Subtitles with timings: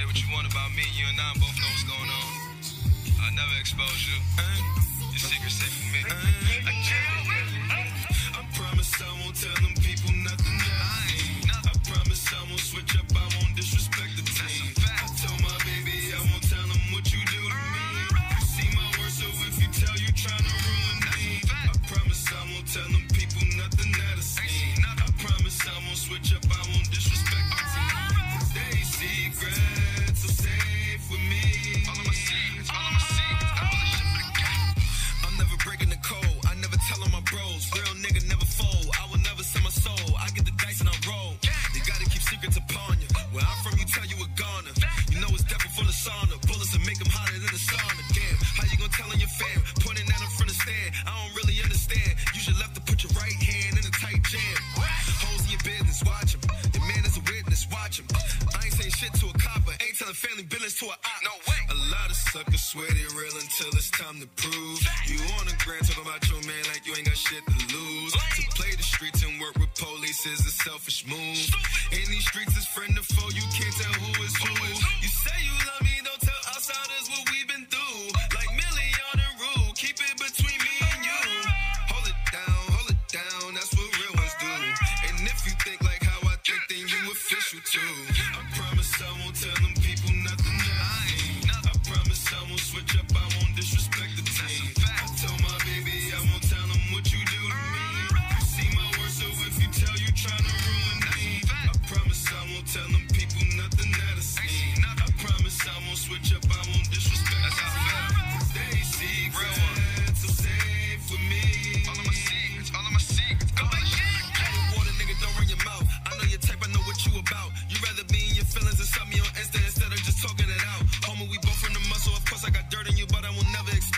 [0.00, 2.28] say what you want about me, you and I both know what's going on.
[3.20, 4.16] I never expose you.
[5.10, 6.59] Your secret's safe with me.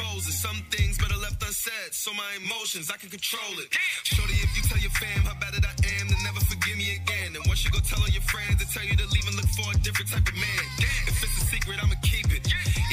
[0.02, 0.34] It.
[0.34, 3.68] Some things better left unsaid, so my emotions, I can control it.
[4.04, 6.98] Shorty, if you tell your fam how bad that I am, then never forgive me
[6.98, 7.36] again.
[7.36, 9.50] And once you go tell all your friends, they tell you to leave and look
[9.54, 10.64] for a different type of man.
[11.06, 12.42] If it's a secret, I'ma keep it.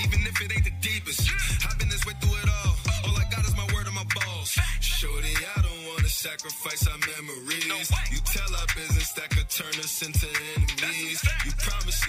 [0.06, 1.25] Even if it ain't the deepest.
[1.65, 2.73] I've been this way through it all.
[3.09, 4.53] All I got is my word and my balls.
[4.79, 7.65] Shorty, I don't wanna sacrifice our memories.
[8.13, 11.19] You tell our business that could turn us into enemies.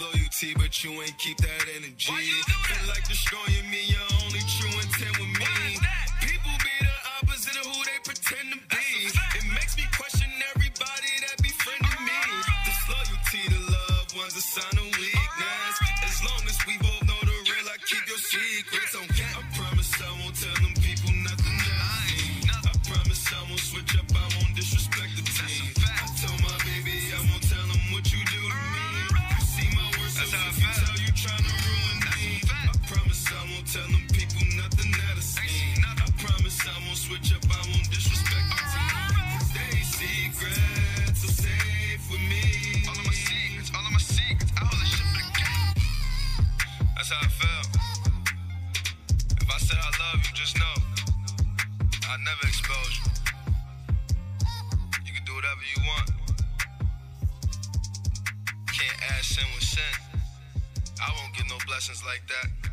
[0.01, 2.13] Loyalty, but you ain't keep that energy.
[2.13, 5.40] Feel like destroying me, your only true intent with me.
[47.11, 47.83] That's how I feel.
[49.41, 50.75] If I said I love you, just know
[52.09, 53.11] I never expose you.
[55.05, 56.11] You can do whatever you want.
[58.69, 60.23] Can't add sin with sin.
[61.03, 62.70] I won't get no blessings like that.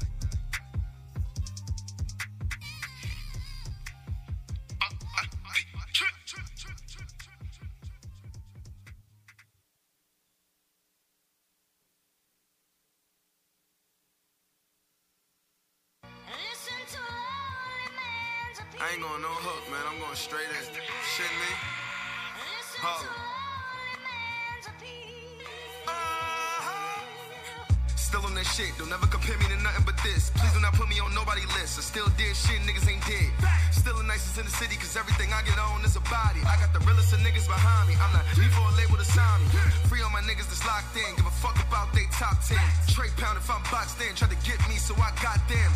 [28.58, 30.34] Shit, don't ever compare me to nothing but this.
[30.34, 31.78] Please do not put me on nobody list.
[31.78, 33.30] I still did shit, niggas ain't dead.
[33.70, 36.42] Still the nicest in the city, cause everything I get on is a body.
[36.42, 37.94] I got the realest of niggas behind me.
[38.02, 39.48] I'm not need for a label to sign me.
[39.86, 41.06] Free all my niggas that's locked in.
[41.22, 42.58] Give a fuck about they top 10.
[42.90, 44.18] Trey pound if I'm boxed in.
[44.18, 45.70] Try to get me, so I got them.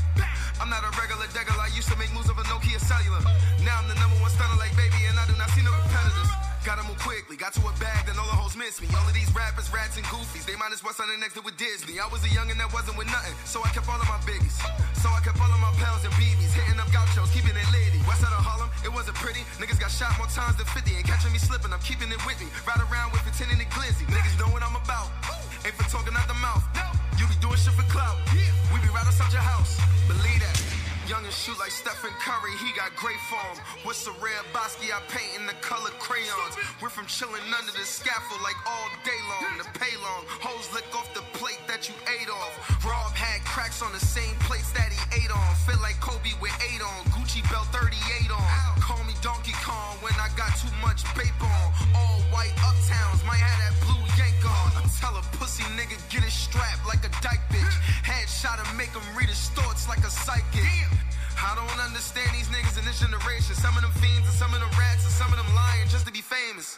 [0.58, 1.54] I'm not a regular degger.
[1.62, 3.22] I used to make moves of a Nokia cellular.
[3.62, 6.51] Now I'm the number one stunner like baby, and I do not see no competitors.
[6.62, 8.86] Gotta move quickly, got to a bag, then all the hoes miss me.
[8.94, 11.58] All of these rappers, rats, and goofies, they as well sign the next to with
[11.58, 11.98] Disney.
[11.98, 14.62] I was a youngin' that wasn't with nothing, so I kept all of my biggies.
[15.02, 17.98] So I kept all of my pals and BBs, hitting up gauchos, keeping it litty.
[18.06, 19.42] West side of Harlem, it wasn't pretty.
[19.58, 22.38] Niggas got shot more times than 50, and catching me slipping, I'm keeping it with
[22.38, 22.46] me.
[22.70, 24.06] Ride around with pretending it glizzy.
[24.06, 25.10] Niggas know what I'm about.
[25.66, 26.62] Ain't for talking out the mouth.
[27.18, 28.22] You be doing shit for clout.
[28.32, 29.82] We be right outside your house.
[30.06, 30.81] Believe that.
[31.12, 33.60] Young and shoot like Stephen Curry, he got great form.
[33.84, 36.56] With some rare Basquiat, I paint in the color crayons.
[36.80, 39.60] We're from chilling under the scaffold like all day long.
[39.60, 42.56] The pay long, hoes lick off the plate that you ate off.
[42.88, 45.52] Rob had cracks on the same plates that he ate on.
[45.68, 48.80] Feel like Kobe with eight on, Gucci belt 38 on.
[48.80, 51.68] Call me Donkey Kong when I got too much paper on.
[51.92, 54.80] All white uptowns, might have that blue yank on.
[54.80, 57.76] I tell a pussy nigga get it strapped like a dyke bitch.
[58.08, 61.01] Headshot and make him read his thoughts like a psychic.
[61.40, 63.56] I don't understand these niggas in this generation.
[63.56, 66.06] Some of them fiends and some of them rats and some of them lying just
[66.06, 66.78] to be famous.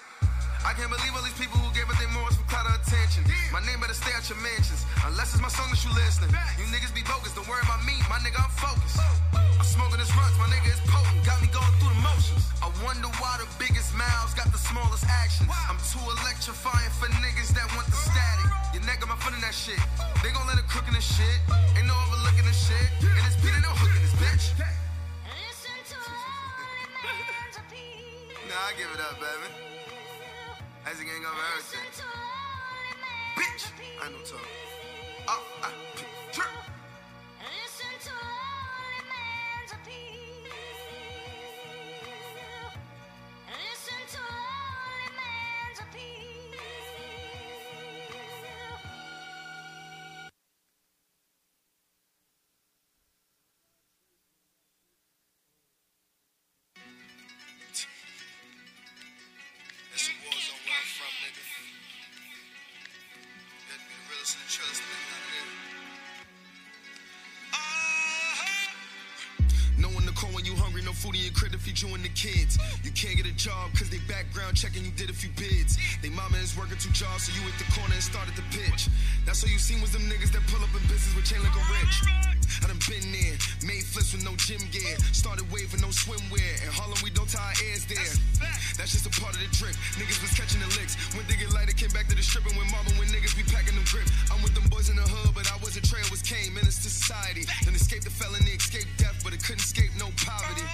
[0.64, 3.28] I can't believe all these people who gave up their morals for clout attention.
[3.52, 4.88] My name better stay at your mentions.
[5.04, 6.32] Unless it's my song that you listening.
[6.56, 8.00] You niggas be bogus, don't worry about me.
[8.08, 8.96] My nigga, I'm focused.
[9.36, 11.20] I'm smoking this runs, my nigga is potent.
[11.28, 12.48] Got me going through the motions.
[12.64, 15.52] I wonder why the biggest mouths got the smallest actions.
[15.52, 18.48] I'm too electrifying for niggas that want the static.
[18.72, 19.80] Your neck got my foot in that shit.
[20.24, 21.44] They gon' let it cook in this shit.
[21.76, 22.88] Ain't no overlooking this shit.
[23.04, 24.56] And beat ain't no hook in this bitch.
[28.48, 29.73] nah, I give it up, baby.
[30.86, 31.32] As a gang of.
[33.38, 33.72] Bitch!
[34.02, 34.42] I know talk.
[35.30, 36.73] Oh, I
[70.74, 72.58] hungry, no food in your crib to feed you and the kids.
[72.82, 75.78] You can't get a job cause they background checking you did a few bids.
[76.02, 78.90] They mama is working two jobs, so you at the corner and started to pitch.
[79.26, 81.54] That's all you seen was them niggas that pull up in business with chain like
[81.54, 81.96] a rich.
[82.64, 86.54] I done been there, made flips with no gym gear, started waving no swimwear.
[86.66, 88.14] In Harlem, we don't tie our ears there.
[88.78, 89.78] That's just a part of the drip.
[90.02, 90.98] Niggas was catching the licks.
[91.14, 93.46] When they get lighter, came back to the strip and went Marvin when niggas be
[93.46, 94.10] packing them grip.
[94.34, 96.90] I'm with them boys in the hood, but I wasn't trail, was came, menace to
[96.90, 97.46] society.
[97.66, 100.68] Then escaped the felony, escaped death, but it couldn't escape no poverty.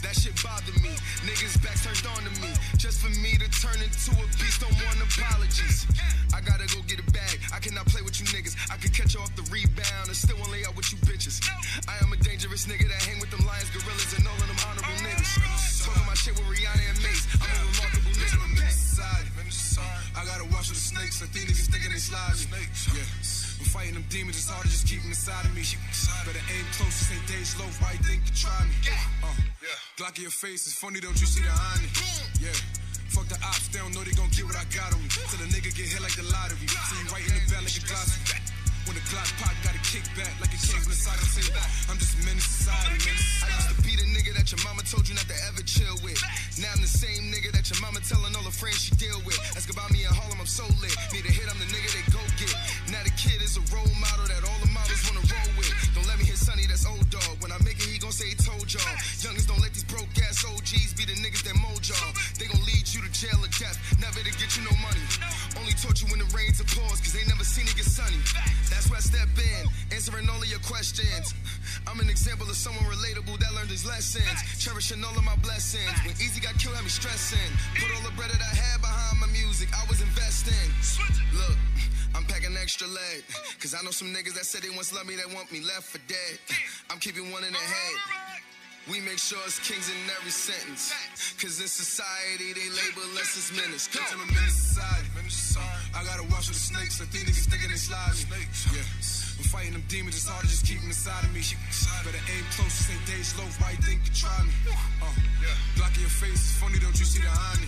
[0.00, 0.92] That shit bothered me.
[1.28, 2.50] Niggas back turned on to me.
[2.76, 5.86] Just for me to turn into a beast, don't want apologies.
[6.32, 7.40] I gotta go get a bag.
[7.52, 8.56] I cannot play with you niggas.
[8.72, 11.40] I can catch you off the rebound and still won't lay out with you bitches.
[11.88, 14.60] I am a dangerous nigga that hang with them lions, gorillas, and all of them
[14.64, 15.84] honorable niggas.
[15.84, 17.28] Talking my shit with Rihanna and Mace.
[17.40, 18.40] I'm a remarkable nigga.
[18.40, 19.30] I'm in society.
[20.16, 21.22] I gotta watch for the snakes.
[21.22, 22.64] I think niggas thinking they slide me.
[22.96, 23.33] Yeah.
[23.58, 24.36] I'm fighting them demons.
[24.36, 25.62] It's hard to just keep them inside of me.
[26.26, 26.94] Better aim close.
[26.98, 27.68] This ain't days low.
[27.78, 28.74] Why you think you try me?
[29.22, 29.32] Uh,
[29.96, 30.66] Glock in your face.
[30.66, 31.88] It's funny, don't you see the irony?
[32.40, 32.56] Yeah.
[33.14, 33.68] Fuck the ops.
[33.68, 35.08] They don't know they gon' get what I got on me.
[35.08, 36.66] Till the nigga get hit like the lottery.
[36.66, 38.43] See you right in the back like a glossy.
[38.84, 41.24] When the Glock pop, got a kick back like it came from the side of
[41.24, 41.40] the
[41.88, 43.16] I'm just a menace society, man.
[43.40, 45.96] I used to be the nigga that your mama told you not to ever chill
[46.04, 46.20] with.
[46.60, 49.40] Now I'm the same nigga that your mama telling all her friends she deal with.
[49.56, 50.92] Ask about me in Harlem, I'm so lit.
[51.16, 52.52] Need a hit, I'm the nigga they go get.
[52.92, 55.72] Now the kid is a role model that all the models wanna roll with.
[55.96, 57.40] Don't let me hit Sonny, that's old dog.
[57.40, 58.94] When I make it, say he told y'all.
[59.26, 62.14] Youngest don't let these broke ass OGs be the niggas that mold y'all.
[62.38, 65.02] They gon' lead you to jail or death, never to get you no money.
[65.58, 68.22] Only taught you when the rains are pours, cause they never seen it get sunny.
[68.70, 71.34] That's where I step in, answering all of your questions.
[71.90, 74.30] I'm an example of someone relatable that learned his lessons.
[74.62, 75.90] Cherishing all of my blessings.
[76.06, 77.50] When Easy got killed, had me stressing.
[77.74, 80.70] Put all the bread that I had behind my music, I was investing.
[81.34, 81.58] Look,
[82.14, 83.24] I'm packing extra lead.
[83.60, 85.84] Cause I know some niggas that said they once loved me that want me left
[85.90, 86.38] for dead.
[86.90, 87.98] I'm keeping one in the head.
[88.86, 90.92] We make sure it's kings in every sentence.
[91.40, 93.88] Cause in society, they label us as menace.
[93.88, 95.08] Till I'm society.
[95.96, 97.00] I gotta watch for the snakes.
[97.00, 98.44] I think niggas thinking they slide me.
[98.76, 98.84] Yeah.
[99.40, 100.14] I'm fighting them demons.
[100.20, 101.40] It's hard to just keep them inside of me.
[102.04, 102.70] Better aim close.
[102.76, 103.48] This ain't days low.
[103.58, 104.52] Why you think you try me?
[105.00, 105.10] Uh,
[105.80, 106.38] Glock in your face.
[106.44, 107.66] It's funny, don't you see the irony?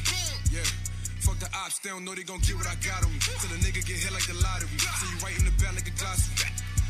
[0.53, 0.96] Yeah.
[1.27, 1.83] Fuck the ops.
[1.83, 3.19] They don't know they gon' get what I got on me.
[3.19, 4.79] Till the nigga get hit like the lottery.
[4.79, 6.31] See you right in the back like a glossy.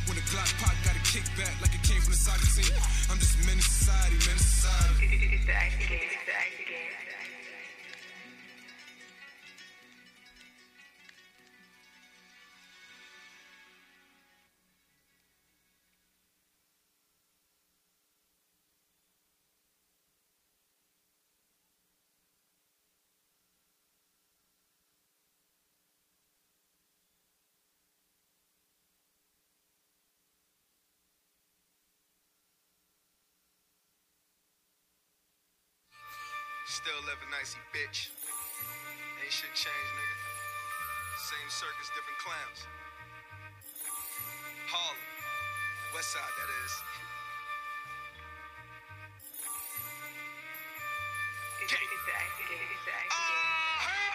[0.04, 2.68] When the Glock pop, got a kick back like it came from the the team.
[3.10, 5.06] I'm just a menace to society, menace to society.
[36.76, 38.12] Still living icy bitch.
[39.24, 40.16] Ain't shit changed, nigga.
[41.24, 42.68] Same circus, different clowns.
[44.68, 45.00] Harlem.
[45.94, 46.72] West side, that is.
[51.64, 51.96] Exactly,
[52.76, 53.24] exactly.
[53.80, 54.12] Uh-huh.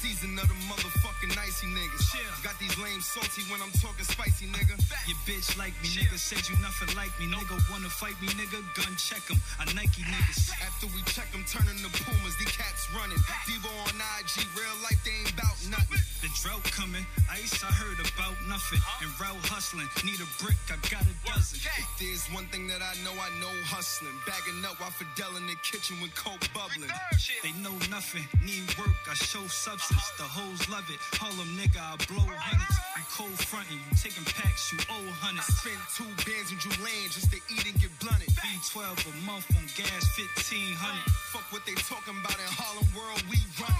[0.00, 2.42] Season of the motherfucker motherfucking icy niggas.
[2.42, 4.76] Got these lame salty when I'm talking spicy, nigga.
[5.08, 6.18] Your bitch like me, nigga.
[6.18, 7.58] Said you nothing like me, nigga.
[7.70, 8.60] Wanna fight me, nigga?
[8.74, 9.38] Gun check him.
[9.58, 10.52] I Nike niggas.
[10.62, 13.18] After we check them, turning the Pumas, the cats running.
[13.46, 16.00] Devo on IG, real life, they ain't bout nothing.
[16.20, 18.80] The drought coming, ice, I heard about nothing.
[19.00, 21.60] And route hustling, need a brick, I got a dozen.
[21.60, 24.16] If there's one thing that I know, I know hustling.
[24.26, 26.92] Bagging up while Fidel in the kitchen with coke bubbling.
[27.42, 30.12] They know nothing, need work, I show substance.
[30.16, 31.00] The hoes love it.
[31.16, 32.76] Harlem nigga, I blow hundreds.
[32.96, 35.48] You cold frontin', you taking packs, you owe hundreds.
[35.58, 38.28] Spend two bands in Julian just to eat and get blunted.
[38.40, 40.76] B12 a month on gas, 1500.
[41.32, 43.70] Fuck what they talking about in Harlem World, we run.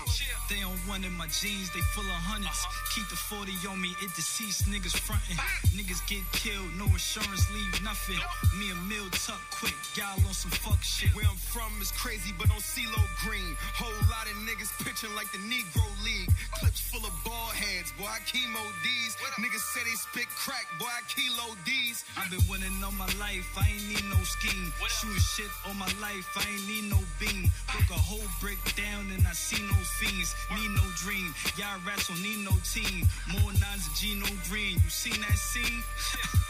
[0.50, 2.66] They don't want in my jeans, they full of hundreds.
[2.90, 5.38] Keep the 40 on me, it deceased niggas frontin'.
[5.78, 8.18] Niggas get killed, no insurance, leave nothing.
[8.58, 11.14] Me and Mill tuck quick, y'all on some fuck shit.
[11.14, 13.54] Where I'm from is crazy, but on CeeLo Green.
[13.78, 16.34] Whole lot of niggas pitching like the Negro League.
[16.58, 19.16] Clips full of ball heads, boy, I chemo D's.
[19.38, 22.04] Niggas say they spit crack, boy, I kilo D's.
[22.16, 24.72] I've been winning all my life, I ain't need no scheme.
[24.88, 27.50] Shooting shit all my life, I ain't need no beam.
[27.72, 30.34] Broke a whole brick down and I see no fiends.
[30.54, 33.06] Need no dream, y'all rats don't need no team.
[33.32, 34.80] More nines of G, no green.
[34.80, 35.82] You seen that scene?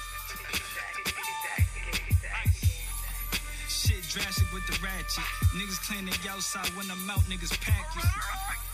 [3.69, 5.25] Shit drastic with the ratchet.
[5.55, 8.70] Niggas claim they outside when I'm out, niggas pack it.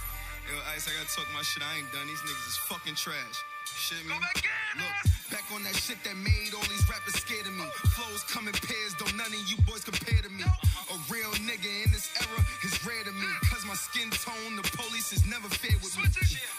[0.46, 1.58] Yo, Ice, I gotta talk my shit.
[1.58, 2.06] I ain't done.
[2.06, 3.42] These niggas is fucking trash.
[3.66, 4.14] Shit me.
[4.14, 4.94] Look,
[5.34, 7.66] back on that shit that made all these rappers scared of me.
[7.98, 10.46] Flows come in pairs, don't none of you boys compare to me.
[10.46, 13.26] A real nigga in this era is rare to me.
[13.50, 16.06] Cause my skin tone, the police is never fair with me.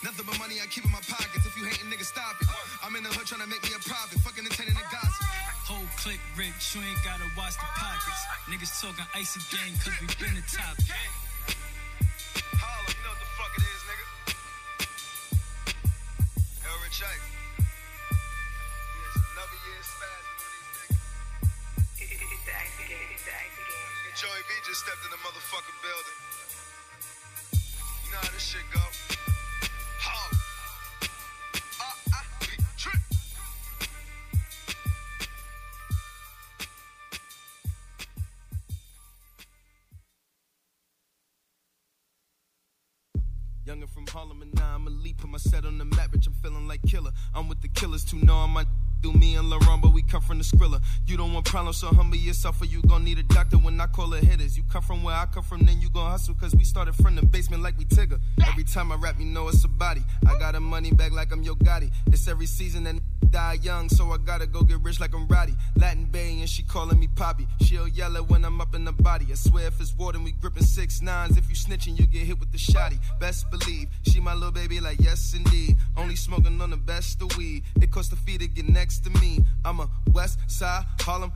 [0.03, 1.47] Nothing but money I keep in my pockets.
[1.47, 2.47] If you hating, nigga, stop it.
[2.83, 4.19] I'm in the hood trying to make me a profit.
[4.19, 5.23] Fucking entertaining the gossip.
[5.63, 8.21] Whole click rich, you ain't gotta watch the pockets.
[8.51, 10.75] Niggas talking icy gang cause we been the top.
[12.59, 12.91] Holla,
[24.67, 26.17] just stepped in the motherfucking building.
[28.03, 28.81] You know how this shit go.
[31.79, 31.93] Uh,
[32.75, 32.99] Trick.
[43.65, 46.27] Younger from Harlem and now I'm a leap, put my set on the map, bitch.
[46.27, 47.11] I'm feeling like killer.
[47.33, 48.65] I'm with the killers too, know I'm my
[49.01, 50.81] do me and LaRon, but we come from the Skrilla.
[51.05, 53.87] You don't want problems, so humble yourself, or you gon' need a doctor when I
[53.87, 54.57] call it hitters.
[54.57, 57.15] You come from where I come from, then you gon' hustle, cause we started from
[57.15, 58.19] the basement like we Tigger.
[58.47, 60.03] Every time I rap, you know it's a body.
[60.27, 61.91] I got a money bag like I'm Yo Gotti.
[62.07, 62.95] It's every season that
[63.31, 65.53] die young, so I gotta go get rich like I'm Roddy.
[65.75, 67.47] Latin Bay, and she calling me Poppy.
[67.61, 69.27] She'll yell it when I'm up in the body.
[69.31, 71.37] I swear if it's water, we gripping six nines.
[71.37, 72.99] If you snitching, you get hit with the shotty.
[73.19, 75.77] Best believe, she my little baby, like yes indeed.
[75.95, 77.63] Only smoking on the best of weed.
[77.81, 79.39] It costs a fee to get next to me.
[79.65, 81.31] I'm a West Side Harlem.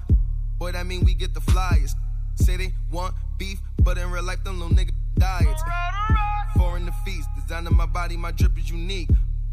[0.57, 1.95] Boy, that mean we get the flyers.
[2.35, 5.63] Say they want beef, but in real life, them little niggas diets.
[6.55, 9.09] Foreign the feast, designing my body, my drip is unique.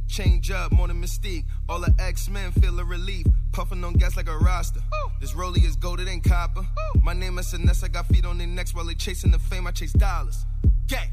[0.08, 1.44] Change up more than mystique.
[1.68, 3.26] All the X-Men feel a relief.
[3.52, 4.80] Puffing on gas like a roster.
[5.20, 6.66] This rollie is gold, it ain't copper.
[7.02, 9.66] My name is Sinessa, got feet on their necks while they chasing the fame.
[9.66, 10.46] I chase dollars.
[10.86, 11.10] Gang.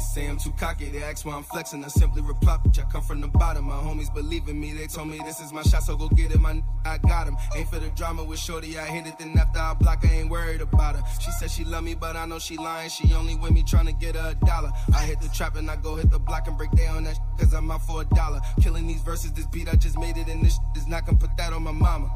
[0.00, 1.84] Say I'm too cocky, they ask why I'm flexing.
[1.84, 3.66] I simply reply, bitch, I come from the bottom.
[3.66, 6.32] My homies believe in me, they told me this is my shot, so go get
[6.32, 7.36] it, my n- I got him.
[7.54, 10.30] Ain't for the drama with Shorty, I hit it, then after I block, I ain't
[10.30, 11.02] worried about her.
[11.20, 12.88] She said she love me, but I know she lying.
[12.90, 14.72] She only with me trying to get her a dollar.
[14.96, 17.18] I hit the trap and I go hit the block and break down that sh-
[17.38, 18.40] cause I'm out for a dollar.
[18.60, 21.18] Killing these verses, this beat, I just made it, and this sh- is not gonna
[21.18, 22.10] put that on my mama.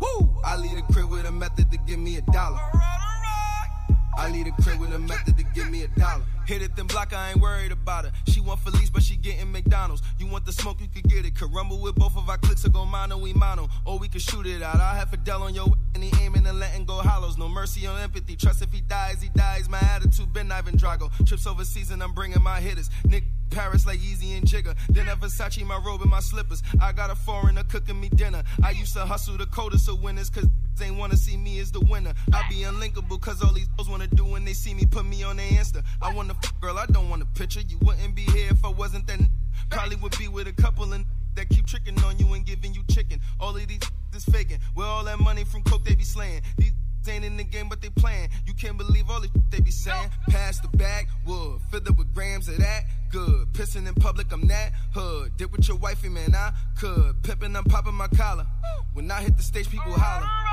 [0.00, 0.30] Woo!
[0.44, 2.60] I leave the crib with a method to give me a dollar.
[4.16, 6.22] I leave the crib with a method to give me a dollar.
[6.48, 8.12] Hit it, then block, I ain't worried about her.
[8.26, 10.00] She want Felice, but she getting McDonald's.
[10.18, 11.34] You want the smoke, you could get it.
[11.34, 13.68] Could rumble with both of our clicks or go mono, we mono.
[13.84, 14.76] Or we could shoot it out.
[14.76, 17.36] I have Fidel on your and he aiming and letting go hollows.
[17.36, 18.34] No mercy on empathy.
[18.34, 19.68] Trust if he dies, he dies.
[19.68, 21.10] My attitude been Ivan Drago.
[21.26, 22.88] Trips overseas and I'm bringing my hitters.
[23.04, 24.74] Nick Paris like Easy and Jigger.
[24.88, 26.62] Then a Versace, my robe and my slippers.
[26.80, 28.42] I got a foreigner cooking me dinner.
[28.62, 31.80] I used to hustle the coldest of winners, cause they wanna see me as the
[31.80, 32.14] winner.
[32.32, 35.22] I be unlinkable, cause all these girls wanna do when they see me put me
[35.22, 35.82] on their Insta.
[36.00, 37.60] I wanna f- girl, I don't want a picture.
[37.60, 39.20] You wouldn't be here if I wasn't that.
[39.20, 39.28] n-
[39.70, 42.82] Probably would be with a couple and that keep tricking on you and giving you
[42.90, 43.20] chicken.
[43.40, 43.80] All of these
[44.14, 44.58] is faking.
[44.74, 46.42] Where all that money from coke they be slaying.
[46.56, 46.72] These
[47.08, 48.28] ain't in the game, but they playing.
[48.46, 50.10] You can't believe all the shit they be saying.
[50.28, 52.84] Pass the bag, wood, filled up with grams of that.
[53.10, 53.52] Good.
[53.52, 55.36] Pissing in public, I'm that hood.
[55.36, 57.22] Did with your wifey, man, I could.
[57.22, 58.46] Pippin', I'm popping my collar.
[58.92, 60.47] When I hit the stage, people holler.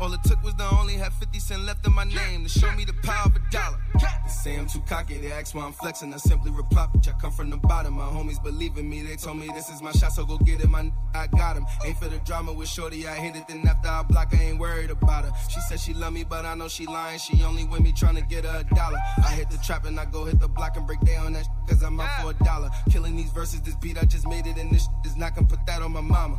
[0.00, 2.70] All it took was to only have 50 cent left in my name to show
[2.72, 3.78] me the power of a dollar.
[3.94, 6.14] They say I'm too cocky, they ask why I'm flexing.
[6.14, 7.94] I simply reply, bitch, I come from the bottom.
[7.94, 10.60] My homies believe in me, they told me this is my shot, so go get
[10.60, 11.66] it, my I got him.
[11.84, 14.58] Ain't for the drama with Shorty, I hit it, then after I block, I ain't
[14.60, 15.32] worried about her.
[15.48, 17.18] She said she love me, but I know she lying.
[17.18, 18.98] She only with me trying to get her a dollar.
[19.26, 21.48] I hit the trap and I go hit the block and break down that sh-
[21.68, 22.70] cause I'm out for a dollar.
[22.90, 25.48] Killing these verses, this beat, I just made it, and this sh- is not gonna
[25.48, 26.38] put that on my mama.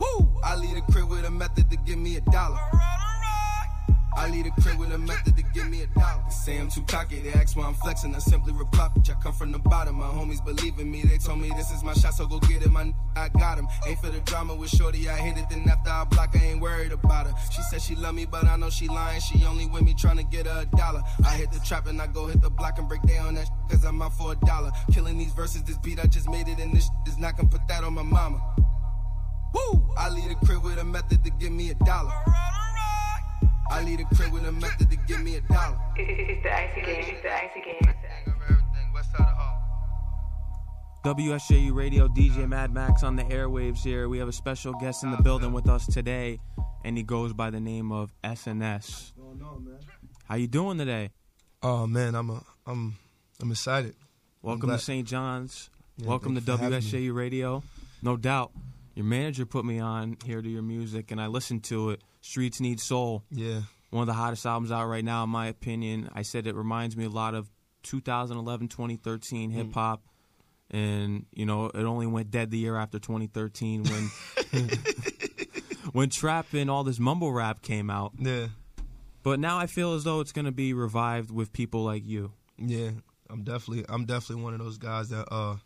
[0.00, 0.40] Woo!
[0.44, 2.58] I leave the crib with a method to give me a dollar.
[4.18, 6.22] I leave the crib with a method to give me a dollar.
[6.24, 8.14] They say I'm too cocky, they ask why I'm flexing.
[8.14, 9.96] I simply reply, bitch, I come from the bottom.
[9.96, 12.62] My homies believe in me, they told me this is my shot, so go get
[12.62, 13.68] it, my I got him.
[13.86, 16.60] Ain't for the drama with Shorty, I hit it, then after I block, I ain't
[16.62, 17.34] worried about her.
[17.50, 19.20] She said she love me, but I know she lying.
[19.20, 21.02] She only with me trying to get her a dollar.
[21.24, 23.50] I hit the trap and I go hit the block and break down that sh-
[23.70, 24.72] cause I'm out for a dollar.
[24.92, 27.50] Killing these verses, this beat, I just made it, and this sh- is not gonna
[27.50, 28.40] put that on my mama.
[29.56, 29.88] Woo!
[29.96, 32.12] I leave the crib with a method to give me a dollar.
[33.70, 35.78] I leave the crib with a method to give me a dollar.
[35.96, 37.04] It's the icy game.
[37.08, 37.94] It's the icy game.
[41.04, 44.08] WSJU Radio DJ Mad Max on the airwaves here.
[44.08, 46.40] We have a special guest in the building with us today,
[46.84, 49.12] and he goes by the name of SNS.
[50.24, 51.10] How you doing today?
[51.62, 52.96] Oh man, I'm a, I'm
[53.40, 53.94] I'm excited.
[54.42, 55.06] Welcome glad- to St.
[55.06, 55.70] John's.
[55.98, 57.08] Yeah, Welcome to thank you for having me.
[57.08, 57.62] WSJU Radio.
[58.02, 58.50] No doubt.
[58.96, 62.02] Your manager put me on here to your music, and I listened to it.
[62.22, 63.22] Streets Need Soul.
[63.30, 66.08] Yeah, One of the hottest albums out right now, in my opinion.
[66.12, 67.48] I said it reminds me a lot of
[67.84, 69.54] 2011, 2013 Mm.
[69.54, 70.02] hip hop.
[70.72, 74.10] And, you know, it only went dead the year after 2013 when
[75.92, 78.12] when trap and all this mumble rap came out.
[78.18, 78.48] yeah,
[79.22, 82.32] But now I feel as though it's going to be revived with people like you.
[82.58, 82.90] yeah.
[83.28, 85.56] I'm definitely I'm definitely one of those guys that uh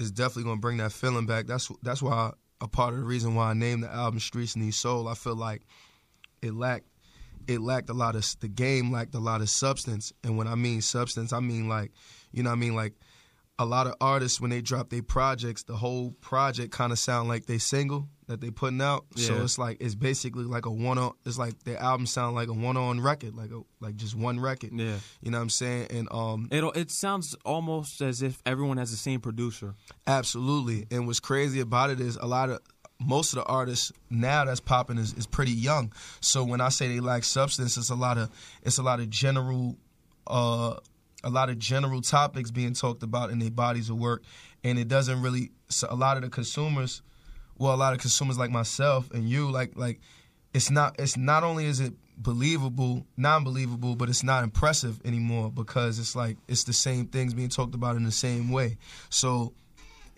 [0.00, 1.46] is definitely gonna bring that feeling back.
[1.46, 4.74] That's that's why a part of the reason why I named the album Streets Need
[4.74, 5.08] Soul.
[5.08, 5.62] I feel like
[6.42, 6.86] it lacked
[7.46, 10.12] it lacked a lot of the game lacked a lot of substance.
[10.24, 11.92] And when I mean substance, I mean like
[12.32, 12.94] you know I mean like
[13.60, 17.28] a lot of artists when they drop their projects, the whole project kind of sound
[17.28, 19.04] like they single that they putting out.
[19.16, 21.12] So it's like it's basically like a one on.
[21.26, 24.40] It's like their album sound like a one on record, like a like just one
[24.40, 24.70] record.
[24.72, 24.96] Yeah.
[25.20, 25.88] You know what I'm saying?
[25.90, 29.74] And um, It it sounds almost as if everyone has the same producer.
[30.06, 30.86] Absolutely.
[30.90, 32.60] And what's crazy about it is a lot of
[32.98, 35.92] most of the artists now that's popping is, is pretty young.
[36.20, 38.30] So when I say they lack substance, it's a lot of
[38.62, 39.76] it's a lot of general
[40.26, 40.76] uh
[41.22, 44.22] a lot of general topics being talked about in their bodies of work
[44.64, 47.02] and it doesn't really so a lot of the consumers
[47.58, 50.00] well a lot of consumers like myself and you like like
[50.54, 55.98] it's not it's not only is it believable non-believable but it's not impressive anymore because
[55.98, 58.76] it's like it's the same things being talked about in the same way.
[59.08, 59.54] So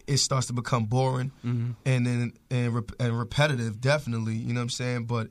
[0.06, 1.72] it starts to become boring mm-hmm.
[1.86, 5.04] and then and, and repetitive definitely you know what i'm saying?
[5.04, 5.28] But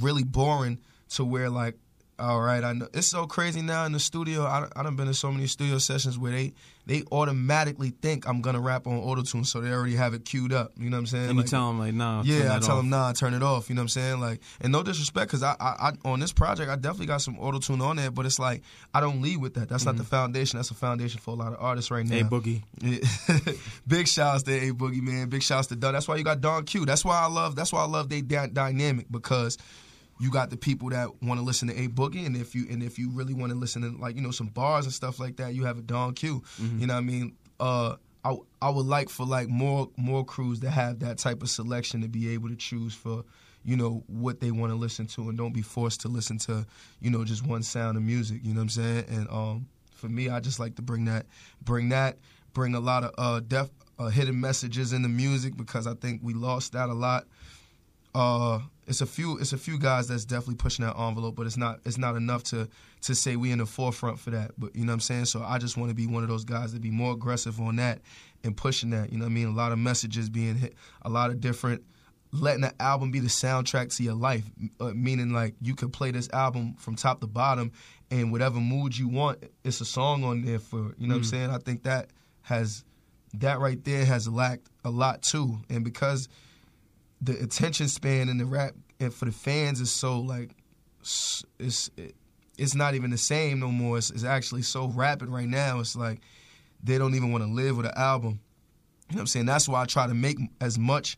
[0.00, 1.74] really boring to where like
[2.18, 5.08] all right i know it's so crazy now in the studio i, I done been
[5.08, 6.54] in so many studio sessions where they
[6.86, 10.72] they automatically think i'm gonna rap on autotune so they already have it queued up
[10.78, 12.22] you know what i'm saying And you Like- tell them, like, no.
[12.22, 12.82] turn yeah, I tell off.
[12.82, 13.68] them nah, turn it off.
[13.68, 14.20] You know what I'm saying?
[14.20, 17.38] Like, and no disrespect, because I, I, I, on this project, I definitely got some
[17.38, 18.62] auto tune on there, but it's like
[18.94, 19.68] I don't lead with that.
[19.68, 20.10] That's not the mm-hmm.
[20.10, 20.58] foundation.
[20.58, 22.14] That's a foundation for a lot of artists right now.
[22.14, 22.62] Hey, Boogie.
[22.82, 22.98] Yeah.
[23.86, 25.28] Big shouts to A Boogie man.
[25.28, 25.92] Big shouts to Don.
[25.92, 26.86] That's why you got Don Q.
[26.86, 27.56] That's why I love.
[27.56, 29.58] That's why I love they dy- dynamic because
[30.18, 32.82] you got the people that want to listen to A Boogie, and if you and
[32.82, 35.36] if you really want to listen to like you know some bars and stuff like
[35.36, 36.42] that, you have a Don Q.
[36.80, 37.36] You know what I mean?
[37.60, 41.50] Uh, I I would like for like more more crews to have that type of
[41.50, 43.24] selection to be able to choose for
[43.64, 46.66] you know what they want to listen to and don't be forced to listen to
[47.00, 48.40] you know just one sound of music.
[48.42, 49.04] You know what I'm saying?
[49.08, 51.26] And um, for me, I just like to bring that
[51.62, 52.18] bring that
[52.52, 56.20] bring a lot of uh, def, uh hidden messages in the music because I think
[56.22, 57.26] we lost that a lot
[58.16, 61.58] uh it's a few it's a few guys that's definitely pushing that envelope but it's
[61.58, 62.66] not it's not enough to
[63.02, 64.52] to say we in the forefront for that.
[64.56, 65.24] But you know what i'm saying?
[65.26, 67.76] So i just want to be one of those guys to be more aggressive on
[67.76, 68.00] that
[68.42, 69.12] and pushing that.
[69.12, 69.48] You know what i mean?
[69.48, 71.84] A lot of messages being hit a lot of different
[72.32, 74.44] letting the album be the soundtrack to your life
[74.80, 77.70] uh, meaning like you could play this album from top to bottom
[78.10, 81.24] and whatever mood you want it's a song on there for you know what i'm
[81.24, 81.50] saying?
[81.50, 82.08] I think that
[82.42, 82.82] has
[83.34, 85.58] that right there has lacked a lot too.
[85.68, 86.28] And because
[87.20, 90.50] the attention span in the rap and for the fans is so like
[91.00, 92.14] it's it,
[92.58, 93.98] it's not even the same no more.
[93.98, 95.80] It's, it's actually so rapid right now.
[95.80, 96.20] It's like
[96.82, 98.40] they don't even want to live with an album.
[99.08, 99.46] You know what I'm saying?
[99.46, 101.16] That's why I try to make as much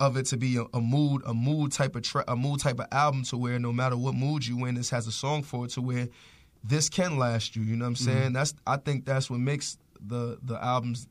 [0.00, 2.80] of it to be a, a mood, a mood type of tra- a mood type
[2.80, 5.66] of album to where no matter what mood you in, this has a song for
[5.66, 6.08] it to where
[6.64, 7.62] this can last you.
[7.62, 8.18] You know what I'm saying?
[8.18, 8.32] Mm-hmm.
[8.32, 11.06] That's I think that's what makes the the albums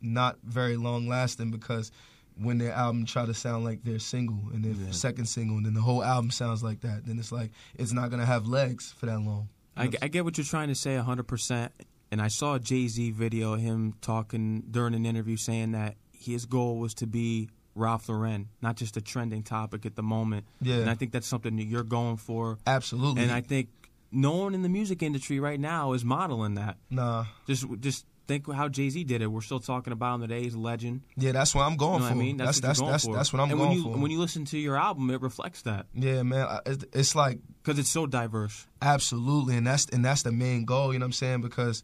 [0.00, 1.90] not very long lasting because
[2.36, 5.74] when their album try to sound like their single and their second single, and then
[5.74, 7.06] the whole album sounds like that.
[7.06, 9.48] Then it's like it's not gonna have legs for that long.
[9.76, 11.70] I, I get what you're trying to say 100%.
[12.12, 15.96] And I saw a Jay Z video of him talking during an interview saying that
[16.12, 20.46] his goal was to be Ralph Lauren, not just a trending topic at the moment.
[20.60, 20.76] Yeah.
[20.76, 22.58] And I think that's something that you're going for.
[22.68, 23.22] Absolutely.
[23.22, 23.68] And I think
[24.12, 26.76] no one in the music industry right now is modeling that.
[26.88, 29.26] nah, Just just think how Jay Z did it.
[29.26, 30.42] We're still talking about him today.
[30.42, 31.02] He's a legend.
[31.16, 32.14] yeah, that's what I'm You going know for.
[32.14, 32.36] I mean?
[32.36, 33.98] that's what that's that's that's what I'm and going when you, for.
[33.98, 37.78] When you listen to your album, it reflects that yeah, man, it's, it's like because
[37.78, 38.66] it's so diverse.
[38.82, 40.92] Absolutely, and that's and that's the main goal.
[40.92, 41.40] You know what I'm saying?
[41.40, 41.82] Because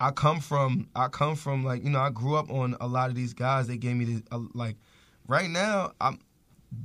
[0.00, 3.08] I come from I come from like you know I grew up on a lot
[3.10, 3.66] of these guys.
[3.66, 4.76] They gave me the uh, like
[5.26, 5.92] right now.
[6.00, 6.18] I'm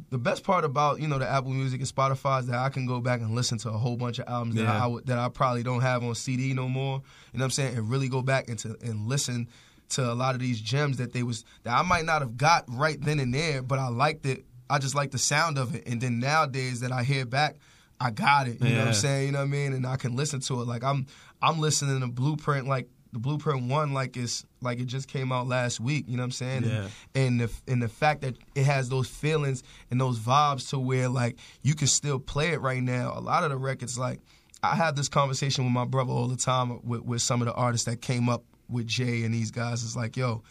[0.10, 2.86] the best part about you know the Apple Music and Spotify is that I can
[2.86, 5.64] go back and listen to a whole bunch of albums that I that I probably
[5.64, 7.02] don't have on CD no more.
[7.32, 7.78] You know what I'm saying?
[7.78, 9.48] And really go back into and listen
[9.90, 12.66] to a lot of these gems that they was that I might not have got
[12.68, 14.46] right then and there, but I liked it.
[14.70, 15.88] I just like the sound of it.
[15.88, 17.58] And then nowadays that I hear back,
[18.00, 18.62] I got it.
[18.62, 19.28] You know what I'm saying?
[19.28, 19.74] You know what I mean?
[19.74, 20.68] And I can listen to it.
[20.68, 21.06] Like I'm
[21.42, 25.48] I'm listening to Blueprint like the Blueprint one like it's like it just came out
[25.48, 26.04] last week.
[26.06, 26.64] You know what I'm saying?
[26.66, 26.88] Yeah.
[27.16, 30.80] And, and the and the fact that it has those feelings and those vibes to
[30.80, 33.14] where like you can still play it right now.
[33.16, 34.20] A lot of the records like
[34.62, 37.54] I have this conversation with my brother all the time with, with some of the
[37.54, 39.86] artists that came up with Jay and these guys.
[39.86, 40.44] It's like, yo,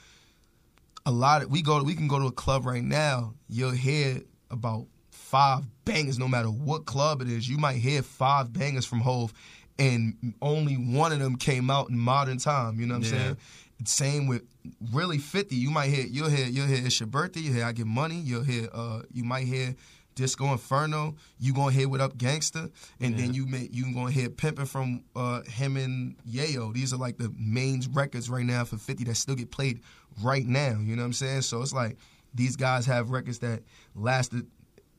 [1.04, 4.22] a lot of we go we can go to a club right now, you'll hear
[4.50, 7.46] about five bangers no matter what club it is.
[7.46, 9.34] You might hear five bangers from Hove
[9.78, 13.24] and only one of them came out in modern time, you know what I'm Yeah.
[13.24, 13.36] saying?
[13.84, 14.42] Same with
[14.92, 15.56] really 50.
[15.56, 18.20] You might hear you'll hear you'll hear it's your birthday, you hear I get money,
[18.20, 19.74] you'll hear uh you might hear
[20.14, 24.28] Disco Inferno, you gonna hear What Up Gangster, and then you may you gonna hear
[24.28, 26.72] Pimpin' from uh, him and Yayo.
[26.72, 29.80] These are like the main records right now for 50 that still get played
[30.22, 30.78] right now.
[30.80, 31.42] You know what I'm saying?
[31.42, 31.96] So it's like
[32.32, 33.64] these guys have records that
[33.96, 34.46] lasted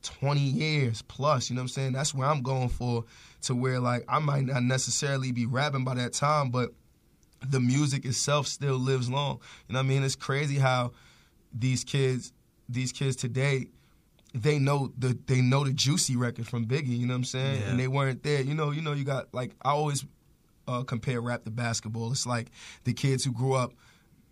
[0.02, 1.48] 20 years plus.
[1.48, 1.92] You know what I'm saying?
[1.92, 3.04] That's where I'm going for.
[3.46, 6.70] To where like I might not necessarily be rapping by that time, but
[7.44, 9.40] the music itself still lives long.
[9.68, 10.02] You know what I mean?
[10.02, 10.92] It's crazy how
[11.52, 12.32] these kids,
[12.68, 13.68] these kids today,
[14.34, 16.98] they know the they know the juicy record from Biggie.
[16.98, 17.60] You know what I'm saying?
[17.60, 17.70] Yeah.
[17.70, 18.42] And they weren't there.
[18.42, 20.04] You know, you know, you got like I always
[20.68, 22.12] uh, compare rap to basketball.
[22.12, 22.48] It's like
[22.84, 23.72] the kids who grew up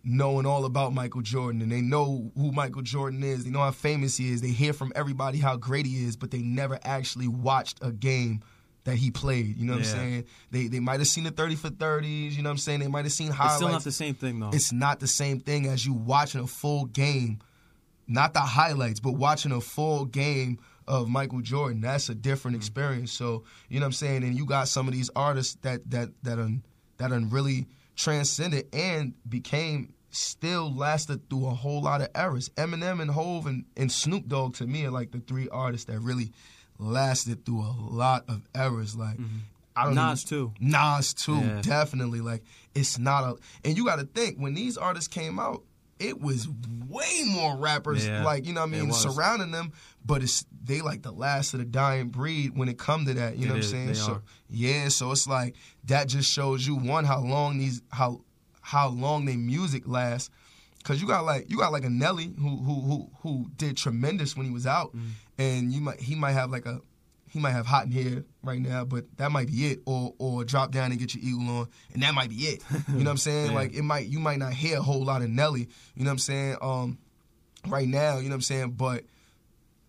[0.03, 3.43] knowing all about Michael Jordan and they know who Michael Jordan is.
[3.43, 4.41] They know how famous he is.
[4.41, 8.43] They hear from everybody how great he is, but they never actually watched a game
[8.85, 9.57] that he played.
[9.57, 9.91] You know what Yeah.
[9.91, 10.25] I'm saying?
[10.51, 12.31] They they might have seen the 30 for 30s.
[12.31, 12.79] You know what I'm saying?
[12.79, 13.53] They might have seen highlights.
[13.53, 14.51] It's still not the same thing though.
[14.53, 17.39] It's not the same thing as you watching a full game,
[18.07, 21.81] not the highlights, but watching a full game of Michael Jordan.
[21.81, 22.61] That's a different mm-hmm.
[22.61, 23.11] experience.
[23.11, 24.23] So you know what I'm saying.
[24.23, 26.63] And you got some of these artists that that that un,
[26.97, 32.49] that un really transcended and became still lasted through a whole lot of eras.
[32.55, 35.99] Eminem and Hove and, and Snoop Dogg to me are like the three artists that
[35.99, 36.31] really
[36.77, 38.95] lasted through a lot of eras.
[38.95, 39.17] Like
[39.75, 40.53] I don't Nas, even- too.
[40.59, 41.61] Nas too, Yeah.
[41.61, 42.21] definitely.
[42.21, 43.35] Like it's not a,
[43.67, 45.63] and you got to think when these artists came out,
[45.99, 46.47] it was
[46.89, 49.71] way more rappers Yeah, like you know what I mean surrounding them,
[50.05, 53.37] but it's they like the last of the dying breed when it come to that.
[53.37, 53.95] You know It what is, I'm saying?
[53.95, 54.21] so are.
[54.49, 58.21] yeah, so it's like that just shows you one how long these how
[58.61, 60.29] how long they music lasts.
[60.83, 64.35] Cause you got like you got like a Nelly who who who who did tremendous
[64.37, 65.07] when he was out, Mm-hmm.
[65.37, 66.81] And you might he might have like a
[67.29, 69.79] he might have hot in here right now, but that might be it.
[69.85, 72.63] Or or drop down and get your eagle on, and that might be it.
[72.87, 73.47] You know what I'm saying?
[73.47, 73.55] Yeah.
[73.55, 75.67] Like it might you might not hear a whole lot of Nelly.
[75.95, 76.55] You know what I'm saying?
[76.61, 76.97] Um,
[77.67, 78.71] right now, you know what I'm saying?
[78.71, 79.03] But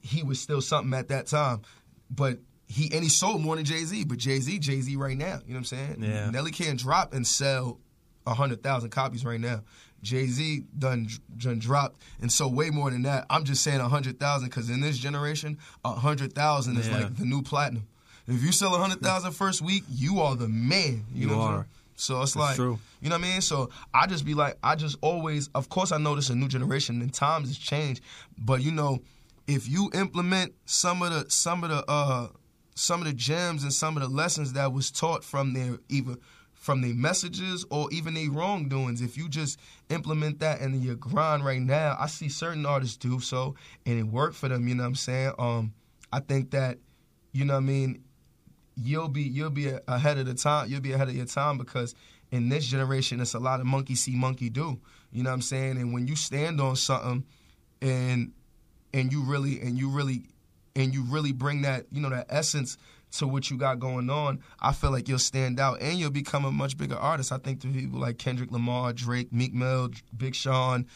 [0.00, 1.62] he was still something at that time.
[2.10, 4.04] But he and he sold more than Jay Z.
[4.04, 5.40] But Jay Z, Jay Z right now.
[5.46, 5.96] You know what I'm saying?
[6.00, 6.30] Yeah.
[6.30, 7.78] Nelly can't drop and sell
[8.26, 9.62] hundred thousand copies right now.
[10.02, 13.26] Jay Z done, done dropped and so way more than that.
[13.30, 16.98] I'm just saying hundred thousand because in this generation, hundred thousand is Yeah.
[16.98, 17.86] like the new platinum.
[18.28, 21.04] If you sell 100,000 first week, you are the man.
[21.14, 21.56] You, You know what I'm are.
[21.58, 21.66] saying?
[21.94, 22.78] So it's It's like, true.
[23.00, 23.40] you know what I mean?
[23.40, 26.34] So I just be like, I just always, of course, I know this is a
[26.36, 28.02] new generation and times has changed,
[28.36, 28.98] but you know,
[29.46, 32.28] if you implement some of the some of the uh
[32.74, 36.16] some of the gems and some of the lessons that was taught from their either
[36.52, 39.56] from their messages or even their wrongdoings, if you just
[39.88, 44.04] implement that in your grind right now, I see certain artists do so and it
[44.04, 44.68] worked for them.
[44.68, 45.32] You know what I'm saying?
[45.38, 45.74] Um,
[46.12, 46.78] I think that,
[47.32, 48.02] you know what I mean
[48.76, 50.68] you'll be you'll be ahead of the time.
[50.68, 51.94] You'll be ahead of your time because
[52.30, 54.78] in this generation, it's a lot of monkey see, monkey do.
[55.12, 55.78] You know what I'm saying?
[55.78, 57.24] And when you stand on something,
[57.80, 58.32] and
[58.92, 60.22] and you really and you really
[60.74, 62.76] and you really bring that you know that essence
[63.18, 66.44] to what you got going on, I feel like you'll stand out and you'll become
[66.44, 67.32] a much bigger artist.
[67.32, 70.86] I think to people like Kendrick Lamar, Drake, Meek Mill, Big Sean,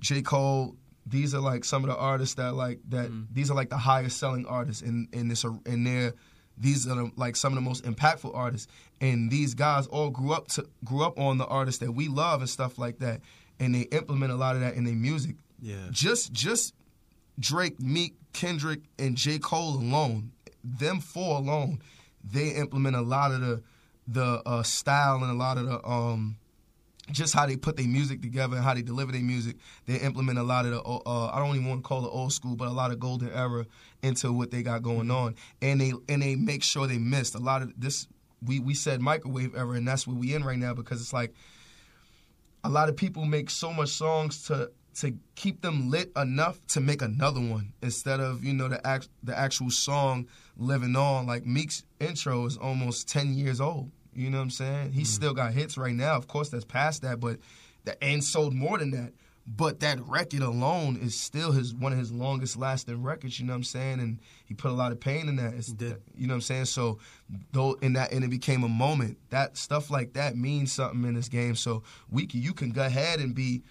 [0.00, 0.22] J.
[0.22, 3.10] Cole, these are like some of the artists that like that.
[3.10, 3.26] Mm.
[3.32, 6.12] These are like the highest selling artists, and and this and they're
[6.60, 8.66] these are the, like some of the most impactful artists.
[9.00, 12.40] And these guys all grew up to grew up on the artists that we love
[12.40, 13.20] and stuff like that,
[13.58, 15.36] and they implement a lot of that in their music.
[15.60, 15.76] Yeah.
[15.90, 16.74] Just just
[17.38, 19.38] Drake, Meek, Kendrick, and J.
[19.38, 20.32] Cole alone,
[20.78, 21.80] them four alone,
[22.24, 23.62] they implement a lot of the
[24.06, 26.36] the uh, style and a lot of the um
[27.10, 29.56] just how they put their music together and how they deliver their music.
[29.86, 32.32] They implement a lot of the uh, I don't even want to call it old
[32.32, 33.66] school, but a lot of golden era
[34.02, 37.38] into what they got going on, and they and they make sure they missed a
[37.38, 38.06] lot of this.
[38.44, 41.34] We we said microwave era, and that's where we in right now because it's like
[42.62, 46.80] a lot of people make so much songs to to keep them lit enough to
[46.80, 50.26] make another one instead of you know the act, the actual song
[50.58, 51.26] living on.
[51.26, 53.90] Like Meek's intro is almost ten years old.
[54.12, 54.92] You know what I'm saying?
[54.92, 55.14] He's mm.
[55.14, 56.16] still got hits right now.
[56.16, 57.38] Of course, that's past that, but
[57.84, 59.12] the and sold more than that.
[59.46, 63.40] But that record alone is still his one of his longest lasting records.
[63.40, 64.00] You know what I'm saying?
[64.00, 65.54] And he put a lot of pain in that.
[65.54, 66.02] It's, did.
[66.14, 66.66] You know what I'm saying?
[66.66, 66.98] So
[67.52, 69.16] though in that and it became a moment.
[69.30, 71.54] That stuff like that means something in this game.
[71.54, 73.62] So we can, you can go ahead and be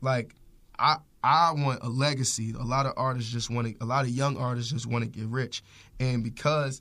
[0.00, 0.34] like
[0.78, 2.54] I I want a legacy.
[2.58, 3.84] A lot of artists just want to.
[3.84, 5.62] A lot of young artists just want to get rich,
[6.00, 6.80] and because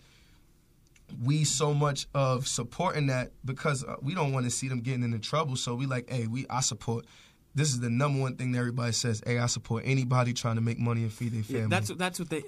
[1.24, 5.04] we so much of supporting that, because uh, we don't want to see them getting
[5.04, 5.56] into trouble.
[5.56, 7.06] So we like, hey, we I support.
[7.54, 9.22] This is the number one thing that everybody says.
[9.26, 11.62] Hey, I support anybody trying to make money and feed their family.
[11.62, 12.44] Yeah, that's that's what they.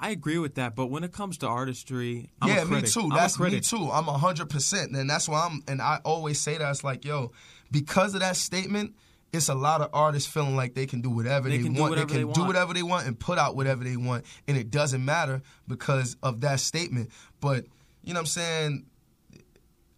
[0.00, 3.02] I agree with that, but when it comes to artistry, I'm yeah, me too.
[3.02, 3.88] I'm That's me too.
[3.90, 5.62] I'm hundred percent, and that's why I'm.
[5.68, 7.32] And I always say that it's like, yo,
[7.70, 8.94] because of that statement,
[9.34, 11.90] it's a lot of artists feeling like they can do whatever They they, want.
[11.90, 14.56] whatever they can they do whatever they want and put out whatever they want, and
[14.56, 17.10] it doesn't matter because of that statement.
[17.40, 17.64] But
[18.02, 18.86] you know what I'm saying?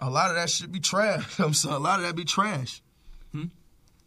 [0.00, 1.24] A lot of that should be trash.
[1.40, 2.82] I'm sorry, a lot of that be trash.
[3.32, 3.44] Hmm?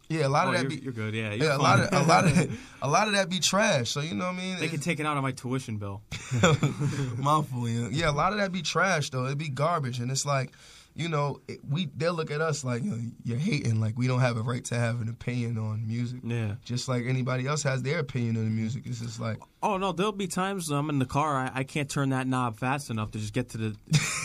[0.08, 0.76] Yeah, a lot Oh, of that you're, be.
[0.84, 1.14] you're good.
[1.14, 3.90] Yeah, yeah, a lot of a lot of a lot of that be trash.
[3.90, 4.58] So you know what I mean?
[4.58, 6.02] they can take it out of my tuition bill.
[6.12, 7.88] Fault, yeah.
[7.90, 9.26] Yeah, a lot of that be trash though.
[9.26, 10.50] It'd be garbage, and it's like,
[11.00, 14.06] you know, it, we they'll look at us like you know, you're hating, like we
[14.06, 16.20] don't have a right to have an opinion on music.
[16.22, 16.56] Yeah.
[16.62, 18.82] Just like anybody else has their opinion on the music.
[18.84, 21.36] It's just like, Oh no, there'll be times I'm in the car.
[21.36, 23.76] I, I can't turn that knob fast enough to just get to the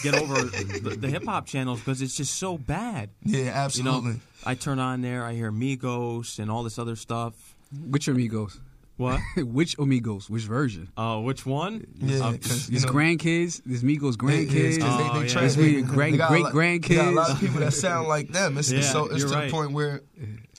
[0.03, 3.09] get over the, the hip hop channels because it's just so bad.
[3.23, 3.53] yeah, absolutely.
[3.53, 4.11] You absolutely.
[4.11, 7.55] know, I turn on there, I hear Migos and all this other stuff.
[7.87, 8.59] Which amigos?
[8.97, 9.19] What?
[9.37, 10.29] Which amigos?
[10.29, 10.89] Which version?
[10.95, 11.85] Uh, which one?
[11.95, 13.61] Yeah, Uh, 'cause, you There's know, grandkids.
[13.65, 14.79] There's Migos it is, grandkids.
[14.79, 15.31] 'cause Oh, they, they yeah.
[15.33, 16.53] try- they- me great- they got a great lot-
[16.87, 18.57] they got a lot of people that sound like them.
[18.57, 19.45] It's, it's so it's to right.
[19.45, 20.01] the point where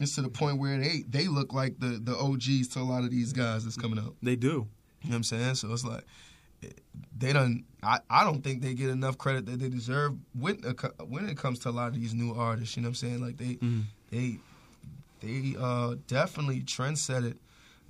[0.00, 3.04] it's to the point where they they look like the the OGs to a lot
[3.04, 4.14] of these guys that's coming up.
[4.22, 4.48] they do.
[4.48, 4.66] You know
[5.10, 5.54] what I'm saying?
[5.54, 6.04] So it's like
[7.16, 7.64] they don't.
[7.82, 11.36] I, I don't think they get enough credit that they deserve when it when it
[11.38, 12.76] comes to a lot of these new artists.
[12.76, 13.20] You know what I'm saying?
[13.22, 13.58] Like they
[14.10, 14.38] they
[15.20, 17.38] they uh, definitely trendset it.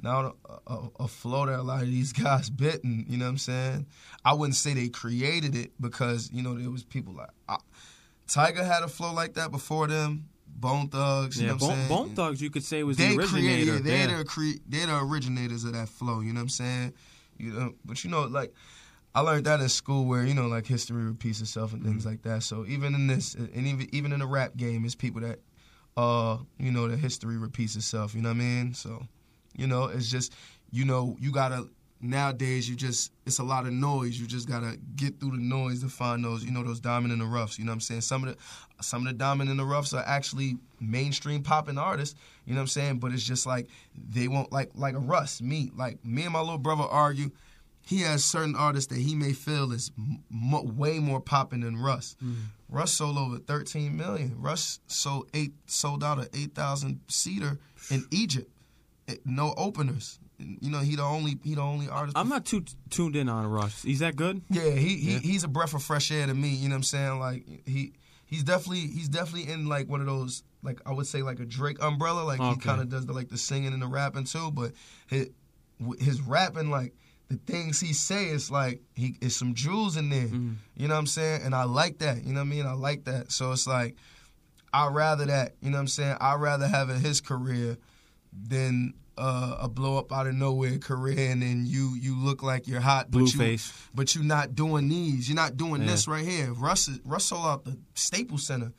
[0.02, 0.34] Now
[0.66, 3.38] a, a, flow that a lot of these guys bit, and you know what I'm
[3.38, 3.86] saying.
[4.24, 7.56] I wouldn't say they created it because you know there was people like I,
[8.28, 10.28] Tiger had a flow like that before them.
[10.48, 11.88] Bone Thugs, you Yeah, know what I'm Bone, saying?
[11.88, 13.72] Bone Thugs, you could say was they the originator.
[13.72, 13.84] created.
[13.84, 14.18] They're yeah.
[14.18, 16.20] the cre- they're the originators of that flow.
[16.20, 16.92] You know what I'm saying?
[17.38, 18.52] You know, but you know, like
[19.14, 22.22] I learned that in school, where you know, like history repeats itself and things like
[22.22, 22.42] that.
[22.42, 25.40] So even in this, and even even in the rap game, it's people that,
[25.96, 28.14] uh, you know, the history repeats itself.
[28.14, 28.74] You know what I mean?
[28.74, 29.06] So,
[29.56, 30.34] you know, it's just,
[30.70, 31.68] you know, you gotta
[32.00, 32.68] nowadays.
[32.68, 34.18] You just it's a lot of noise.
[34.18, 37.18] You just gotta get through the noise to find those, you know, those diamond in
[37.18, 37.58] the roughs.
[37.58, 38.02] You know what I'm saying?
[38.02, 42.18] Some of the some of the diamond in the roughs are actually mainstream popping artists.
[42.44, 42.98] You know what I'm saying?
[42.98, 46.40] But it's just like they won't like like a Russ, me, like me and my
[46.40, 47.30] little brother argue.
[47.82, 52.16] He has certain artists that he may feel is m- way more popping than Russ.
[52.22, 52.34] Mm.
[52.68, 54.34] Russ sold over 13 million.
[54.40, 58.50] Russ sold eight sold out an 8,000 seater in Egypt.
[59.24, 60.18] No openers.
[60.38, 62.16] You know, he the only he the only artist.
[62.18, 63.82] I'm not too t- tuned in on Russ.
[63.82, 64.42] He's that good?
[64.50, 65.18] Yeah, he, he Yeah.
[65.20, 66.48] he's a breath of fresh air to me.
[66.50, 67.18] You know what I'm saying?
[67.20, 67.92] Like he
[68.26, 71.46] he's definitely he's definitely in like one of those like I would say like a
[71.46, 72.22] Drake umbrella.
[72.22, 74.50] Like he kind of does the like the singing and the rapping too.
[74.50, 74.72] But
[75.06, 75.28] his
[75.98, 76.92] his rapping like
[77.28, 80.26] the things he say is like he is some jewels in there.
[80.26, 80.52] Mm-hmm.
[80.76, 81.42] You know what I'm saying?
[81.44, 82.24] And I like that.
[82.24, 82.66] You know what I mean?
[82.66, 83.32] I like that.
[83.32, 83.96] So it's like
[84.74, 85.54] I'd rather that.
[85.62, 86.16] You know what I'm saying?
[86.20, 87.78] I'd rather have in his career
[88.48, 92.66] than uh, a blow up out of nowhere career and then you you look like
[92.68, 93.72] you're hot but you Blueface.
[93.94, 95.28] but you're not doing these.
[95.28, 95.88] You're not doing Yeah.
[95.88, 96.52] this right here.
[96.52, 98.72] Russ Russ sold out the Staples Center.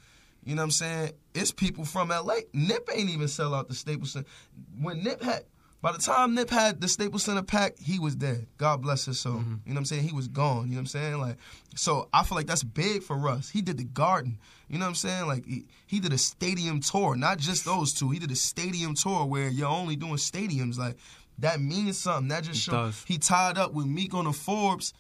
[0.44, 1.12] You know what I'm saying?
[1.34, 2.36] It's people from LA.
[2.54, 4.28] Nip ain't even sell out the Staples Center.
[4.80, 5.44] When Nip had
[5.80, 8.48] By the time Nip had the Staples Center pack, he was dead.
[8.58, 9.36] God bless his soul.
[9.36, 9.52] Mm-hmm.
[9.66, 10.08] You know what I'm saying?
[10.08, 10.66] He was gone.
[10.66, 11.20] You know what I'm saying?
[11.20, 11.38] Like,
[11.76, 13.50] so I feel like that's big for Russ.
[13.50, 14.40] He did the Garden.
[14.68, 15.28] You know what I'm saying?
[15.28, 18.10] Like, he, he did a stadium tour, not just those two.
[18.10, 20.80] He did a stadium tour where you're only doing stadiums.
[20.80, 20.98] Like,
[21.40, 22.30] that means something.
[22.30, 24.94] That just shows he tied up with Meek on the Forbes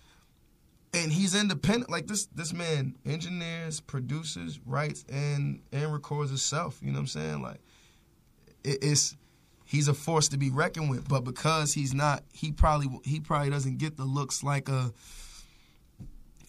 [0.93, 1.89] and he's independent.
[1.89, 6.79] Like this, this man engineers, produces, writes, and and records himself.
[6.81, 7.41] You know what I'm saying?
[7.41, 7.59] Like
[8.63, 9.15] it, it's
[9.67, 11.08] he's a force to be reckoned with.
[11.08, 14.91] But because he's not, he probably he probably doesn't get the looks like a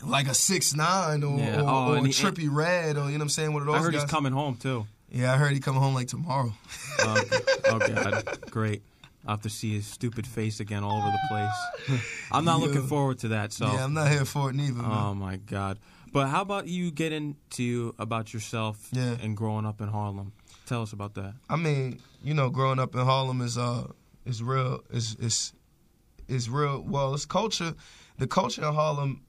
[0.06, 1.60] like a six nine or, Yeah.
[1.62, 3.52] or, Oh, or a and he- Trippie Redd or you know what I'm saying.
[3.58, 4.02] Those I heard guys.
[4.02, 4.86] he's coming home too.
[5.10, 6.52] Yeah, I heard he coming home like tomorrow.
[7.00, 7.22] Oh,
[7.66, 8.82] oh god, great.
[9.26, 12.02] I have to see his stupid face again all over the place.
[12.32, 13.52] I'm not looking forward to that.
[13.52, 14.74] So, Yeah, I'm not here for it neither.
[14.82, 14.90] man.
[14.90, 15.78] oh my god.
[16.12, 19.16] But how about you get into about yourself Yeah.
[19.20, 20.32] and growing up in Harlem?
[20.68, 21.32] Tell us about that.
[21.48, 23.86] I mean, you know, growing up in Harlem is uh
[24.26, 25.54] is real is is
[26.28, 27.72] is real well, it's culture.
[28.18, 29.22] The culture in Harlem,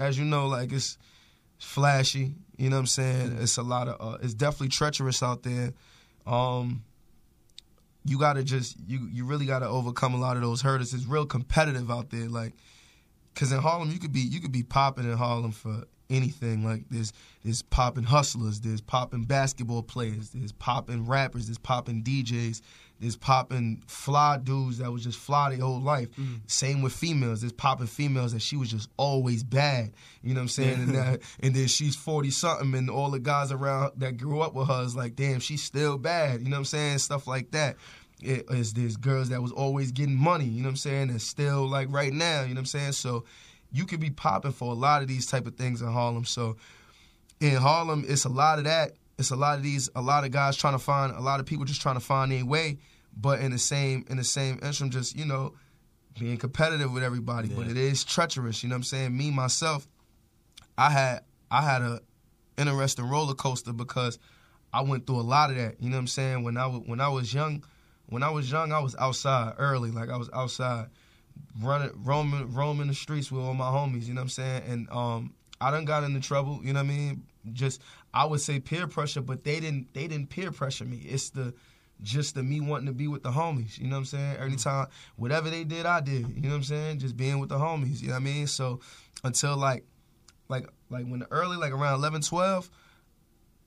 [0.00, 0.98] as you know, like it's
[1.58, 3.38] flashy, you know what I'm saying?
[3.40, 5.74] It's a lot of uh, it's definitely treacherous out there.
[6.26, 6.82] Um
[8.04, 10.92] you gotta just you you really gotta overcome a lot of those hurdles.
[10.92, 12.54] It's real competitive out there, like
[13.32, 16.64] because in Harlem you could be you could be popping in Harlem for anything.
[16.64, 17.12] Like there's
[17.44, 22.60] there's popping hustlers, there's popping basketball players, there's popping rappers, there's popping DJs,
[23.00, 26.10] there's popping fly dudes that was just fly their whole life.
[26.16, 26.40] Mm.
[26.46, 27.40] Same with females.
[27.40, 29.92] There's popping females that she was just always bad.
[30.22, 30.80] You know what I'm saying?
[30.80, 34.54] And, that, and then she's 40 something, and all the guys around that grew up
[34.54, 36.42] with her is like, damn, she's still bad.
[36.42, 36.98] You know what I'm saying?
[36.98, 37.76] Stuff like that.
[38.22, 41.22] It, is there's girls that was always getting money, you know what I'm saying, and
[41.22, 42.92] still like right now, you know what I'm saying?
[42.92, 43.24] So
[43.72, 46.24] you could be popping for a lot of these type of things in Harlem.
[46.24, 46.56] So
[47.40, 48.92] in Harlem, it's a lot of that.
[49.18, 51.46] It's a lot of these, a lot of guys trying to find, a lot of
[51.46, 52.78] people just trying to find their way,
[53.16, 55.54] but in the same, in the same interim, just you know,
[56.18, 57.48] being competitive with everybody.
[57.48, 58.62] But it is treacherous.
[58.62, 59.16] You know what I'm saying?
[59.16, 59.86] Me myself,
[60.78, 62.00] I had, I had a
[62.56, 64.18] interesting roller coaster because
[64.72, 65.80] I went through a lot of that.
[65.80, 66.44] You know what I'm saying?
[66.44, 67.64] When I was, when I was young,
[68.06, 69.90] when I was young, I was outside early.
[69.90, 70.86] Like I was outside
[71.60, 74.06] running, roaming, roaming the streets with all my homies.
[74.06, 74.62] You know what I'm saying?
[74.66, 76.60] And um, I done got into trouble.
[76.62, 77.22] You know what I mean?
[77.52, 77.80] Just
[78.12, 79.94] I would say peer pressure, but they didn't.
[79.94, 80.98] They didn't peer pressure me.
[80.98, 81.54] It's the
[82.02, 83.78] just the me wanting to be with the homies.
[83.78, 84.36] You know what I'm saying?
[84.38, 86.28] Every time, whatever they did, I did.
[86.28, 86.98] You know what I'm saying?
[86.98, 88.00] Just being with the homies.
[88.00, 88.46] You know what I mean?
[88.46, 88.80] So
[89.24, 89.84] until like,
[90.48, 92.70] like, like when the early, like around 11, 12,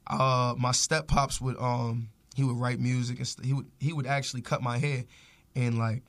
[0.07, 3.93] uh, my step pops would um he would write music and st- he would he
[3.93, 5.05] would actually cut my hair
[5.55, 6.03] and like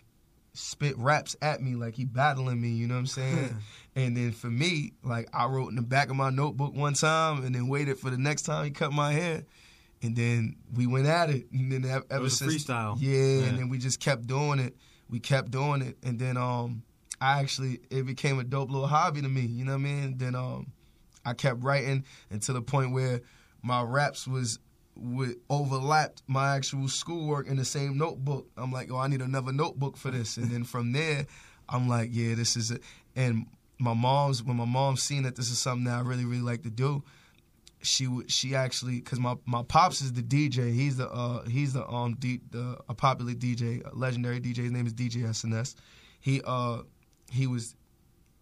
[0.54, 3.56] spit raps at me like he battling me, you know what I'm saying?
[3.96, 7.44] and then for me, like I wrote in the back of my notebook one time
[7.44, 9.44] and then waited for the next time he cut my hair.
[10.02, 11.46] And then we went at it.
[11.52, 12.96] And then ev- ever was a since freestyle.
[13.00, 13.44] Yeah, Yeah.
[13.46, 14.76] and then we just kept doing it.
[15.10, 15.96] We kept doing it.
[16.02, 16.82] And then um
[17.20, 20.18] I actually it became a dope little hobby to me, you know what I mean?
[20.18, 20.72] Then um
[21.24, 23.22] I kept writing until the point where
[23.62, 24.58] my raps was
[24.96, 28.48] would overlapped my actual schoolwork in the same notebook.
[28.56, 30.36] I'm like, oh, I need another notebook for this.
[30.36, 31.26] And then from there,
[31.68, 32.82] I'm like, yeah, this is it.
[33.16, 33.46] And
[33.78, 36.62] my mom's when my mom seen that this is something that I really really like
[36.62, 37.02] to do,
[37.82, 40.72] she would she actually because my my pops is the DJ.
[40.72, 44.58] He's the uh he's the um D, the a popular DJ, a legendary DJ.
[44.58, 45.74] His name is DJ SNS.
[46.20, 46.82] He uh
[47.30, 47.74] he was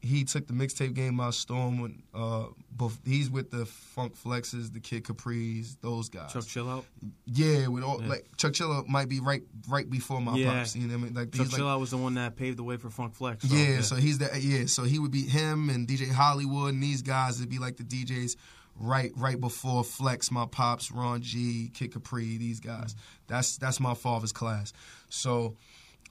[0.04, 4.72] he took the mixtape game by storm when uh both he's with the Funk Flexes,
[4.72, 6.32] the Kid Capris, those guys.
[6.32, 6.84] Chuck Chill Out.
[7.26, 8.08] Yeah, with all Yeah.
[8.08, 10.58] like Chuck Chilla might be right right before my Yeah.
[10.58, 10.74] pops.
[10.74, 11.14] You know what I mean?
[11.14, 13.48] Like Chuck he's like was the one that paved the way for Funk Flex.
[13.48, 14.42] So, yeah, so he's that.
[14.42, 17.76] yeah, so he would be him and DJ Hollywood and these guys would be like
[17.76, 18.36] the DJs
[18.80, 22.96] right right before Flex, my pops, Ron G, Kid Capri, these guys.
[23.28, 24.72] That's that's my father's class.
[25.10, 25.56] So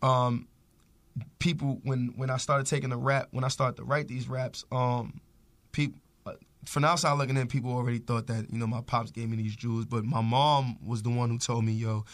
[0.02, 0.48] um
[1.39, 4.66] people when when I started taking the rap when I started to write these raps,
[4.72, 5.22] um
[5.72, 5.99] people
[6.66, 9.38] from the outside looking in, people already thought that you know my pops gave me
[9.38, 12.05] these jewels, but my mom was the one who told me, "Yo,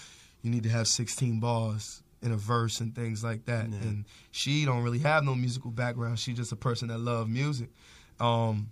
[0.42, 3.78] you need to have 16 bars in a verse and things like that." Yeah.
[3.82, 6.20] And she don't really have no musical background.
[6.20, 7.70] She's just a person that loved music.
[8.20, 8.70] Um,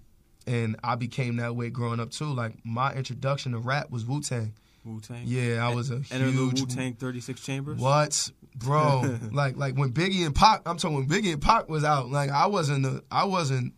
[0.47, 2.34] and I became that way growing up too.
[2.34, 4.53] Like my introduction to rap was Wu Tang.
[4.86, 5.23] Wu Tang.
[5.26, 7.80] Yeah, I was a Enter huge Wu Tang 36 Chambers.
[7.80, 9.18] what, bro?
[9.32, 12.10] like like when Biggie and Pac, I'm talking when Biggie and Pac was out.
[12.10, 13.74] Like I wasn't, a, I wasn't.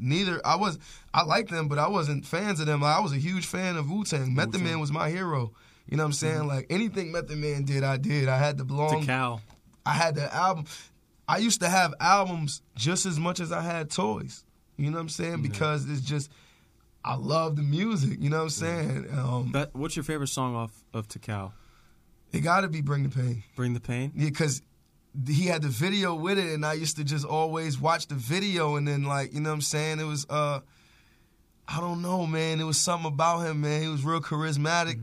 [0.00, 0.78] Neither I was.
[1.12, 2.80] I liked them, but I wasn't fans of them.
[2.80, 4.34] Like, I was a huge fan of Wu Tang.
[4.34, 4.60] Method.
[4.60, 5.52] Man was my hero.
[5.88, 6.46] You know what I'm saying?
[6.46, 8.28] Like anything Method Man did, I did.
[8.28, 9.00] I had the belong.
[9.00, 9.06] To.
[9.06, 9.40] Cal.
[9.84, 10.66] I had the album.
[11.26, 14.44] I used to have albums just as much as I had toys.
[14.76, 15.42] You know what I'm saying?
[15.42, 16.30] Because it's just
[17.04, 18.18] I love the music.
[18.20, 19.08] You know what I'm saying?
[19.12, 21.52] Um, But what's your favorite song off of Tical?
[22.32, 23.42] It got to be Bring the Pain.
[23.56, 24.12] Bring the Pain.
[24.14, 24.62] Yeah, because
[25.26, 28.76] he had the video with it, and I used to just always watch the video,
[28.76, 30.00] and then like you know what I'm saying.
[30.00, 30.60] It was uh,
[31.66, 32.60] I don't know, man.
[32.60, 33.82] It was something about him, man.
[33.82, 35.00] He was real charismatic,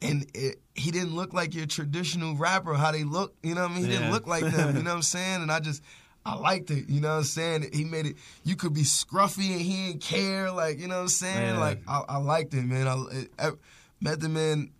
[0.00, 2.74] and it, he didn't look like your traditional rapper.
[2.74, 3.84] How they look, you know what I mean?
[3.84, 3.98] He Yeah.
[4.00, 4.76] didn't look like them.
[4.76, 5.42] You know what I'm saying?
[5.42, 5.82] And I just.
[6.24, 7.70] I liked it, you know what I'm saying?
[7.72, 8.14] He made it.
[8.44, 11.54] You could be scruffy and he didn't care, like you know what I'm saying?
[11.56, 11.58] Yeah.
[11.58, 12.86] Like I, I liked it, man.
[12.86, 13.50] I, it, I
[14.00, 14.70] Method Man,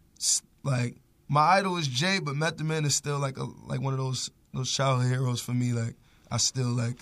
[0.63, 0.99] like
[1.33, 4.31] my idol is Jay, but Method Man is still like a like one of those
[4.53, 5.73] those childhood heroes for me.
[5.73, 5.95] Like
[6.31, 6.97] I still like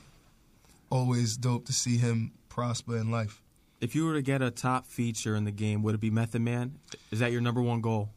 [0.88, 3.42] always dope to see him prosper in life.
[3.80, 6.42] If you were to get a top feature in the game, would it be Method
[6.42, 6.78] Man?
[7.10, 8.10] Is that your number one goal?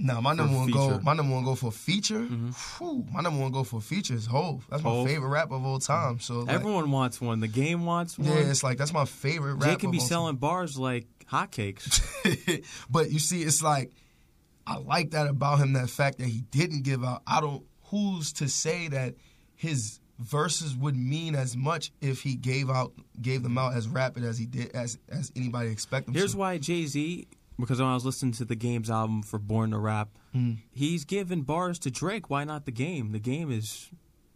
[0.00, 0.78] Now my number one feature.
[0.78, 0.90] Mm-hmm.
[0.90, 2.22] goal, my number one goal for a feature.
[2.22, 4.66] Whew, my number one goal for a feature is Hove.
[4.68, 6.18] That's my favorite rap of all time.
[6.18, 7.38] So like, Everyone wants one.
[7.38, 8.28] The game wants one.
[8.28, 9.60] yeah, it's like that's my favorite.
[9.60, 10.08] Jay can be all time.
[10.08, 12.02] selling bars like hotcakes.
[12.90, 13.92] but you see, it's like
[14.66, 15.74] I like that about him.
[15.74, 17.22] That fact that he didn't give out.
[17.26, 17.64] I don't.
[17.90, 19.14] Who's to say that
[19.54, 24.24] his verses would mean as much if he gave out gave them out as rapid
[24.24, 26.08] as he did as as anybody expected.
[26.10, 26.18] him to.
[26.20, 26.38] Here's to.
[26.38, 27.26] why Jay Z,
[27.58, 30.52] because when I was listening to the Game's album for Born to Rap, Hmm.
[30.72, 32.30] he's giving bars to Drake.
[32.30, 33.12] Why not the Game?
[33.12, 33.90] The Game is.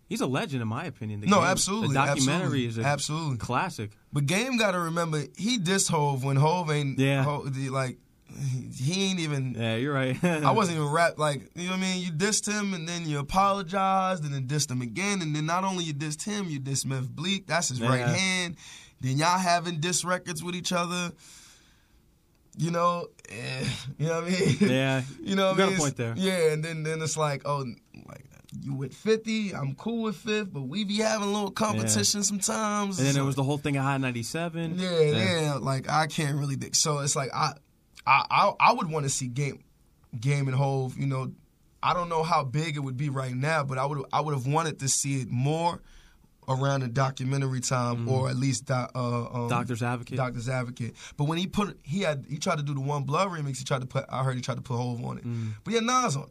[0.08, 1.20] He's a legend in my opinion.
[1.20, 3.36] The No, Game- absolutely, The documentary absolutely, is a absolutely.
[3.38, 3.90] classic.
[4.12, 7.24] But Game got to remember he dissed Hove when Hove ain't Yeah.
[7.24, 7.98] Hov- the- like
[8.74, 9.54] he ain't even.
[9.58, 10.22] Yeah, you're right.
[10.22, 12.02] I wasn't even rap like you know what I mean.
[12.02, 15.64] You dissed him and then you apologized and then dissed him again and then not
[15.64, 17.46] only you dissed him, you dissed Memphis Bleek.
[17.46, 18.56] That's his right hand.
[19.00, 21.12] Then y'all having diss records with each other.
[22.56, 23.64] You know, eh,
[23.98, 24.56] you know what I mean.
[24.60, 26.14] Yeah, you know what you I got a point there.
[26.16, 27.64] Yeah, and then then it's like oh,
[28.06, 28.24] like
[28.60, 32.98] you with fifty, I'm cool with fifth, but we be having a little competition sometimes.
[32.98, 34.76] And then So- there was the whole thing of Hot 97.
[34.78, 36.74] yeah, yeah, Like I can't really think.
[36.74, 37.52] So it's like I,
[38.08, 39.62] I, I, I would want to see game,
[40.18, 40.96] game and Hove.
[40.96, 41.32] You know,
[41.82, 44.34] I don't know how big it would be right now, but I would, I would
[44.34, 45.80] have wanted to see it more
[46.48, 50.16] around the documentary time, or at least do, uh, um, Doctor's Advocate.
[50.16, 50.94] Doctor's Advocate.
[51.18, 53.58] But when he put, he had, he tried to do the One Blood remix.
[53.58, 55.24] He tried to put, I heard he tried to put Hove on it,
[55.62, 56.28] but he had Nas on it.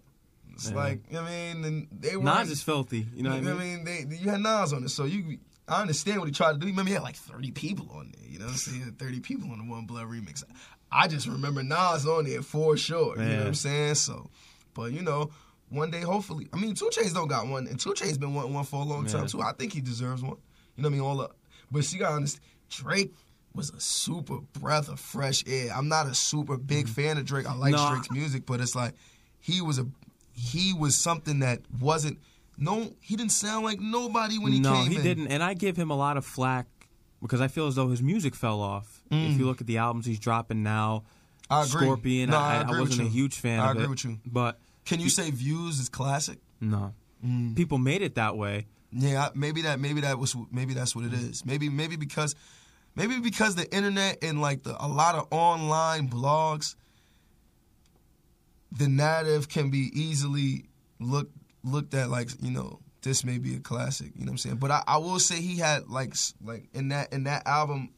[0.54, 0.76] It's Yeah.
[0.76, 3.06] like, you know what I mean, and they were Nas is filthy.
[3.16, 3.84] You know what I you mean?
[3.84, 5.38] They, you had Nas on it, so you.
[5.70, 6.66] I understand what he tried to do.
[6.68, 8.26] Remember, he had like thirty people on there.
[8.28, 8.96] You know what I'm saying?
[8.98, 10.42] Thirty people on the One Blood remix.
[10.92, 13.18] I just remember Nas on there for sure.
[13.18, 13.96] You know what I'm saying?
[13.96, 14.30] So,
[14.74, 15.32] but you know,
[15.70, 16.48] one day, hopefully.
[16.54, 18.86] I mean, 2 Chainz don't got one, and 2 Chainz been wanting one for a
[18.86, 19.12] long Yeah.
[19.14, 19.42] time too.
[19.42, 20.38] I think he deserves one.
[20.76, 21.02] You know what I mean?
[21.02, 21.36] All up,
[21.72, 22.44] but she got to understand.
[22.70, 23.14] Drake
[23.56, 25.72] was a super breath of fresh air.
[25.76, 27.46] I'm not a super big fan of Drake.
[27.48, 27.94] I like Mm-hmm.
[27.94, 28.94] Drake's music, but it's like
[29.40, 29.88] he was a
[30.34, 32.20] he was something that wasn't
[32.58, 35.02] no he didn't sound like nobody when he no, came he in.
[35.02, 35.28] He didn't.
[35.30, 36.68] And I give him a lot of flack
[37.22, 38.97] because I feel as though his music fell off.
[39.12, 41.04] If you look at the albums he's dropping now,
[41.50, 41.56] Mm.
[41.56, 41.82] I agree.
[41.86, 43.90] Scorpion, No, I, I I, agree with wasn't a huge fan I of agree it.
[43.90, 44.20] with you.
[44.26, 46.40] But Can you say Views is classic?
[46.60, 46.94] no,
[47.26, 47.56] Mm.
[47.56, 48.68] people made it that way.
[48.92, 51.46] Yeah, maybe that maybe that was maybe that's what it is.
[51.46, 52.36] Maybe maybe because
[52.96, 56.76] maybe because the internet and like the a lot of online blogs
[58.72, 60.66] the narrative can be easily
[61.00, 64.38] looked looked at like, you know, this may be a classic, you know what I'm
[64.38, 64.56] saying?
[64.58, 67.90] But I, I will say he had like like in that in that album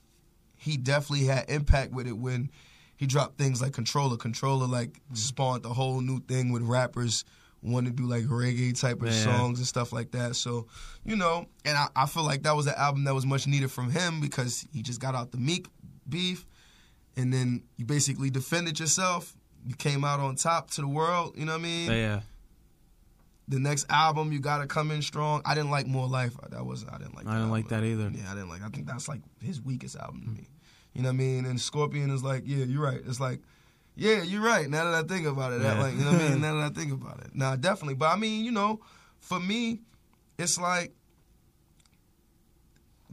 [0.59, 2.51] he definitely had impact with it when
[2.97, 4.17] he dropped things like Controlla.
[4.17, 7.23] Controlla like spawned the whole new thing with rappers
[7.61, 9.23] wanting to do like reggae type of Yeah.
[9.23, 10.35] songs and stuff like that.
[10.35, 10.67] So,
[11.03, 13.71] you know, and I, I feel like that was an album that was much needed
[13.71, 15.67] from him because he just got out the Meek
[16.07, 16.45] beef
[17.17, 19.35] and then you basically defended yourself.
[19.65, 21.91] You came out on top to the world, you know what I mean?
[21.91, 22.21] Yeah,
[23.49, 25.41] The next album you gotta come in strong.
[25.43, 26.35] I didn't like More Life.
[26.51, 28.11] That wasn't I didn't like I didn't like that either.
[28.13, 28.61] Yeah, I didn't like.
[28.61, 30.47] I think that's like his weakest album to me.
[30.93, 31.45] You know what I mean?
[31.45, 33.01] And Scorpion is like, yeah, you're right.
[33.07, 33.39] It's like,
[33.95, 34.69] yeah, you're right.
[34.69, 35.83] Now that I think about it, that, Yeah.
[35.83, 36.41] like, you know what I mean?
[36.41, 37.95] Now that I think about it, nah, definitely.
[37.95, 38.81] But I mean, you know,
[39.19, 39.81] for me,
[40.37, 40.93] it's like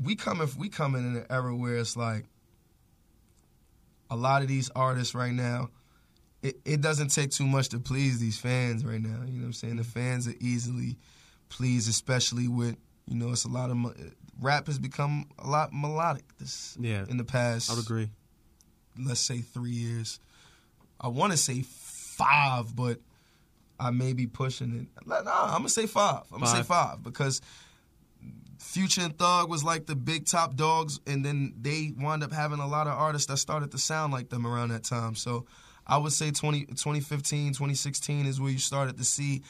[0.02, 2.26] we coming we coming in an era where it's like
[4.10, 5.70] a lot of these artists right now.
[6.48, 9.22] It, it doesn't take too much to please these fans right now.
[9.26, 9.76] You know what I'm saying?
[9.76, 10.96] The fans are easily
[11.48, 12.76] pleased, especially with
[13.06, 13.76] you know it's a lot of
[14.40, 16.24] rap has become a lot melodic.
[16.38, 17.04] This Yeah.
[17.08, 18.10] in the past I would agree.
[18.98, 20.20] let's say three years.
[21.00, 23.00] I want to say five, but
[23.78, 25.06] I may be pushing it.
[25.06, 26.22] Nah, I'm gonna say five.
[26.32, 27.40] I'm gonna say five because
[28.58, 32.58] Future and Thug was like the big top dogs, and then they wound up having
[32.58, 35.14] a lot of artists that started to sound like them around that time.
[35.14, 35.46] So
[35.86, 39.42] I would say 20, 2015, 2016 is where you started to see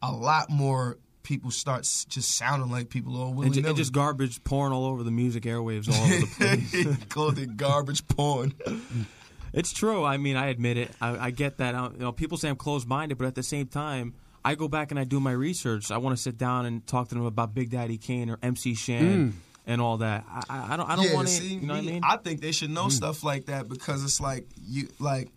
[0.00, 3.92] a lot more people start just sounding like people all And, willy ju- and just
[3.92, 6.26] garbage pouring all over the music airwaves all over the
[6.72, 7.04] place.
[7.08, 8.54] called it garbage porn.
[9.54, 10.02] It's true.
[10.02, 10.90] I mean, I admit it.
[10.98, 11.74] I, I get that.
[11.74, 14.90] I, you know, people say I'm closed-minded, but at the same time, I go back
[14.90, 15.90] and I do my research.
[15.90, 18.74] I want to sit down and talk to them about Big Daddy Kane or MC
[18.74, 19.32] Shan mm.
[19.66, 20.24] and all that.
[20.26, 20.88] I, I, I don't.
[20.88, 21.34] I don't yeah, want to.
[21.34, 22.00] see, You know what I mean?
[22.02, 22.92] I think they should know mm.
[22.92, 25.28] stuff like that because it's like you like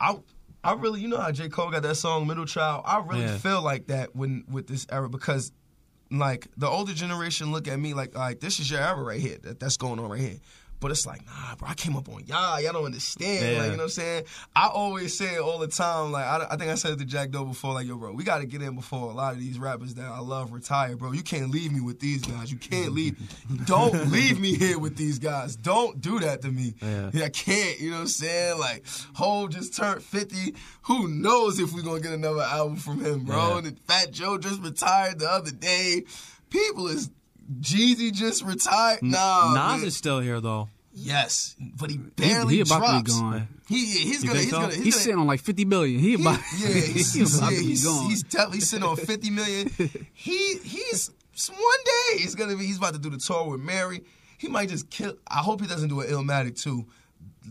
[0.00, 0.18] I
[0.64, 1.48] I really you know how J.
[1.48, 2.84] Cole got that song Middle Child?
[2.86, 3.38] I really Yeah.
[3.38, 5.52] feel like that when with this era because
[6.10, 9.38] like the older generation look at me like like this is your era right here.
[9.42, 10.38] That, that's going on right here.
[10.80, 12.60] But it's like, nah, bro, I came up on y'all.
[12.60, 13.44] Y'all don't understand.
[13.44, 13.62] Yeah.
[13.62, 14.24] Like, you know what I'm saying?
[14.54, 16.12] I always say it all the time.
[16.12, 18.22] Like, I, I think I said it to Jakk Doe before, like, yo, bro, we
[18.22, 21.12] got to get in before a lot of these rappers that I love retire, bro.
[21.12, 22.52] You can't leave me with these guys.
[22.52, 23.16] You can't leave.
[23.66, 25.56] Don't leave me here with these guys.
[25.56, 26.74] Don't do that to me.
[26.80, 27.10] Yeah.
[27.24, 28.58] I can't, you know what I'm saying?
[28.58, 30.54] Like, Hov just turned 50.
[30.82, 33.58] Who knows if we're going to get another album from him, bro?
[33.58, 33.68] Yeah.
[33.68, 36.04] And Fat Joe just retired the other day.
[36.50, 37.10] People is.
[37.60, 39.02] Jeezy just retired.
[39.02, 39.86] Nah, Nas man.
[39.88, 40.68] is still here though.
[40.92, 42.98] Yes, but he He, barely he about drops.
[42.98, 43.48] to be gone.
[43.68, 44.60] He he's gonna he's so?
[44.60, 46.00] gonna He's, he's, sitting gonna, on like 50 billion.
[46.00, 48.06] He about, yeah he's, he about yeah, to be he's, gone.
[48.08, 49.70] he's definitely sitting on 50 million.
[50.14, 51.10] He he's
[51.50, 54.02] one day he's gonna be he's about to do the tour with Mary.
[54.38, 55.14] He might just kill.
[55.28, 56.86] I hope he doesn't do an Illmatic too.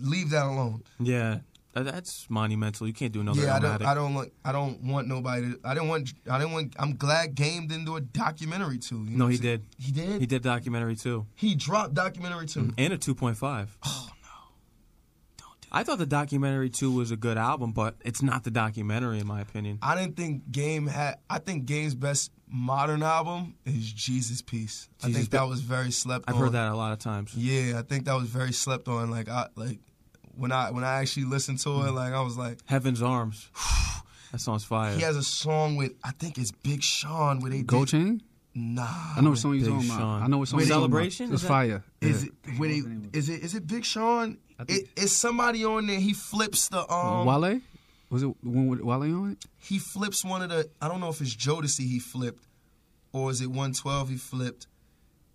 [0.01, 0.83] Leave that alone.
[0.99, 1.39] Yeah,
[1.77, 2.87] Uh, that's monumental.
[2.87, 3.43] You can't do another.
[3.43, 5.51] yeah, I don't I don't like I don't want nobody.
[5.51, 6.75] To, I didn't want I didn't want.
[6.79, 9.05] I'm glad Game didn't do a documentary too.
[9.07, 9.63] You know No, he did.
[9.77, 10.19] He did.
[10.19, 12.61] He did documentary too, He dropped documentary too.
[12.61, 13.77] Mm, and a two point five.
[13.85, 14.29] Oh no!
[15.37, 15.67] Don't do.
[15.71, 19.27] I thought the documentary two was a good album, but it's not the documentary in
[19.27, 19.77] my opinion.
[19.83, 21.19] I didn't think Game had.
[21.29, 24.89] I think Game's best modern album is Jesus Piece.
[25.03, 26.33] I think that was very slept on.
[26.33, 26.47] I've on.
[26.47, 27.35] heard that a lot of times.
[27.35, 29.11] Yeah, I think that was very slept on.
[29.11, 29.77] Like I like
[30.37, 33.49] when I when I actually listened to it, like I was like, Heaven's Arms.
[34.31, 34.93] that song's fire.
[34.95, 38.21] he has a song with I think it's Big Sean where they Gold did, Chain?
[38.55, 39.99] Nah, I know what song you're Big talking about.
[39.99, 40.23] Sean.
[40.23, 41.25] I know what song you're talking Celebration?
[41.25, 41.83] It's Is that- fire.
[42.01, 42.29] Is Yeah.
[42.53, 42.81] it where they,
[43.17, 44.37] is it is it Big Sean?
[44.67, 45.99] It, it's somebody on there.
[45.99, 47.25] He flips the um.
[47.27, 47.61] Wale?
[48.09, 49.45] Was it the one with Wale on it?
[49.59, 52.43] he flips one of the I don't know if it's Jodeci he flipped
[53.13, 54.65] or is it 112 he flipped.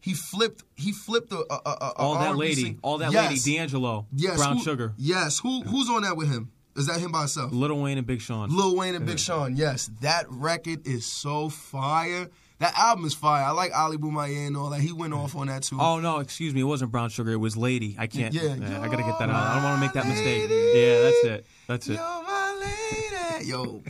[0.03, 3.30] He flipped he flipped a, a, a, all that lady, sing- all that yes.
[3.46, 6.50] lady, D'Angelo, Yes, Brown who- Sugar, Yes, who who's on that with him?
[6.76, 7.53] Is that him by himself?
[7.53, 8.48] Lil Wayne, and Big Sean.
[8.55, 9.57] Lil Wayne and Big Sean.
[9.57, 12.28] Yes, that record is so fire.
[12.61, 13.44] That album is fire.
[13.44, 14.80] I like Ali Bomaye and all that.
[14.80, 15.78] He went off on that too.
[15.80, 17.30] Oh no, excuse me, it wasn't Brown Sugar.
[17.32, 17.94] It was Lady.
[17.98, 18.32] I can't.
[18.34, 19.34] Yeah, I gotta get that out.
[19.34, 20.48] I don't want to make that mistake.
[20.50, 20.78] lady.
[20.80, 21.46] Yeah, that's it.
[21.68, 21.92] That's it.
[21.92, 23.46] You're my lady.
[23.48, 23.82] Yo,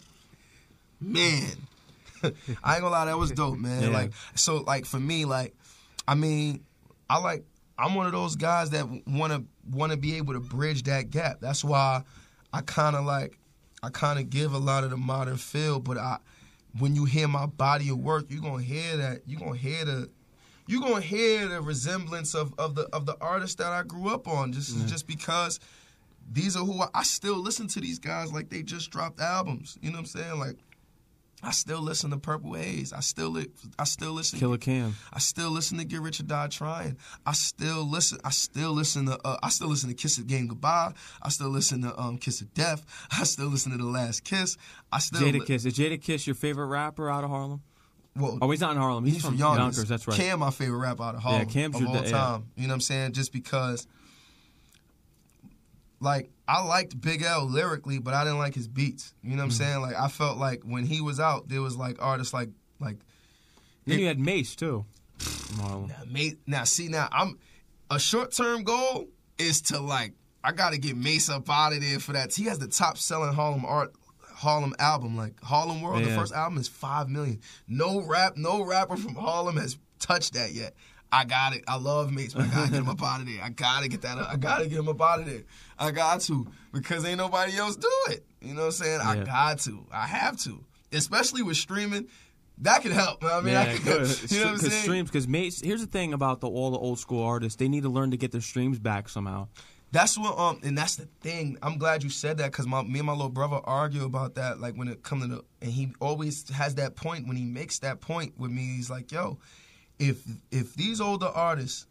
[1.00, 1.46] man,
[2.22, 3.82] I ain't gonna lie, that was dope, man.
[3.82, 3.88] Yeah.
[3.90, 5.54] Like, so, like for me, like,
[6.06, 6.64] I mean,
[7.08, 7.44] I like,
[7.78, 11.10] I'm one of those guys that want to want to be able to bridge that
[11.10, 11.40] gap.
[11.40, 12.02] That's why
[12.52, 13.38] I kind of like,
[13.82, 16.18] I kind of give a lot of the modern feel, but I,
[16.78, 19.22] when you hear my body of work, you're gonna hear that.
[19.26, 20.10] You gonna hear the.
[20.66, 24.28] You gonna hear the resemblance of, of the of the artists that I grew up
[24.28, 25.60] on, just just because
[26.30, 29.78] these are who I, I still listen to these guys like they just dropped albums.
[29.80, 30.38] You know what I'm saying?
[30.38, 30.56] Like
[31.42, 32.92] I still listen to Purple Haze.
[32.92, 33.46] I still li-
[33.78, 34.96] I still listen Killer Cam.
[35.12, 36.96] I still listen to Get Rich or Die Trying.
[37.24, 38.18] I still listen.
[38.24, 39.18] I still listen to.
[39.24, 40.92] Uh, I still listen to Kiss the Game Goodbye.
[41.22, 42.84] I still listen to um, Kiss of Death.
[43.16, 44.56] I still listen to The Last Kiss.
[44.90, 45.20] I still.
[45.20, 45.64] Jada li- Kiss.
[45.64, 47.62] Is Jadakiss your favorite rapper out of Harlem?
[48.16, 49.04] Well, Oh, he's not in Harlem.
[49.04, 49.60] He's, he's from, from Yonkers.
[49.76, 49.88] Yonkers.
[49.88, 50.16] That's right.
[50.16, 52.10] Cam, my favorite rapper out of Harlem Yeah, Cam's of your all da- yeah.
[52.10, 52.46] time.
[52.56, 53.12] You know what I'm saying?
[53.12, 53.86] Just because,
[56.00, 59.14] like, I liked Big L lyrically, but I didn't like his beats.
[59.22, 59.56] You know what I'm Mm-hmm.
[59.64, 59.80] saying?
[59.82, 62.98] Like, I felt like when he was out, there was like artists like like
[63.86, 64.84] Then you had Mase too.
[65.58, 67.38] Now, mate, now see now I'm
[67.90, 70.12] a short term goal is to like
[70.44, 72.34] I gotta get Mase up out of there for that.
[72.34, 73.92] He has the top selling Harlem art
[74.34, 76.04] Harlem album, like Harlem World.
[76.04, 77.40] The first album is five million.
[77.66, 80.74] No rap, no rapper from Harlem has touched that yet.
[81.10, 81.64] I got it.
[81.66, 83.42] I love Mase, but I gotta get him up out of there.
[83.42, 84.18] I gotta get that.
[84.18, 84.28] Up.
[84.30, 85.42] I gotta get him up out of there.
[85.78, 88.24] I got to because ain't nobody else do it.
[88.40, 89.00] You know what I'm saying?
[89.00, 89.86] I got to.
[89.90, 90.64] I have to.
[90.92, 92.08] Especially with streaming,
[92.58, 93.22] that could help.
[93.24, 93.86] I mean, I Yeah, could,
[94.30, 94.82] you know what I'm saying?
[94.82, 95.60] streams, because mates.
[95.60, 97.56] Here's the thing about the all the old school artists.
[97.56, 99.48] They need to learn to get their streams back somehow.
[99.90, 101.56] That's what um and that's the thing.
[101.62, 104.60] I'm glad you said that because my me and my little brother argue about that.
[104.60, 107.78] Like when it comes to the and he always has that point when he makes
[107.78, 108.62] that point with me.
[108.76, 109.38] He's like, yo,
[109.98, 111.86] if if these older artists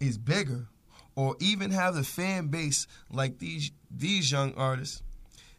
[0.00, 0.66] is bigger
[1.14, 5.02] or even have the fan base like these these young artists,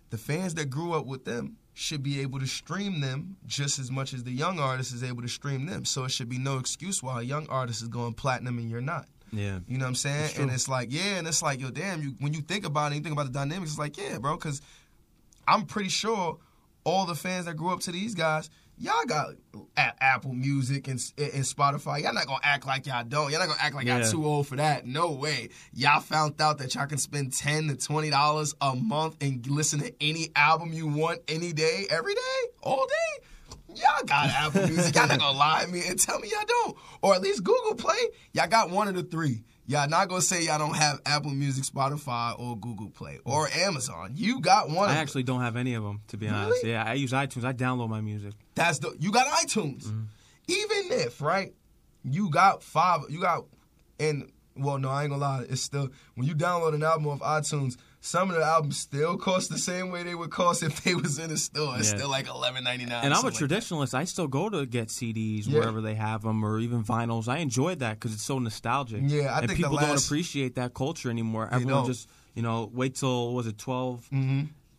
[0.10, 3.90] the fans that grew up with them should be able to stream them just as
[3.90, 5.86] much as the young artist is able to stream them.
[5.86, 8.82] So it should be no excuse why a young artist is going platinum and you're
[8.82, 9.08] not.
[9.32, 9.60] Yeah.
[9.68, 10.26] You know what I'm saying?
[10.26, 12.92] It's and it's like, yeah, and it's like, yo, damn, you when you think about
[12.92, 14.62] it, and you think about the dynamics, it's like, yeah, bro, because
[15.48, 16.38] I'm pretty sure
[16.84, 19.30] all the fans that grew up to these guys, Y'all got
[19.78, 22.02] a- Apple Music and, and Spotify.
[22.02, 23.32] Y'all not gonna act like y'all don't.
[23.32, 24.00] Y'all not gonna act like Yeah.
[24.00, 24.86] y'all too old for that.
[24.86, 25.50] No way.
[25.74, 29.80] Y'all found out that y'all can spend ten to twenty dollars a month and listen
[29.80, 32.22] to any album you want any day, every day,
[32.62, 33.26] all day.
[33.76, 34.94] Y'all got Apple Music.
[34.96, 36.78] Y'all not gonna lie to me and tell me y'all don't.
[37.02, 37.98] Or at least Google Play.
[38.34, 39.44] Y'all got one of the three.
[39.66, 44.12] Y'all not gonna say y'all don't have Apple Music, Spotify, or Google Play or Amazon.
[44.16, 44.78] You got one.
[44.78, 44.98] I of them.
[44.98, 46.66] actually don't have any of them to be honest.
[46.66, 47.46] Yeah, I use iTunes.
[47.46, 48.34] I download my music.
[48.56, 49.86] That's the you got iTunes.
[49.86, 50.04] Mm-hmm.
[50.50, 51.54] Even if right,
[52.04, 53.46] you got five, you got
[54.00, 55.46] and well, no, I ain't gonna lie.
[55.50, 59.50] It's still when you download an album off iTunes, some of the albums still cost
[59.50, 61.78] the same way they would cost if they was in a store.
[61.80, 61.98] It's Yeah.
[62.00, 63.06] still like eleven ninety nine.
[63.06, 63.94] And I'm a traditionalist.
[63.94, 65.60] I still go to get CDs Yeah.
[65.60, 67.30] wherever they have them, or even vinyls.
[67.30, 69.04] I enjoy that because it's so nostalgic.
[69.06, 71.48] Yeah, I and think the people don't appreciate that culture anymore.
[71.50, 74.10] Everyone just you know wait till was it 12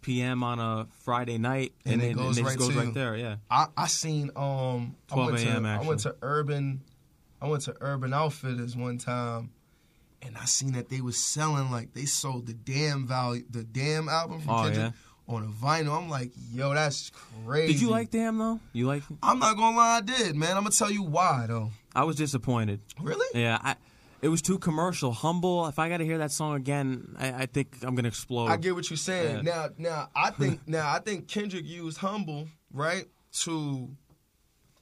[0.03, 0.43] p.m.
[0.43, 3.17] on a Friday night, And it then goes and right just goes right there.
[3.17, 5.65] Yeah, I, I seen um I 12 went to a.m.
[5.67, 6.83] I went to Urban
[7.41, 9.51] I went to Urban Outfitters one time
[10.25, 14.09] and I seen that they was selling like they sold the damn value the damn
[14.09, 14.93] album from Oh, Kendrick
[15.27, 15.97] on a vinyl.
[15.97, 17.11] I'm like, yo, that's
[17.45, 17.73] crazy.
[17.73, 18.61] Did you like Damn though?
[18.73, 19.03] You like?
[19.23, 20.57] I'm not gonna lie, I did, man.
[20.57, 21.71] I'm gonna tell you why though.
[21.95, 22.81] I was disappointed.
[23.01, 23.27] Really?
[23.41, 23.77] Yeah, I,
[24.21, 25.13] it was too commercial.
[25.13, 25.67] Humble.
[25.67, 28.49] If I got to hear that song again, I, I think I'm gonna explode.
[28.49, 29.37] I get what you're saying.
[29.37, 29.43] Yeah.
[29.43, 33.07] Now, now I think now I think Kendrick used "Humble" right
[33.41, 33.91] to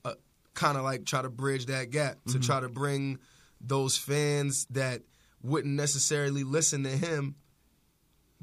[0.04, 0.14] uh,
[0.54, 3.18] kind of like try to bridge that gap to try to bring
[3.60, 5.02] those fans that
[5.42, 7.34] wouldn't necessarily listen to him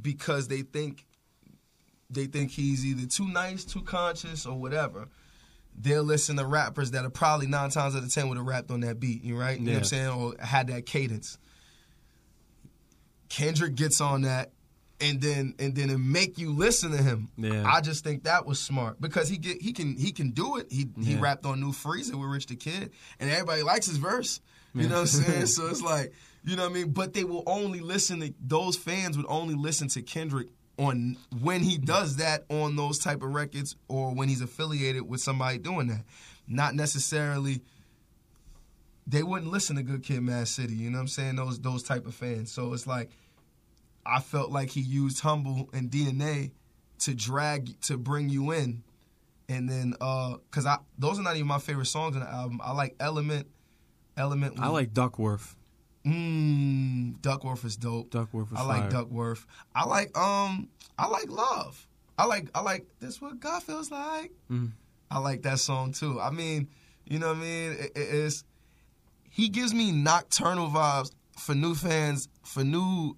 [0.02, 1.06] because they think
[2.10, 5.08] they think he's either too nice, too conscious, or whatever.
[5.80, 8.72] They'll listen to rappers that are probably nine times out of ten would have rapped
[8.72, 9.60] on that beat, you right?
[9.60, 10.10] You know what I'm saying?
[10.10, 11.38] Or had that cadence.
[13.30, 14.52] Kendrick gets on that
[15.02, 17.30] and then and then it make you listen to him.
[17.38, 17.64] Yeah.
[17.66, 20.72] I just think that was smart because he get he can he can do it.
[20.72, 24.42] He he rapped on New Freezer with Rich the Kid and everybody likes his verse.
[24.74, 25.46] You know what I'm saying?
[25.48, 26.92] so it's like, you know what I mean?
[26.92, 31.62] But they will only listen to those fans would only listen to Kendrick on when
[31.62, 35.88] he does that on those type of records or when he's affiliated with somebody doing
[35.88, 36.06] that.
[36.48, 37.62] Not necessarily
[39.06, 40.74] they wouldn't listen to Good Kid, Mad City.
[40.74, 41.36] You know what I'm saying?
[41.36, 42.52] Those those type of fans.
[42.52, 43.12] So it's like
[44.06, 46.52] I felt like he used Humble and DNA
[47.00, 48.84] to drag to bring you in,
[49.48, 52.62] and then uh, cause I those are not even my favorite songs on the album.
[52.64, 53.48] I like Element.
[54.16, 54.56] Element.
[54.60, 55.56] I like Duckworth.
[56.06, 58.10] Mmm, Duckworth is dope.
[58.12, 58.90] Duckworth was I like fire.
[58.92, 59.46] Duckworth.
[59.76, 61.86] I like um, I like Love.
[62.18, 64.32] I like I like this what God feels like.
[64.52, 64.72] Mm.
[65.12, 66.20] I like that song too.
[66.20, 66.68] I mean,
[67.06, 67.72] you know what I mean?
[67.74, 68.44] It, it- it's
[69.32, 73.16] he gives me nocturnal vibes for new fans, for new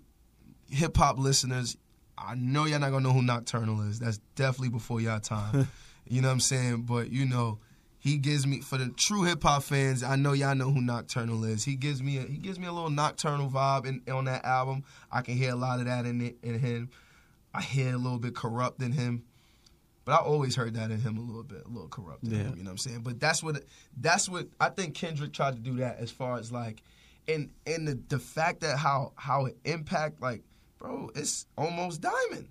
[0.70, 1.78] hip hop listeners.
[2.18, 4.00] I know y'all not gonna know who Nocturnal is.
[4.00, 5.68] That's definitely before y'all time.
[6.08, 6.84] you know what I'm saying?
[6.84, 7.60] But you know,
[8.02, 10.02] he gives me for the true hip hop fans.
[10.04, 11.64] I know y'all know who Nocturnal is.
[11.64, 14.84] He gives me a, he gives me a little nocturnal vibe in, on that album.
[15.12, 16.90] I can hear a lot of that in it, in him.
[17.54, 19.24] I hear a little bit Kurupt in him.
[20.04, 22.38] But I always heard that in him a little bit, a little Kurupt in Yeah.
[22.38, 23.02] him, you know what I'm saying?
[23.02, 23.64] But that's what
[23.96, 26.82] that's what I think Kendrick tried to do that as far as like
[27.28, 30.42] and and the the fact that how how it impact like,
[30.80, 32.48] bro, it's almost diamond.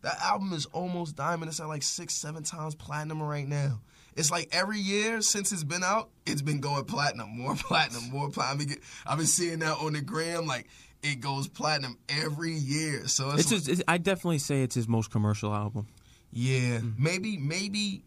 [0.00, 1.50] That album is almost diamond.
[1.50, 3.80] It's at like six, seven times platinum right now.
[4.16, 8.30] It's like every year since it's been out, it's been going platinum, more platinum, more
[8.30, 8.76] platinum.
[9.06, 10.68] I've been, seeing that on the gram, like
[11.02, 13.06] it goes platinum every year.
[13.08, 15.86] So it's, It's his, it's, I definitely say it's his most commercial album.
[16.32, 17.02] yeah, mm-hmm.
[17.02, 18.04] maybe maybe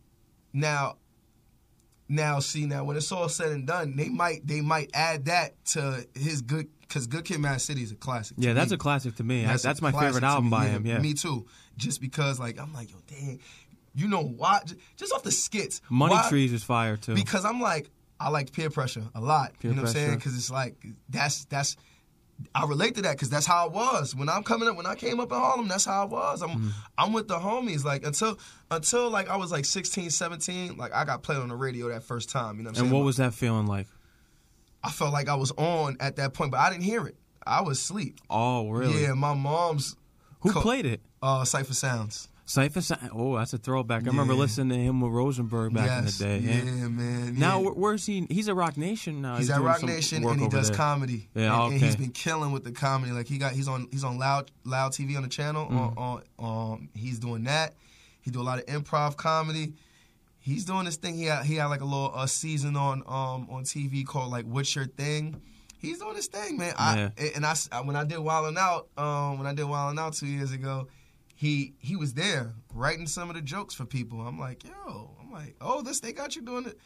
[0.53, 0.97] now
[2.09, 5.63] now see now when it's all said and done, they might they might add that
[5.65, 8.37] to his good because Good Kid, Mad City is a classic.
[8.39, 8.75] Yeah, that's me.
[8.75, 9.43] a classic to me.
[9.43, 10.51] That's, a my favorite album me.
[10.51, 10.85] by him.
[10.85, 11.45] Yeah, me too.
[11.75, 13.39] Just because like I'm like yo dang,
[13.97, 14.61] you know why?
[14.95, 17.15] Just off the skits, Money why- Trees is fire too.
[17.15, 17.89] because I'm like
[18.19, 19.59] I like peer pressure a lot.
[19.59, 20.15] Peer you know what I'm saying?
[20.15, 20.75] Because it's like
[21.09, 21.75] that's that's
[22.53, 24.75] I relate to that because that's how I was when I'm coming up.
[24.77, 26.41] When I came up in Harlem, that's how I was.
[26.43, 26.67] I'm Mm-hmm.
[26.97, 27.83] I'm with the homies.
[27.83, 28.37] Like until
[28.71, 32.03] until like I was like 16, 17, like I got played on the radio that
[32.03, 32.57] first time.
[32.57, 32.85] You know what I'm saying?
[32.85, 32.99] and saying?
[33.01, 33.87] what was that feeling like?
[34.83, 37.15] I felt like I was on at that point, but I didn't hear it.
[37.45, 38.19] I was asleep.
[38.29, 39.01] Oh, really?
[39.03, 39.95] Yeah, my mom's
[40.41, 41.01] Who co- played it?
[41.23, 42.29] uh, Cipha Sounds.
[42.47, 42.81] Cipha.
[42.81, 44.03] Sa- Oh, that's a throwback.
[44.03, 45.99] I remember listening to him with Rosenberg back yes.
[46.21, 46.47] in the day.
[46.47, 46.87] Yeah, Yeah.
[46.87, 47.37] man.
[47.37, 47.69] Now, yeah.
[47.69, 48.25] wh- where's he?
[48.29, 49.35] He's at Roc Nation now.
[49.37, 50.77] He's, at Roc Nation and he does there.
[50.77, 51.27] comedy.
[51.35, 52.03] Yeah, and, and he's okay.
[52.03, 53.11] been killing with the comedy.
[53.11, 55.67] Like he got he's on he's on Loud Loud TV on the channel.
[55.67, 55.97] Mm.
[55.97, 57.75] On, on um he's doing that.
[58.21, 59.73] He do a lot of improv comedy.
[60.39, 61.15] He's doing this thing.
[61.15, 64.45] He had he had like a little a season on um on TV called like
[64.45, 65.41] What's Your Thing.
[65.79, 66.73] He's doing this thing, man.
[66.79, 67.09] Yeah.
[67.17, 70.27] I and I when I did Wildin' Out um when I did Wildin' Out two
[70.27, 70.87] years ago.
[71.39, 74.19] He he was there writing some of the jokes for people.
[74.21, 76.77] I'm like, yo, I'm like, oh, this they got you doing it.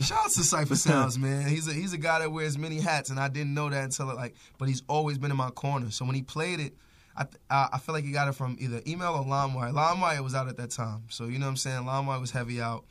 [0.00, 1.46] Shout out to Cipha Sounds, man.
[1.46, 4.06] He's a he's a guy that wears many hats, and I didn't know that until
[4.06, 5.92] like, but he's always been in my corner.
[5.92, 6.74] So when he played it,
[7.16, 9.72] I I, I feel like he got it from either email or LimeWire.
[9.72, 11.82] LimeWire was out at that time, so you know what I'm saying.
[11.84, 12.84] LimeWire was heavy out.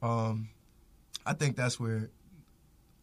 [0.00, 0.48] Um,
[1.26, 2.08] I think that's where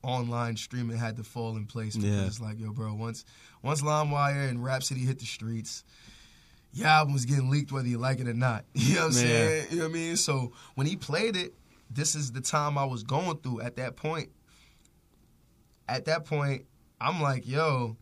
[0.01, 2.25] online streaming had to fall in place because Yeah.
[2.25, 3.25] it's like, yo, bro, once
[3.61, 5.83] once LimeWire and Rhapsody hit the streets,
[6.73, 8.65] your album was getting leaked whether you like it or not.
[8.73, 9.21] You know what I'm Yeah.
[9.21, 9.65] saying?
[9.71, 10.15] You know what I mean?
[10.17, 11.53] So when he played it,
[11.89, 14.29] this is the time I was going through at that point.
[15.87, 16.65] At that point,
[17.01, 17.97] I'm like, yo,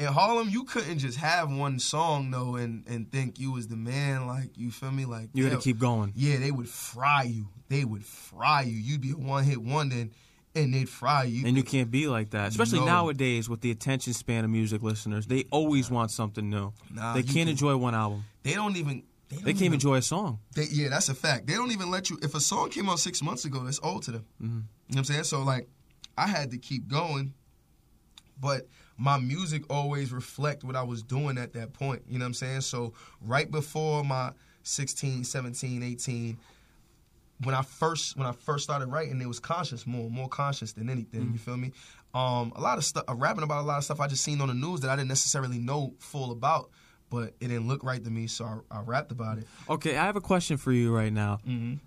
[0.00, 3.76] in Harlem, you couldn't just have one song though and, and think you was the
[3.76, 4.26] man.
[4.26, 5.04] Like, you feel me?
[5.04, 6.12] Like You gotta keep going.
[6.16, 7.48] yeah, they would fry you.
[7.68, 8.76] They would fry you.
[8.76, 10.10] You'd be a one hit wonder and,
[10.54, 11.46] and they'd fry you.
[11.46, 12.86] And you can't be like that, especially No.
[12.86, 15.26] nowadays with the attention span of music listeners.
[15.26, 16.72] They always want something new.
[16.92, 18.24] Nah, they can't can- enjoy one album.
[18.42, 19.02] they don't even.
[19.28, 20.38] They, don't They can't even enjoy a song.
[20.54, 21.46] They, yeah, that's a fact.
[21.46, 22.18] They don't even let you.
[22.22, 24.24] If a song came out six months ago, that's old to them.
[24.40, 24.46] Mm-hmm.
[24.46, 25.24] You know what I'm saying?
[25.24, 25.66] So like,
[26.16, 27.32] I had to keep going,
[28.40, 32.02] but my music always reflect what I was doing at that point.
[32.06, 32.60] You know what I'm saying?
[32.60, 32.92] So
[33.22, 34.32] right before my
[34.62, 36.38] 16, 17, 18,
[37.42, 40.88] when I first when I first started writing, it was conscious more, more conscious than
[40.88, 41.30] anything.
[41.32, 41.72] You feel me?
[42.14, 44.40] Um, a lot of stuff, uh, rapping about a lot of stuff I just seen
[44.40, 46.70] on the news that I didn't necessarily know full about,
[47.10, 49.48] but it didn't look right to me, so I, I rapped about it.
[49.68, 51.40] Okay, I have a question for you right now.
[51.46, 51.80] Mhm.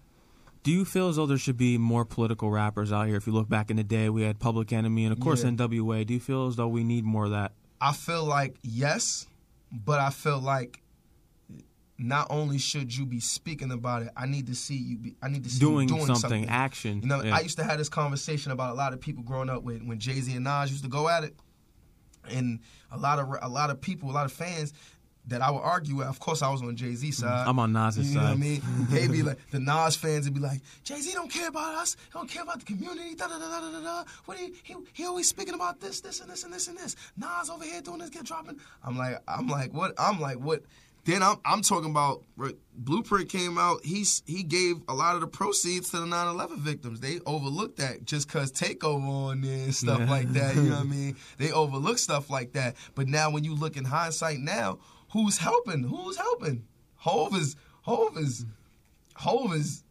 [0.63, 3.15] Do you feel as though there should be more political rappers out here?
[3.15, 5.51] If you look back in the day, we had Public Enemy and of course Yeah.
[5.51, 6.03] NWA.
[6.03, 7.53] Do you feel as though we need more of that?
[7.79, 9.27] I feel like yes,
[9.71, 10.81] but I feel like
[11.99, 15.15] not only should you be speaking about it, I need to see you be.
[15.21, 17.01] I need to see Doing, you doing something, action.
[17.01, 17.35] You know, Yeah.
[17.35, 19.99] I used to have this conversation about a lot of people growing up with when
[19.99, 21.35] Jay Z and Nas used to go at it,
[22.29, 22.59] and
[22.91, 24.73] a lot of a lot of people, a lot of fans
[25.27, 26.07] that I would argue with.
[26.07, 27.25] Of course, I was on Jay Z mm-hmm.
[27.25, 27.47] side.
[27.47, 28.13] I'm on Nas's side.
[28.13, 28.61] You know what I mean?
[28.89, 31.95] They'd be like the Nas fans would be like, Jay Z don't care about us.
[31.95, 33.15] He don't care about the community.
[33.15, 33.81] Da da da da da.
[33.81, 34.03] da.
[34.25, 36.95] What he, he he always speaking about this this and this and this and this.
[37.17, 38.59] Nas over here doing this, get dropping.
[38.83, 40.61] I'm like I'm like what I'm like what.
[41.07, 42.23] Then I'm I'm talking about
[42.75, 43.79] Blueprint came out.
[43.85, 46.99] He's he gave a lot of the proceeds to the 9/11 victims.
[46.99, 50.09] They overlooked that just cause takeover on there and stuff Yeah.
[50.09, 50.55] like that.
[50.55, 51.15] You know what I mean?
[51.37, 52.75] They overlook stuff like that.
[52.93, 54.79] But now when you look in hindsight now,
[55.13, 55.83] who's helping?
[55.83, 56.65] Who's helping?
[56.97, 58.45] Hove is Hove is
[59.15, 59.83] Hove is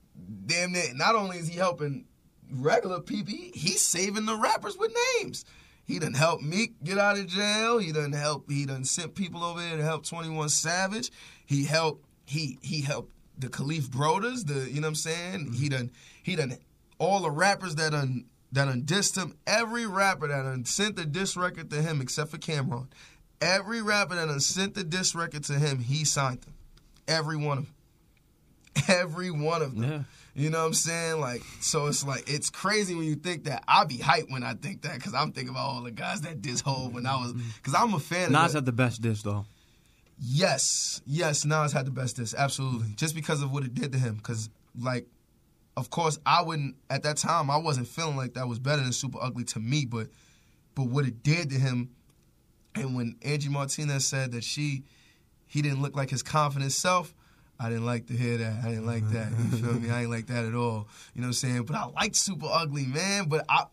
[0.44, 0.92] damn near.
[0.94, 2.04] Not only is he helping
[2.50, 5.46] regular people, he- he's saving the rappers with names.
[5.86, 7.78] He done helped Meek get out of jail.
[7.78, 8.50] He done help.
[8.50, 11.10] He done sent people over there to help Twenty One Savage.
[11.44, 12.04] He helped.
[12.26, 14.44] He he helped the Kalief Browder.
[14.44, 15.46] The you know what I'm saying.
[15.46, 15.54] Mm-hmm.
[15.54, 15.90] He done
[16.22, 16.58] he done
[16.98, 19.36] all the rappers that done that done dissed him.
[19.46, 22.88] Every rapper that done sent the diss record to him except for Cam'ron.
[23.40, 26.54] Every rapper that done sent the diss record to him, he signed them.
[27.06, 27.74] Every one of them.
[28.88, 29.84] Every one of them.
[29.84, 30.02] Yeah.
[30.36, 31.20] You know what I'm saying?
[31.20, 33.64] Like, so it's like it's crazy when you think that.
[33.66, 36.42] I be hyped when I think that because I'm thinking about all the guys that
[36.42, 37.48] diss Hov when I was mm-hmm.
[37.56, 38.32] because I'm a fan.
[38.32, 39.46] Nas had the best diss though.
[40.18, 42.88] Yes, yes, Nas had the best diss, absolutely.
[42.96, 44.16] Just because of what it did to him.
[44.16, 45.06] Because, like,
[45.76, 47.50] of course, I wouldn't at that time.
[47.50, 50.08] I wasn't feeling like that was better than Super Ugly to me, but
[50.74, 51.90] but what it did to him,
[52.74, 54.84] and when Angie Martinez said that she
[55.46, 57.14] he didn't look like his confident self.
[57.58, 58.64] I didn't like to hear that.
[58.64, 59.30] I didn't like that.
[59.30, 59.90] You feel me?
[59.90, 60.88] I ain't like that at all.
[61.14, 61.62] You know what I'm saying?
[61.64, 63.28] But I liked Super Ugly, man.
[63.28, 63.64] But I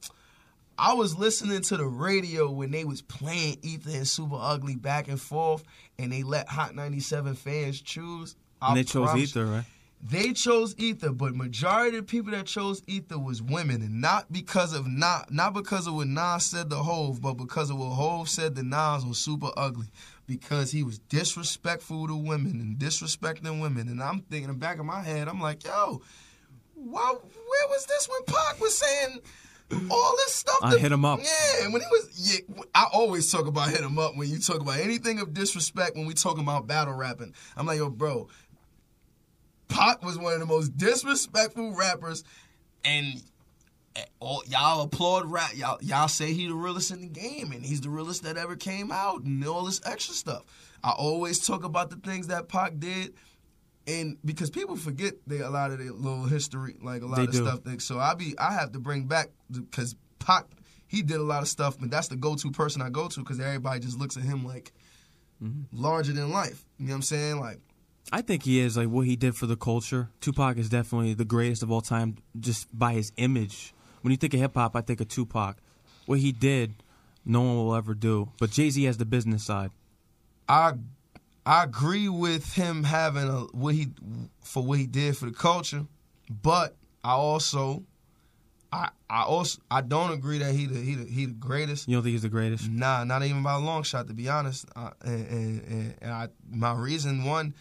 [0.78, 5.08] I was listening to the radio when they was playing Ether and Super Ugly back
[5.08, 5.64] and forth,
[6.00, 8.36] and they let Hot 97 fans choose.
[8.62, 9.66] I And they chose Ether, right?
[10.02, 14.32] They chose Ether, but majority of the people that chose Ether was women, and not
[14.32, 17.92] because of not not because of what Nas said to Hove, but because of what
[17.92, 19.88] Hove said to Nas on Super Ugly,
[20.26, 24.80] because he was disrespectful to women and disrespecting women, and I'm thinking in the back
[24.80, 26.02] of my head, I'm like, yo,
[26.76, 29.20] why, where was this when Pac was saying
[29.90, 30.60] all this stuff?
[30.62, 31.20] I to- hit him up.
[31.20, 34.62] Yeah, when he was, yeah, I always talk about hit him up when you talk
[34.62, 37.34] about anything of disrespect when we talking about battle rapping.
[37.58, 38.30] I'm like, yo, bro,
[39.68, 42.24] Pac was one of the most disrespectful rappers,
[42.86, 43.22] and
[44.20, 45.56] all, y'all applaud rap.
[45.56, 48.56] Y'all, y'all say he the realest in the game, and he's the realest that ever
[48.56, 50.44] came out, and all this extra stuff.
[50.84, 53.14] I always talk about the things that Pac did,
[53.88, 57.24] and because people forget they, a lot of their little history, like a lot They
[57.24, 57.38] of do.
[57.46, 57.64] stuff.
[57.64, 60.46] That, so I be I have to bring back because Pac
[60.88, 63.20] he did a lot of stuff, but that's the go to person I go to
[63.20, 64.72] because everybody just looks at him like
[65.44, 65.82] Mm-hmm.
[65.82, 66.64] larger than life.
[66.80, 67.40] You know what I'm saying?
[67.42, 67.60] Like.
[68.14, 70.10] I think he is like what he did for the culture.
[70.22, 73.73] Tupac is definitely the greatest of all time, just by his image.
[74.04, 75.58] When you think of hip hop, I think of Tupac.
[76.06, 76.74] What he did,
[77.26, 78.30] no one will ever do.
[78.38, 79.72] But Jay Z has the business side.
[80.48, 80.74] I
[81.46, 83.88] I agree with him having a what he
[84.42, 85.86] for what he did for the culture,
[86.30, 87.84] but I also,
[88.74, 91.88] I I also I don't agree that he the he the, he the greatest.
[91.88, 92.70] You don't think he's the greatest?
[92.70, 94.66] Nah, not even by a long shot, to be honest.
[94.76, 97.54] Uh, and and, and, and I, my reason one,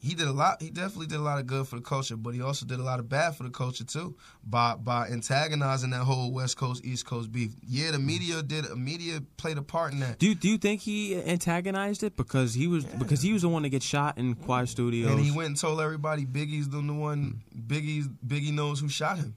[0.00, 0.62] he did a lot.
[0.62, 2.82] He definitely did a lot of good for the culture, but he also did a
[2.82, 7.04] lot of bad for the culture too by by antagonizing that whole West Coast East
[7.04, 7.50] Coast beef.
[7.66, 8.66] Yeah, the media did.
[8.66, 10.18] The media played a part in that.
[10.18, 13.48] Do you, do you think he antagonized it because he was because he was the
[13.48, 15.10] one to get shot in Quad Studios?
[15.10, 17.42] And he went and told everybody Biggie's the one.
[17.66, 19.34] Biggie's Biggie knows who shot him.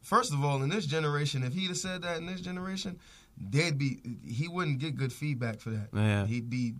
[0.00, 2.98] First of all, in this generation, if he'd have said that in this generation,
[3.38, 5.88] they'd be he wouldn't get good feedback for that.
[5.92, 6.26] Yeah.
[6.26, 6.74] He'd be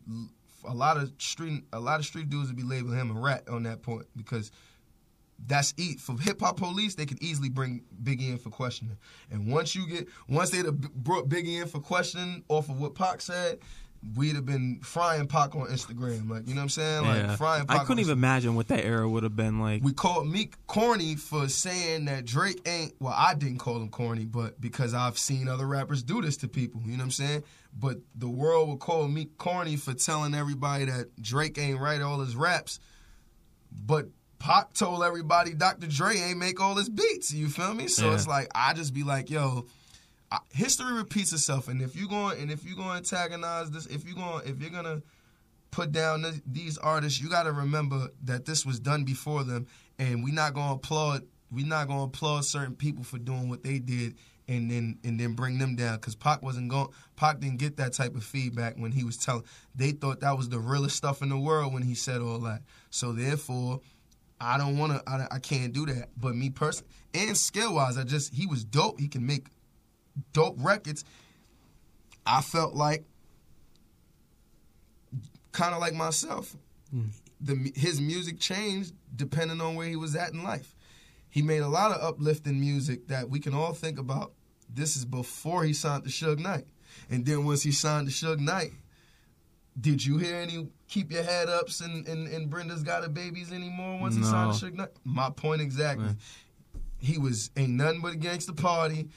[0.67, 3.49] a lot of street a lot of street dudes would be labeling him a rat
[3.49, 4.51] on that point because
[5.47, 6.95] that's eat for hip hop police.
[6.95, 8.97] They could easily bring Biggie in for questioning,
[9.31, 12.95] and once you get once they'd have brought Biggie in for questioning off of what
[12.95, 13.59] Pac said,
[14.17, 16.31] we'd have been frying Pac on Instagram.
[16.31, 17.03] Like you know what I'm saying?
[17.07, 17.37] Like Yeah.
[17.37, 17.67] frying.
[17.67, 19.83] Pac I couldn't even imagine what that era would have been like.
[19.83, 22.95] we called Meek corny for saying that Drake ain't.
[23.01, 26.49] Well, I didn't call him corny, but because I've seen other rappers do this to
[26.49, 27.43] people, you know what I'm saying.
[27.77, 32.21] But the world would call me corny for telling everybody that Drake ain't write all
[32.21, 32.79] his raps.
[33.73, 34.07] But
[34.39, 35.87] Pac told everybody Dr.
[35.89, 37.33] Dre ain't make all his beats.
[37.33, 37.89] You feel me?
[37.89, 38.15] So Yeah.
[38.15, 39.67] it's like I just be like, yo.
[40.31, 43.87] I- History repeats itself, and if you going and if you going to antagonize this,
[43.87, 45.03] if you going if you're gonna
[45.71, 49.67] put down th- these artists, you got to remember that this was done before them,
[49.99, 51.23] and we're not gonna applaud.
[51.53, 54.17] We're not gonna applaud certain people for doing what they did,
[54.49, 55.97] and then and then bring them down.
[55.97, 56.89] Because Pac wasn't going.
[57.17, 59.45] Pac didn't get that type of feedback when he was telling.
[59.75, 62.63] They thought that was the realest stuff in the world when he said all that.
[62.91, 63.81] So therefore.
[64.41, 65.03] I don't want to.
[65.09, 66.09] I, I can't do that.
[66.19, 69.01] But me personally, and skill wise, I just he was dope.
[69.01, 69.47] He can make
[70.33, 71.05] dope records.
[72.27, 73.05] I felt like
[75.53, 76.57] kind of like myself.
[76.91, 77.07] Hmm.
[77.41, 80.74] The his music changed depending on where he was at in life.
[81.35, 84.35] He made a lot of uplifting music that we can all think about.
[84.73, 86.65] This is before he signed to Suge Knight,
[87.11, 88.71] and then once he signed to Suge Knight,
[89.81, 93.51] did you hear any "Keep Your Head Ups" and, and, and Brenda's Got a Babies
[93.51, 93.99] anymore?
[93.99, 94.71] Once he signed to No.
[94.71, 96.07] Suge Knight, my point exactly.
[96.07, 96.81] Yeah.
[97.01, 99.09] He was ain't nothing but a gangster party.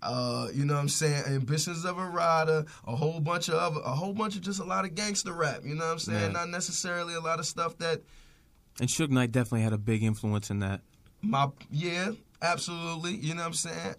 [0.00, 1.24] Uh, you know what I'm saying?
[1.26, 4.64] Ambitions of a rider, a whole bunch of other, a whole bunch of just a
[4.64, 5.60] lot of gangster rap.
[5.62, 6.20] You know what I'm saying?
[6.20, 6.28] Yeah.
[6.28, 8.00] Not necessarily a lot of stuff that
[8.80, 10.80] and Suge Knight definitely had a big influence in that.
[11.26, 12.12] My yeah,
[12.42, 13.16] absolutely.
[13.16, 13.94] You know what I'm saying?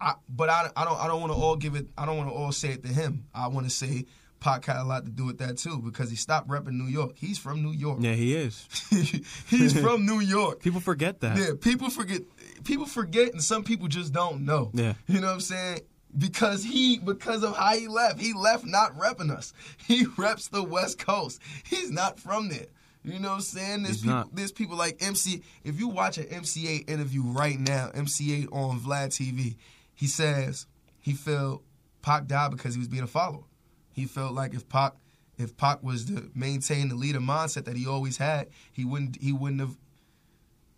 [0.00, 1.86] I, but I, I don't I don't want to all give it.
[1.96, 3.26] I don't want to all say it to him.
[3.34, 4.06] I want to say
[4.42, 7.12] Pac had a lot to do with that too because he stopped repping New York.
[7.16, 7.98] He's from New York.
[8.00, 8.66] Yeah, he is.
[9.48, 10.60] He's from New York.
[10.60, 11.38] People forget that.
[11.38, 12.22] Yeah, people forget.
[12.64, 14.70] People forget, and some people just don't know.
[14.74, 14.94] Yeah.
[15.06, 15.80] you know what I'm saying?
[16.18, 19.52] Because he, because of how he left, he left not repping us.
[19.86, 21.40] He reps the West Coast.
[21.64, 22.66] He's not from there.
[23.04, 23.82] You know what I'm saying?
[23.82, 24.30] There's people.
[24.32, 25.42] There's people like MC.
[25.64, 29.56] If you watch an MC Eiht interview right now, MC Eiht on Vlad TV,
[29.94, 30.66] he says
[31.00, 31.62] he felt
[32.02, 33.44] Pac died because he was being a follower.
[33.92, 34.94] He felt like if Pac,
[35.36, 39.20] if Pac was to maintain the leader mindset that he always had, he wouldn't.
[39.20, 39.76] He wouldn't have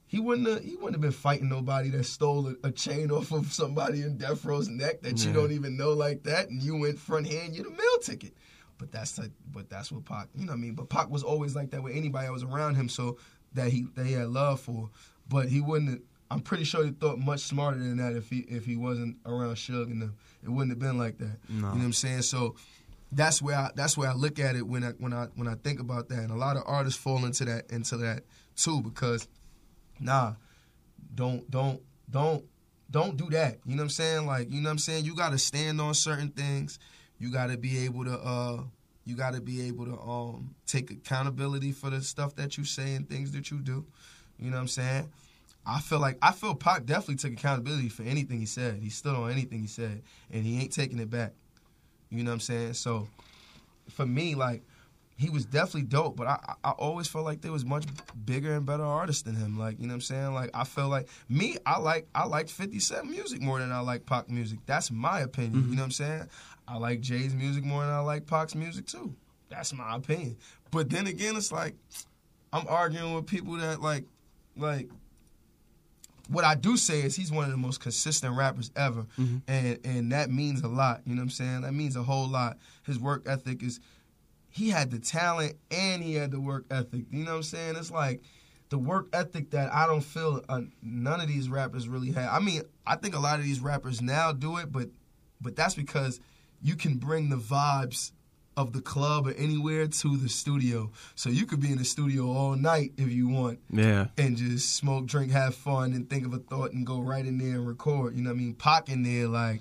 [0.06, 3.32] he wouldn't have, he wouldn't have been fighting nobody that stole a, a chain off
[3.32, 6.76] of somebody in Death Row's neck that you don't even know like that, and you
[6.76, 8.32] went front hand you the mail ticket.
[8.78, 10.74] But that's like, but that's what Pac, you know what I mean.
[10.74, 13.18] But Pac was always like that with anybody that was around him, so
[13.54, 14.90] that he that he had love for.
[15.28, 16.02] But he wouldn't.
[16.30, 19.54] I'm pretty sure he thought much smarter than that if he if he wasn't around
[19.54, 20.16] Suge and them.
[20.42, 21.38] It wouldn't have been like that.
[21.48, 21.54] No.
[21.54, 22.22] You know what I'm saying?
[22.22, 22.56] So
[23.12, 25.54] that's where I that's where I look at it when I when I when I
[25.54, 26.18] think about that.
[26.18, 28.24] And a lot of artists fall into that into that
[28.56, 29.28] too because
[30.00, 30.34] nah,
[31.14, 32.44] don't don't don't
[32.90, 33.58] don't do that.
[33.64, 34.26] You know what I'm saying?
[34.26, 35.04] Like, you know what I'm saying?
[35.04, 36.78] You gotta stand on certain things.
[37.24, 38.60] You gotta be able to uh
[39.06, 43.08] you gotta be able to um take accountability for the stuff that you say and
[43.08, 43.86] things that you do.
[44.38, 45.10] You know what I'm saying?
[45.66, 48.78] I feel like I feel Pac definitely took accountability for anything he said.
[48.82, 51.32] He stood on anything he said and he ain't taking it back.
[52.10, 52.74] You know what I'm saying?
[52.74, 53.08] So
[53.88, 54.62] for me, like
[55.16, 57.86] he was definitely dope, but I I always felt like there was much
[58.26, 59.58] bigger and better artists than him.
[59.58, 60.34] Like you know what I'm saying?
[60.34, 63.80] Like I felt like me, I like I like 50 Cent music more than I
[63.80, 64.58] like Pac music.
[64.66, 65.70] That's my opinion.
[65.70, 66.28] You know what I'm saying?
[66.66, 69.14] I like Jay's music more than I like Pac's music too.
[69.50, 70.36] That's my opinion.
[70.70, 71.74] But then again, it's like
[72.52, 74.04] I'm arguing with people that like
[74.56, 74.88] like
[76.28, 79.06] what I do say is he's one of the most consistent rappers ever,
[79.46, 81.02] and and that means a lot.
[81.04, 81.60] You know what I'm saying?
[81.62, 82.58] That means a whole lot.
[82.84, 83.80] His work ethic is
[84.48, 87.06] he had the talent and he had the work ethic.
[87.10, 87.76] You know what I'm saying?
[87.76, 88.22] It's like
[88.70, 92.32] the work ethic that I don't feel uh, none of these rappers really have.
[92.32, 94.88] I mean, I think a lot of these rappers now do it, but
[95.40, 96.20] but that's because
[96.64, 98.10] you can bring the vibes
[98.56, 100.90] of the club or anywhere to the studio.
[101.14, 104.06] So you could be in the studio all night if you want Yeah.
[104.16, 107.38] and just smoke, drink, have fun, and think of a thought and go right in
[107.38, 108.16] there and record.
[108.16, 108.54] You know what I mean?
[108.54, 109.60] Pac in there like,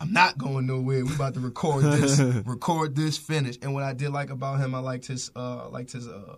[0.00, 1.04] I'm not going nowhere.
[1.04, 3.56] We about to record this, record this, finish.
[3.62, 6.36] And what I did like about him, I liked his, uh, liked his, uh,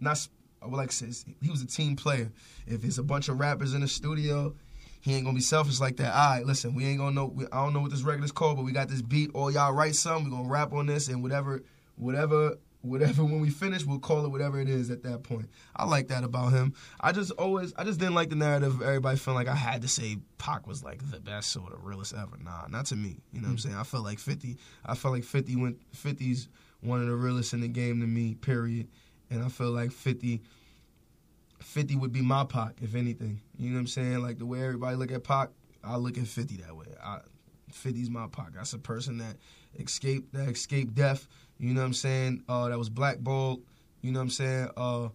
[0.00, 0.26] not,
[0.60, 2.32] I would like to say, he was a team player.
[2.66, 4.54] If it's a bunch of rappers in the studio,
[5.04, 6.14] he ain't gonna be selfish like that.
[6.14, 7.26] All right, listen, we ain't gonna know.
[7.26, 9.30] We, I don't know what this record is called, but we got this beat.
[9.34, 10.24] All y'all write something.
[10.24, 11.62] We gonna rap on this and whatever,
[11.96, 13.22] whatever, whatever.
[13.22, 15.50] When we finish, we'll call it whatever it is at that point.
[15.76, 16.72] I like that about him.
[16.98, 19.82] I just always, I just didn't like the narrative of everybody feeling like I had
[19.82, 22.38] to say Pac was like the best or the realest ever.
[22.42, 23.18] Nah, not to me.
[23.30, 23.58] You know what I'm hmm.
[23.58, 23.76] saying?
[23.76, 24.56] I felt like 50.
[24.86, 26.48] I felt like 50 went 50's
[26.80, 28.36] one of the realest in the game to me.
[28.36, 28.88] Period.
[29.28, 30.40] And I feel like 50.
[31.64, 33.40] 50 would be my Pac, if anything.
[33.58, 34.22] You know what I'm saying?
[34.22, 35.50] Like the way everybody look at Pac,
[35.82, 36.86] I look at 50 that way.
[37.02, 37.18] I,
[37.72, 38.54] 50's my Pac.
[38.54, 39.36] That's a person that
[39.78, 41.26] escaped that escaped death.
[41.58, 42.44] You know what I'm saying?
[42.48, 43.62] Uh, that was blackballed.
[44.00, 44.68] You know what I'm saying?
[44.76, 45.08] Uh,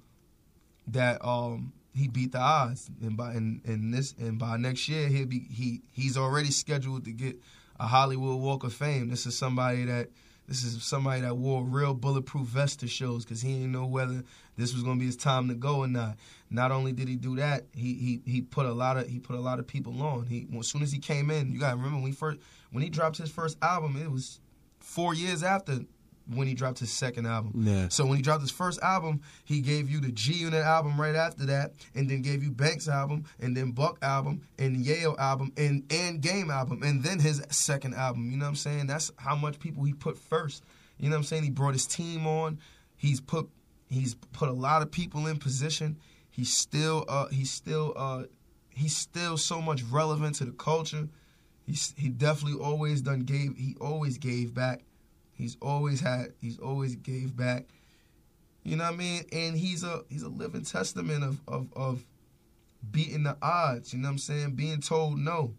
[0.88, 5.08] that um he beat the odds, and by and, and this and by next year
[5.08, 7.40] he'll be he he's already scheduled to get
[7.80, 9.10] a Hollywood Walk of Fame.
[9.10, 10.10] This is somebody that
[10.50, 14.24] this is somebody that wore real bulletproof vest to shows because he didn't know whether
[14.58, 16.18] this was gonna be his time to go or not.
[16.50, 19.36] Not only did he do that, he he he put a lot of he put
[19.36, 20.26] a lot of people on.
[20.26, 22.40] He as soon as he came in, you gotta remember when he first
[22.72, 24.40] when he dropped his first album, it was
[24.80, 25.82] four years after
[26.34, 27.54] when he dropped his second album.
[27.56, 27.88] Yeah.
[27.90, 31.16] So when he dropped his first album, he gave you the G Unit album right
[31.16, 35.52] after that, and then gave you Banks album, and then Buck album, and Yayo album,
[35.58, 38.32] and and Game album, and then his second album.
[38.32, 38.88] You know what I'm saying?
[38.88, 40.64] That's how much people he put first.
[40.98, 41.44] You know what I'm saying?
[41.44, 42.60] He brought his team on.
[42.96, 43.50] He's put
[43.90, 45.98] he's put a lot of people in position.
[46.30, 48.24] He's still uh he's still uh
[48.70, 51.08] he's still so much relevant to the culture.
[51.66, 54.82] He's he definitely always done gave he always gave back.
[55.40, 57.64] He's always had he's always gave back.
[58.64, 59.24] You know what I mean?
[59.32, 62.06] And he's a he's a living testament of of, of
[62.92, 64.52] beating the odds, you know what I'm saying?
[64.52, 65.54] Being told no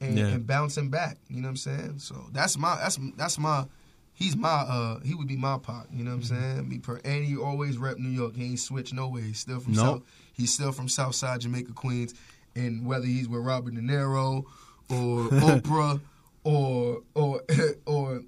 [0.00, 0.26] and, Yeah.
[0.28, 1.98] and bouncing back, you know what I'm saying?
[1.98, 3.66] So that's my that's that's my
[4.14, 6.68] he's my uh he would be my Pac, you know what I'm saying?
[6.68, 8.34] Me per and he always rep New York.
[8.34, 9.20] He ain't switched no way.
[9.20, 9.84] He's still from Nope.
[9.84, 10.02] South
[10.32, 12.14] he's still from South Side Jamaica, Queens.
[12.56, 14.44] And whether he's with Robert De Niro
[14.88, 16.00] or Oprah
[16.42, 17.42] or or
[17.86, 18.22] or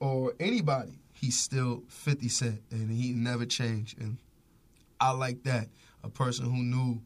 [0.00, 3.98] or anybody, he's still 50 Cent and he never changed.
[4.00, 4.18] And
[5.00, 5.68] I like that.
[6.04, 7.00] A person who knew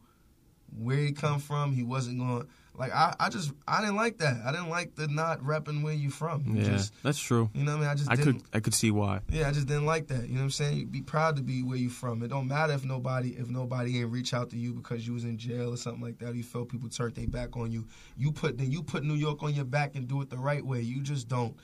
[0.78, 4.40] where he come from, he wasn't going like I, I just I didn't like that.
[4.46, 6.44] I didn't like the not repping where you from.
[6.46, 7.50] You Yeah, Just, that's true.
[7.52, 7.88] you know what I mean?
[7.90, 9.20] I just I didn't could I could see why.
[9.28, 10.22] yeah, I just didn't like that.
[10.28, 10.76] You know what I'm saying?
[10.78, 12.22] You be proud to be where you from.
[12.22, 15.24] It don't matter if nobody if nobody ain't reach out to you because you was
[15.24, 16.30] in jail or something like that.
[16.30, 17.86] Or you felt people turned their back on you.
[18.16, 20.64] You put then you put New York on your back and do it the right
[20.64, 20.80] way.
[20.80, 21.56] You just don't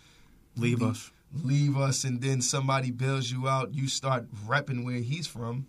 [0.56, 1.12] Leave leave- us.
[1.42, 3.74] Leave us and then somebody bails you out.
[3.74, 5.66] You start repping where he's from.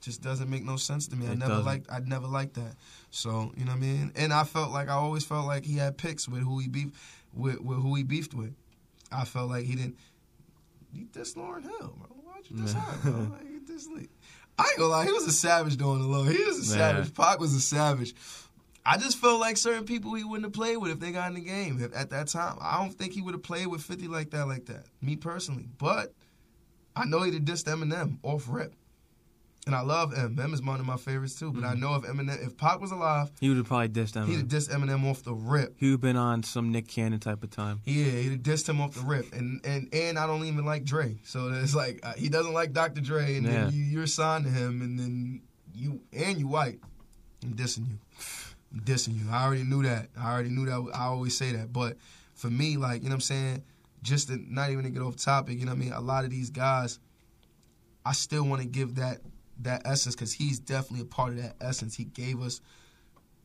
[0.00, 1.26] Just doesn't make no sense to me.
[1.26, 1.64] I never doesn't.
[1.66, 1.86] liked.
[1.90, 2.74] I never liked that.
[3.10, 4.12] So you know what I mean.
[4.14, 6.90] And I felt like I always felt like he had picks with who he beef
[7.34, 8.54] with, with who he beefed with.
[9.10, 9.96] I felt like he didn't.
[10.92, 12.16] He dissed Lauryn Hill, bro.
[12.24, 13.20] Why'd you diss her, bro?
[13.32, 14.08] Like, diss Lee.
[14.58, 16.24] I ain't gonna lie, he was a savage doing the low.
[16.24, 16.92] He was a Yeah.
[16.92, 17.14] savage.
[17.14, 18.14] Pac was a savage.
[18.90, 21.34] I just felt like certain people he wouldn't have played with if they got in
[21.34, 22.56] the game at, at that time.
[22.60, 24.84] I don't think he would have played with 50 like that, like that.
[25.02, 25.68] Me personally.
[25.78, 26.14] But
[26.96, 28.74] I know he'd have dissed Eminem off rip.
[29.66, 30.38] And I love M.
[30.40, 31.52] M is one of my favorites too.
[31.52, 34.26] But I know if Eminem, if Pac was alive, He would have probably dissed him.
[34.26, 34.48] he'd have Eminem.
[34.48, 35.74] dissed Eminem off the rip.
[35.78, 37.80] He would have been on some Nick Cannon type of time.
[37.84, 40.84] Yeah, he'd have dissed him off the rip, and and and I don't even like
[40.84, 43.02] Dre, so it's like uh, he doesn't like Dr.
[43.02, 43.64] Dre, and Yeah.
[43.64, 45.42] then you, you're signed to him, and then
[45.74, 46.80] you and you white,
[47.44, 47.98] I'm dissing you,
[48.74, 49.30] dissing you.
[49.30, 50.08] I already knew that.
[50.18, 50.90] I already knew that.
[50.94, 51.96] I always say that, but
[52.34, 53.62] for me, like you know what I'm saying,
[54.02, 55.92] just to not even to get off topic, you know what I mean.
[55.92, 56.98] A lot of these guys,
[58.04, 59.18] I still want to give that
[59.60, 61.96] that essence because he's definitely a part of that essence.
[61.96, 62.60] He gave us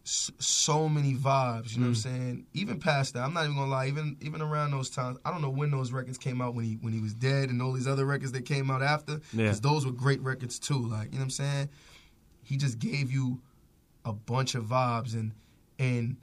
[0.06, 1.74] so many vibes.
[1.74, 1.98] You know what I'm mm.
[1.98, 2.46] saying?
[2.54, 3.88] Even past that, I'm not even gonna lie.
[3.88, 6.74] Even even around those times, I don't know when those records came out when he
[6.82, 9.14] when he was dead, and all these other records that came out after.
[9.32, 9.44] Yeah.
[9.44, 10.88] Because those were great records too.
[10.88, 11.70] Like you know what I'm saying?
[12.44, 13.40] He just gave you
[14.06, 15.32] a bunch of vibes and
[15.80, 16.18] and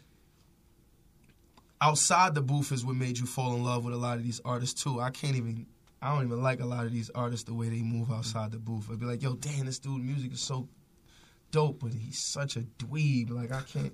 [1.81, 4.41] outside the booth is what made you fall in love with a lot of these
[4.45, 5.01] artists too.
[5.01, 5.67] I can't even
[6.03, 8.59] I don't even like a lot of these artists the way they move outside the
[8.59, 8.89] booth.
[8.91, 10.69] I'd be like, yo, damn, this dude music is so
[11.51, 13.31] dope, but he's such a dweeb.
[13.31, 13.93] Like I can't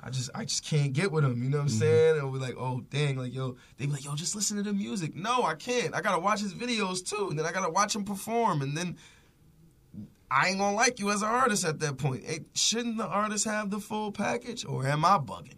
[0.00, 1.78] I just I just can't get with him, you know what I'm mm-hmm.
[1.78, 2.18] saying?
[2.18, 4.72] And we're like, oh dang, like yo, They'd be like, yo, just listen to the
[4.72, 5.14] music.
[5.14, 5.94] No, I can't.
[5.94, 8.96] I gotta watch his videos too, and then I gotta watch him perform, and then
[10.30, 12.24] I ain't gonna like you as an artist at that point.
[12.24, 15.54] Hey, shouldn't the artist have the full package, or am I bugging?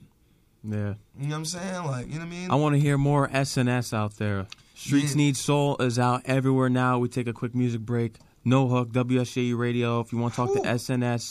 [0.63, 0.95] Yeah.
[1.19, 1.85] You know what I'm saying?
[1.87, 2.51] Like, you know what I mean?
[2.51, 4.47] I want to hear more SNS out there.
[4.75, 5.17] Streets Yeah.
[5.19, 6.99] Need Soul is out everywhere now.
[6.99, 8.19] We take a quick music break.
[8.45, 10.01] No Hook, WSJU Radio.
[10.01, 11.25] If you want to talk to SNS,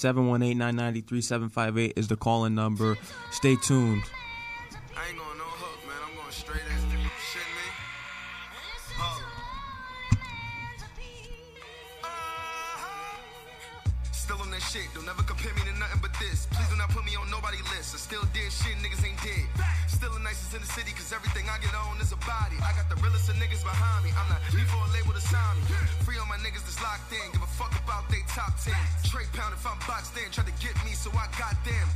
[0.53, 2.97] 718-990-3758 is the call-in number.
[3.31, 4.03] Stay tuned.
[14.69, 16.45] Shit, don't ever compare me to nothing but this.
[16.53, 17.97] Please do not put me on nobody list.
[17.97, 19.49] I still did shit, niggas ain't dead.
[19.89, 22.53] Still the nicest in the city, cause everything I get on is a body.
[22.61, 24.13] I got the realest of niggas behind me.
[24.13, 25.65] I'm not need for a label to sign me.
[26.05, 28.77] Free all my niggas that's locked in, give a fuck about they top 10.
[29.09, 31.87] Trey pound if I'm boxed in, try to get me, so I got them.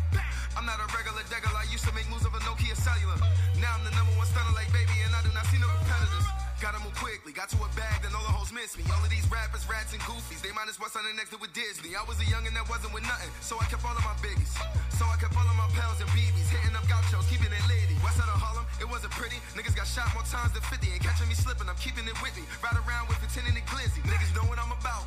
[0.57, 3.21] I'm not a regular degger, I used to make moves of a Nokia cellular.
[3.61, 6.42] Now I'm the number one stunner like baby, and I do not see no competitors.
[6.63, 8.87] Gotta move quickly, got to a bag, then all the hoes miss me.
[8.87, 11.51] All of these rappers, rats, and goofies, they might as well sign next to with
[11.51, 11.91] Disney.
[11.91, 14.47] I was a youngin' that wasn't with nothing, so I kept all of my biggies.
[14.95, 17.99] So I kept all of my pals and BBs, hitting up gauchos, keeping it lady.
[17.99, 19.43] West side of Harlem, it wasn't pretty.
[19.59, 22.31] Niggas got shot more times than 50, ain't catching me slipping, I'm keeping it with
[22.39, 22.47] me.
[22.63, 23.99] Ride around with pretending it glizzy.
[24.07, 25.03] Niggas know what I'm about,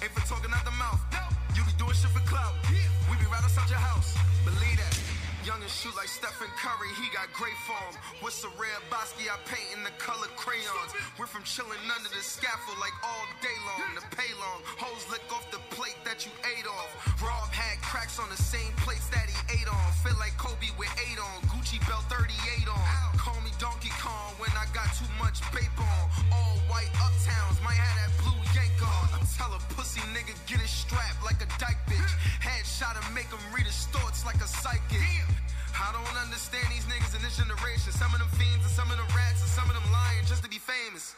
[0.00, 1.04] ain't for talking out the mouth.
[1.52, 4.16] You be doing shit for clout, we be right outside your house.
[4.48, 5.13] Believe that.
[5.44, 7.92] Young and shoot like Stephen Curry, he got great form.
[8.24, 10.96] What's a rare Basquiat I paint in the color crayons?
[11.20, 13.92] We're from chilling under the scaffold like all day long.
[13.92, 16.88] The pay long, hoes lick off the plate that you ate off.
[17.20, 19.84] Rob had cracks on the same plates that he ate on.
[20.00, 22.80] Feel like Kobe with eight on, Gucci belt 38 on.
[23.20, 26.08] Call me Donkey Kong when I got too much paper on.
[26.32, 29.20] All white uptowns, might have that blue yank on.
[29.36, 32.12] Tell a pussy nigga get it strapped like a dyke bitch.
[32.40, 35.33] Headshot and make him read his thoughts like a psychic.
[35.74, 37.90] I don't understand these niggas in this generation.
[37.90, 40.42] Some of them fiends and some of them rats and some of them lying just
[40.44, 41.14] to be famous.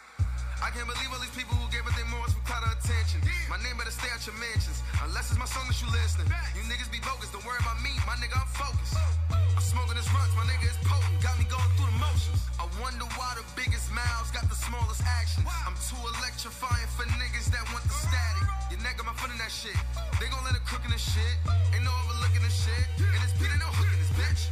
[0.64, 3.20] I can't believe all these people who gave up their morals for clout or attention.
[3.52, 6.28] My name better stay at your mentions, unless it's my song that you listening.
[6.56, 8.96] You niggas be bogus, don't worry about me, my nigga, I'm focused.
[9.30, 12.40] I'm smoking this runs, my nigga is potent, got me going through the motions.
[12.56, 15.44] I wonder why the biggest mouths got the smallest actions.
[15.64, 18.44] I'm too electrifying for niggas that want the static.
[18.72, 19.76] Your neck got my foot in that shit.
[20.18, 21.36] They gon' let it cook in this shit.
[21.76, 22.84] Ain't no overlooking this shit.
[22.98, 24.50] And this beat ain't no hook in this bitch.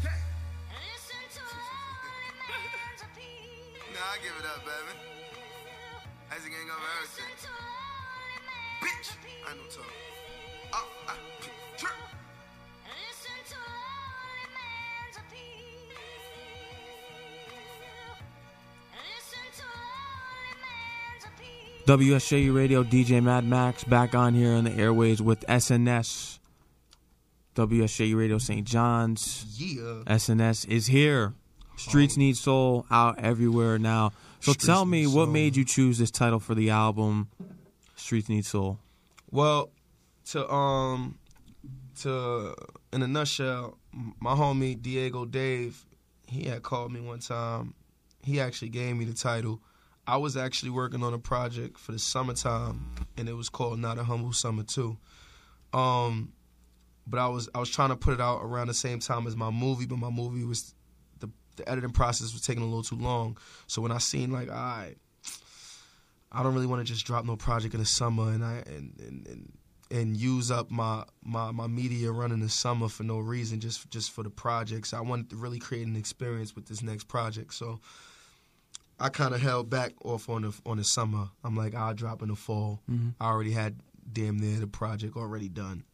[3.94, 5.13] Nah, I give it up, baby.
[6.36, 7.27] As a gang of everything.
[8.82, 9.15] Bitch!
[9.47, 9.85] I know talk.
[10.73, 11.15] Oh, I,
[11.77, 11.93] trip.
[21.86, 26.39] WSJU Radio, DJ Mad Max back on here on the airways with SNS.
[27.55, 28.66] WSJU Radio St.
[28.66, 29.44] John's.
[29.56, 30.02] Yeah.
[30.06, 31.35] SNS is here.
[31.77, 34.12] Streets Need Soul out everywhere now.
[34.44, 37.30] So Streets tell me, what made you choose this title for the album,
[37.96, 38.78] Streets Need Soul?
[39.30, 39.70] Well,
[40.32, 41.18] to um,
[42.00, 42.54] to
[42.92, 43.78] in a nutshell,
[44.20, 45.82] my homie Diego Dave,
[46.28, 47.72] he had called me one time.
[48.22, 49.62] He actually gave me the title.
[50.06, 53.96] I was actually working on a project for the summertime, and it was called Not
[53.96, 54.98] a Humble Summer Too.
[55.72, 56.34] Um,
[57.06, 59.36] but I was I was trying to put it out around the same time as
[59.36, 60.74] my movie, but my movie was
[61.56, 63.39] the editing process was taking a little too long.
[63.66, 64.97] So when I seen like, all right,
[66.32, 68.98] I don't really want to just drop no project in the summer and I and
[69.01, 69.52] and, and
[69.90, 74.10] and use up my, my my media running the summer for no reason, just just
[74.10, 74.93] for the projects.
[74.93, 77.55] I wanted to really create an experience with this next project.
[77.55, 77.81] So
[78.98, 81.28] I kind of held back off on the on the summer.
[81.44, 82.81] I'm like, I'll drop in the fall.
[82.90, 83.10] Mm-hmm.
[83.20, 83.81] I already had
[84.12, 85.85] damn near the project already done.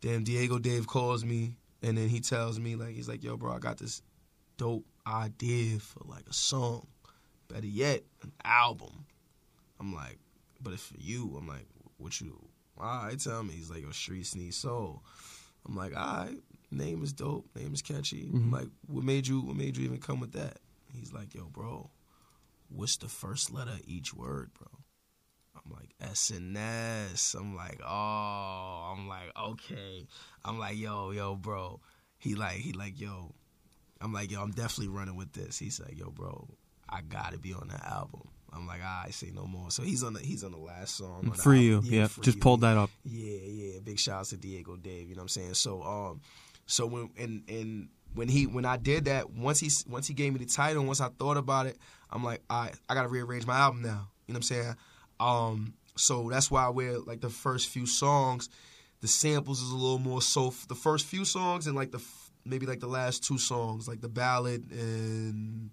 [0.00, 3.52] Damn, Diego Dave calls me and then he tells me like he's like, yo, bro,
[3.52, 4.02] I got this
[4.56, 6.86] dope idea for like a song.
[7.48, 9.04] Better yet, an album.
[9.78, 10.18] I'm like,
[10.60, 11.34] but it's for you.
[11.38, 11.66] I'm like,
[11.98, 12.38] what you?
[12.78, 13.54] All right, tell me.
[13.54, 15.02] He's like, your streets need soul.
[15.66, 16.38] I'm like, all right,
[16.70, 18.28] name is dope, name is catchy.
[18.32, 18.54] I'm mm-hmm.
[18.54, 19.40] like, what made you?
[19.40, 20.58] What made you even come with that?
[20.92, 21.90] He's like, yo, bro,
[22.68, 24.68] what's the first letter of each word, bro?
[25.54, 27.34] I'm like S and S.
[27.38, 30.06] I'm like, oh, I'm like, okay.
[30.44, 31.80] I'm like, yo, yo, bro.
[32.18, 33.34] He like, he like, yo.
[34.02, 35.58] I'm like, yo, I'm definitely running with this.
[35.58, 36.48] He's like, yo, bro,
[36.88, 38.28] I gotta be on that album.
[38.54, 39.70] I'm like, I say no more.
[39.70, 41.20] So he's on the he's on the last song.
[41.24, 41.90] on the Free you, album.
[41.92, 42.06] yeah.
[42.08, 42.42] Free Just You.
[42.42, 42.90] pulled that up.
[43.04, 43.78] Yeah, yeah.
[43.82, 45.08] Big shouts to Diego Dave.
[45.08, 45.54] You know what I'm saying?
[45.54, 46.20] So, um,
[46.66, 50.32] so when and and when he when I did that, once he once he gave
[50.34, 51.78] me the title, once I thought about it,
[52.10, 54.08] I'm like, I I gotta rearrange my album now.
[54.26, 54.76] You know what I'm saying?
[55.18, 58.48] Um, so that's why we're like the first few songs,
[59.00, 60.52] the samples is a little more so.
[60.68, 62.02] The first few songs and like the
[62.44, 65.70] maybe like the last two songs, like the ballad and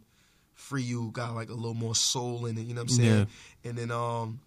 [0.54, 2.62] Free You got like a little more soul in it.
[2.62, 3.28] You know what I'm saying?
[3.64, 4.40] And then um.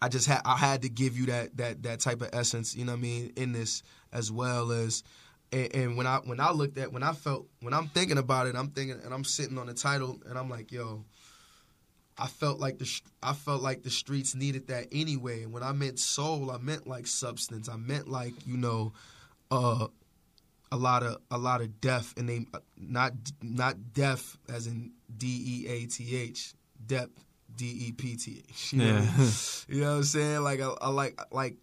[0.00, 2.84] I just had I had to give you that that that type of essence, you
[2.84, 5.04] know what I mean, in this as well as
[5.52, 8.46] and, and when I when I looked at when I felt when I'm thinking about
[8.48, 11.04] it, I'm thinking and I'm sitting on the title and I'm like, yo,
[12.18, 15.42] I felt like the I felt like the streets needed that anyway.
[15.42, 17.68] And when I meant soul, I meant like substance.
[17.68, 18.92] I meant like you know,
[19.50, 19.86] uh,
[20.72, 22.46] a lot of a lot of death, and they
[22.76, 23.12] not
[23.42, 26.54] not death as in D E A T H,
[26.84, 27.24] depth
[27.54, 28.72] D E P T H.
[28.72, 29.00] You know I Yeah.
[29.18, 29.32] mean?
[29.68, 30.40] You know what I'm saying?
[30.42, 31.56] Like I, I like like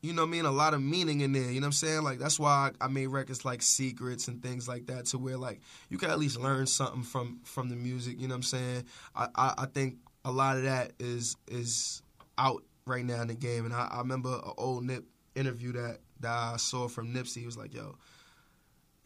[0.00, 1.50] you know what I mean, a lot of meaning in there.
[1.50, 2.02] You know what I'm saying?
[2.02, 5.36] Like that's why I, I made records like Secrets and things like that, to where
[5.36, 8.20] like you can at least learn something from from the music.
[8.20, 8.84] You know what I'm saying?
[9.16, 12.02] I I, I think a lot of that is is
[12.36, 15.04] out right now in the game, and I, I remember an old Nip
[15.36, 17.38] interview that that I saw from Nipsey.
[17.38, 17.96] He was like, "Yo,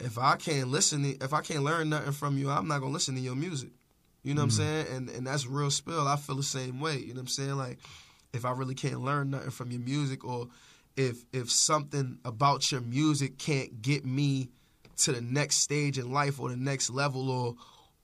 [0.03, 2.93] if I can't listen, to, if I can't learn nothing from you, I'm not gonna
[2.93, 3.71] listen to your music."
[4.23, 4.87] You know what I'm mm-hmm.
[4.87, 4.97] saying?
[4.97, 6.07] And and that's real spill.
[6.07, 6.99] I feel the same way.
[6.99, 7.57] You know what I'm saying?
[7.57, 7.79] Like
[8.33, 10.49] if I really can't learn nothing from your music or
[10.97, 14.49] if if something about your music can't get me
[14.99, 17.57] to the next stage in life or the next level or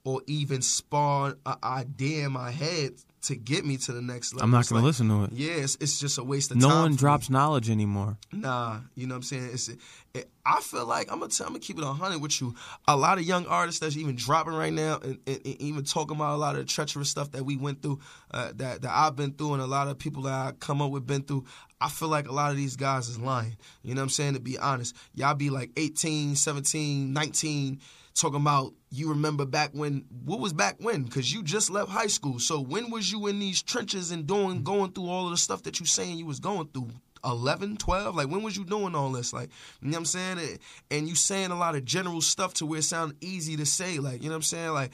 [0.03, 4.45] or even spawn an idea in my head to get me to the next level.
[4.45, 5.31] I'm not going to listen to it.
[5.33, 6.69] Yeah, it's, it's just a waste of No time.
[6.69, 6.97] No one for me.
[6.97, 8.17] drops knowledge anymore.
[8.31, 9.49] Nah, you know what I'm saying?
[9.53, 9.69] It's
[10.13, 12.55] it, I feel like I'm gonna tell, I'm gonna keep it 100 with you.
[12.87, 16.15] A lot of young artists that's even dropping right now, and, and, and even talking
[16.15, 17.99] about a lot of the treacherous stuff that we went through,
[18.31, 20.91] uh, that that I've been through, and a lot of people that I come up
[20.91, 21.45] with been through.
[21.81, 23.55] I feel like a lot of these guys is lying.
[23.83, 24.33] You know what I'm saying?
[24.33, 27.79] To be honest, y'all be like 18, 17, 19
[28.19, 31.03] talking about you remember back when what was back when?
[31.03, 32.39] Because you just left high school.
[32.39, 34.63] So when was you in these trenches and doing mm-hmm.
[34.63, 36.89] going through all of the stuff that you saying you was going through?
[37.25, 39.33] 11 12 like when was you doing all this?
[39.33, 39.49] Like
[39.81, 40.59] you know what i'm saying?
[40.89, 43.99] And- you saying a lot of general stuff to where it sound easy to say.
[43.99, 44.69] Like you know what i'm saying?
[44.69, 44.91] Like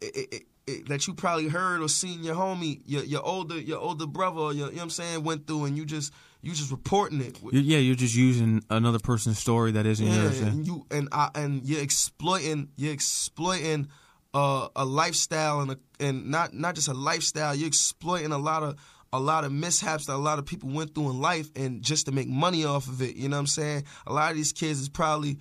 [0.00, 3.80] it, it, it, that you probably heard or seen your homie your, your older your
[3.80, 6.12] older brother or your, you know what i'm saying went through and you just
[6.42, 10.40] you just reporting it Yeah, you're just using another person's story that isn't yeah, yours.
[10.40, 10.46] yeah.
[10.48, 13.88] and you and I and you're exploiting you're exploiting
[14.34, 17.54] uh, a lifestyle and a, and not not just a lifestyle.
[17.54, 18.76] You're exploiting a lot of
[19.12, 22.06] a lot of mishaps that a lot of people went through in life, and just
[22.06, 23.16] to make money off of it.
[23.16, 23.84] You know what I'm saying?
[24.06, 25.38] A lot of these kids is probably.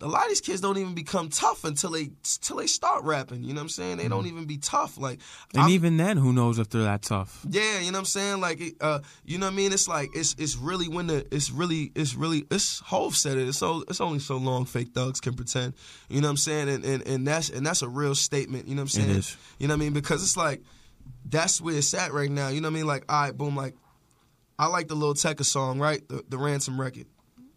[0.00, 2.02] A lot of these kids don't even become tough until they
[2.36, 3.42] until they start rapping.
[3.42, 3.96] You know what I'm saying?
[3.96, 4.96] They don't even be tough.
[4.96, 5.18] Like
[5.54, 7.44] And I'm- even then, who knows if they're that tough?
[7.50, 8.40] yeah, you know what I'm saying?
[8.40, 9.72] Like, uh, you know what I mean?
[9.72, 13.48] It's like it's it's really when the it's really it's really it's Hove said it.
[13.48, 15.74] It's so it's only so long fake thugs can pretend.
[16.08, 16.68] You know what I'm saying?
[16.68, 18.68] And and, and that's and that's a real statement.
[18.68, 19.10] You know what I'm saying?
[19.10, 19.36] is.
[19.58, 19.94] You know what I mean?
[19.94, 20.62] Because it's like
[21.28, 22.48] that's where it's at right now.
[22.50, 22.86] You know what I mean?
[22.86, 23.56] Like, all right, boom.
[23.56, 23.74] Like,
[24.60, 26.06] I like the Lil Tecca song, right?
[26.08, 27.06] The the ransom record,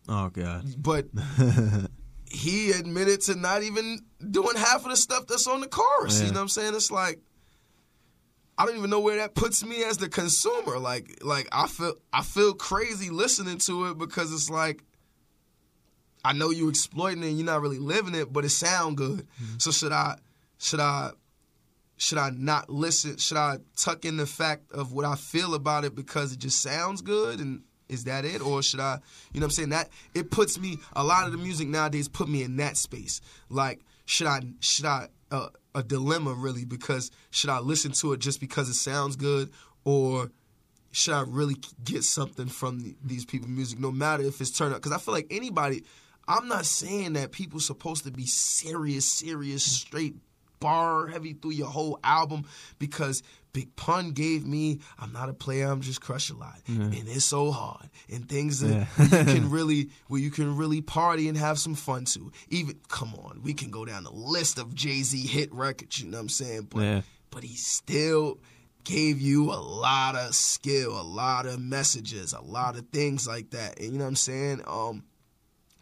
[0.10, 0.66] Oh God.
[0.82, 1.06] but.
[2.32, 4.00] he admitted to not even
[4.30, 6.20] doing half of the stuff that's on the chorus.
[6.20, 6.28] Yeah.
[6.28, 6.76] You know what I'm saying?
[6.76, 7.20] It's like
[8.58, 10.80] I don't even know where that puts me as the consumer.
[10.80, 14.84] Like like I feel I feel crazy listening to it because it's like
[16.24, 19.28] I know you exploiting it and you're not really living it, but it sound good.
[19.28, 19.58] Mm-hmm.
[19.58, 20.18] So should I
[20.60, 21.12] should I
[21.98, 23.18] should I not listen?
[23.18, 26.62] Should I tuck in the fact of what I feel about it because it just
[26.62, 28.42] sounds good and is that it?
[28.42, 29.00] Or should I
[29.34, 29.70] you know what I'm saying?
[29.70, 33.22] That it puts me a lot of the music nowadays put me in that space.
[33.50, 38.20] Like should I should I uh, a dilemma really because should I listen to it
[38.20, 39.52] just because it sounds good
[39.84, 40.32] or
[40.92, 44.74] should I really get something from the, these people music no matter if it's turned
[44.74, 45.84] up because I feel like anybody
[46.28, 50.16] I'm not saying that people supposed to be serious serious straight
[50.62, 52.46] bar heavy through your whole album
[52.80, 53.22] because
[53.54, 57.26] Big Pun gave me I'm not a player I'm just crush a lot and it's
[57.26, 59.04] so hard and things that Yeah.
[59.20, 63.14] you can really where you can really party and have some fun too even come
[63.16, 66.30] on we can go down the list of Jay-Z hit records you know what I'm
[66.30, 67.02] saying but Yeah.
[67.30, 68.38] but he still
[68.84, 73.52] gave you a lot of skill, a lot of messages, a lot of things like
[73.52, 73.78] that.
[73.80, 74.62] And you know what I'm saying?
[74.66, 75.04] Um,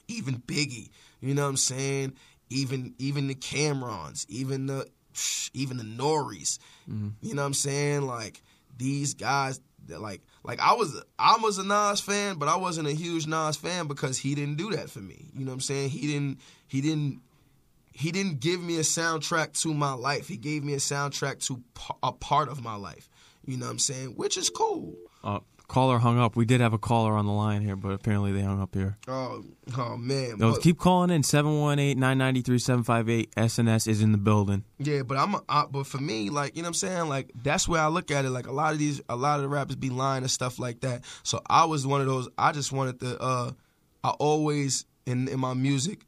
[0.09, 0.89] even Biggie,
[1.21, 2.13] you know what I'm saying?
[2.49, 4.87] Even even the Cam'rons, even the
[5.53, 6.59] even the Norries,
[7.21, 8.01] you know what I'm saying?
[8.03, 8.41] Like
[8.77, 12.87] these guys, that like like I was I was a Nas fan, but I wasn't
[12.87, 15.29] a huge Nas fan because he didn't do that for me.
[15.33, 15.89] You know what I'm saying?
[15.89, 17.21] He didn't he didn't
[17.91, 20.27] he didn't give me a soundtrack to my life.
[20.27, 21.61] He gave me a soundtrack to
[22.01, 23.09] a part of my life.
[23.45, 24.09] You know what I'm saying?
[24.15, 24.95] Which is cool.
[25.23, 25.39] Uh,
[25.69, 26.35] caller hung up.
[26.35, 28.97] We did have a caller on the line here, but apparently they hung up here.
[29.07, 29.45] Oh,
[29.77, 30.37] oh man.
[30.37, 33.29] No, But- keep calling in 718-993-758.
[33.35, 34.63] SNS is in the building.
[34.77, 37.67] Yeah, but I'm I, but for me, like you know what I'm saying, like that's
[37.67, 38.29] where I look at it.
[38.29, 40.81] Like a lot of these, a lot of the rappers be lying and stuff like
[40.81, 41.03] that.
[41.23, 42.29] So I was one of those.
[42.37, 43.19] I just wanted to.
[43.21, 43.51] uh
[44.03, 46.05] I always in in my music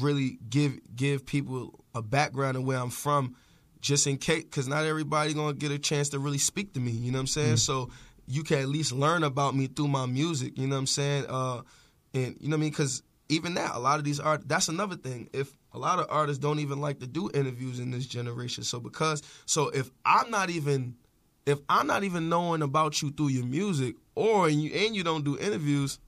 [0.00, 3.36] really give give people a background of where I'm from,
[3.80, 6.90] just in case, because not everybody gonna get a chance to really speak to me.
[6.90, 7.56] You know what I'm saying?
[7.58, 7.90] So
[8.26, 10.58] you can at least learn about me through my music.
[10.58, 11.26] You know what I'm saying?
[11.28, 11.62] Uh,
[12.12, 12.70] and you know what I mean?
[12.70, 14.48] Because even that, a lot of these art.
[14.48, 15.28] That's another thing.
[15.32, 18.80] If a lot of artists don't even like to do interviews in this generation, so
[18.80, 20.96] because so if I'm not even
[21.46, 25.04] if I'm not even knowing about you through your music, or and you and you
[25.04, 25.98] don't do interviews,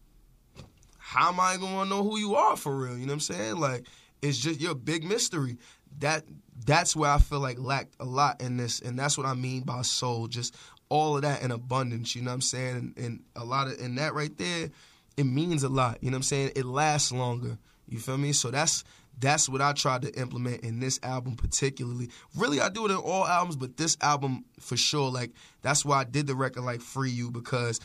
[0.98, 2.98] how am I gonna know who you are for real?
[2.98, 3.56] You know what I'm saying?
[3.56, 3.86] Like
[4.22, 5.58] it's just your big mystery.
[5.98, 6.24] That
[6.64, 9.62] that's where I feel like lacked a lot in this, and that's what I mean
[9.62, 10.26] by soul.
[10.26, 10.54] Just
[10.88, 12.14] all of that in abundance.
[12.14, 12.76] You know what I'm saying?
[12.76, 14.70] And, and a lot of and that right there,
[15.16, 15.98] it means a lot.
[16.00, 16.52] You know what I'm saying?
[16.56, 17.58] It lasts longer.
[17.88, 18.32] You feel me?
[18.32, 18.84] So that's
[19.18, 22.10] that's what I tried to implement in this album particularly.
[22.36, 25.10] Really, I do it in all albums, but this album for sure.
[25.10, 25.32] Like
[25.62, 27.80] that's why I did the record like Free You because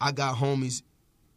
[0.00, 0.82] I got homies,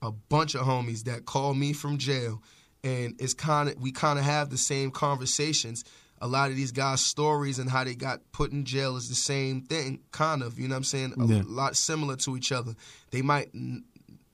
[0.02, 2.42] a bunch of homies that call me from jail,
[2.84, 5.84] and it's kind of we kind of have the same conversations.
[6.22, 9.16] A lot of these guys' stories and how they got put in jail is the
[9.16, 10.58] same thing, kind of.
[10.58, 11.14] You know what I'm saying?
[11.20, 11.44] A Yeah.
[11.46, 12.74] lot similar to each other.
[13.12, 13.52] They might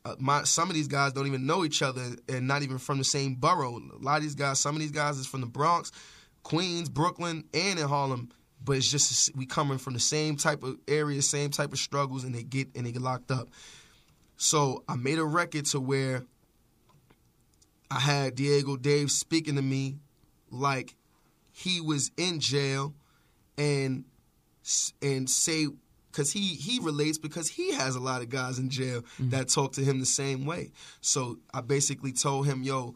[0.03, 2.97] uh, my some of these guys don't even know each other and not even from
[2.97, 3.77] the same borough.
[3.77, 5.91] A lot of these guys, some of these guys is from the Bronx,
[6.43, 8.29] Queens, Brooklyn, and in Harlem.
[8.63, 12.23] But it's just we coming from the same type of area, same type of struggles,
[12.23, 13.49] and they get and they get locked up.
[14.37, 16.23] So I made a record to where
[17.89, 19.97] I had Diego Dave speaking to me
[20.49, 20.95] like
[21.51, 22.93] he was in jail
[23.57, 24.05] and
[25.01, 25.67] and say
[26.11, 29.29] because he he relates because he has a lot of guys in jail mm-hmm.
[29.29, 30.71] that talk to him the same way.
[30.99, 32.95] So I basically told him, "Yo,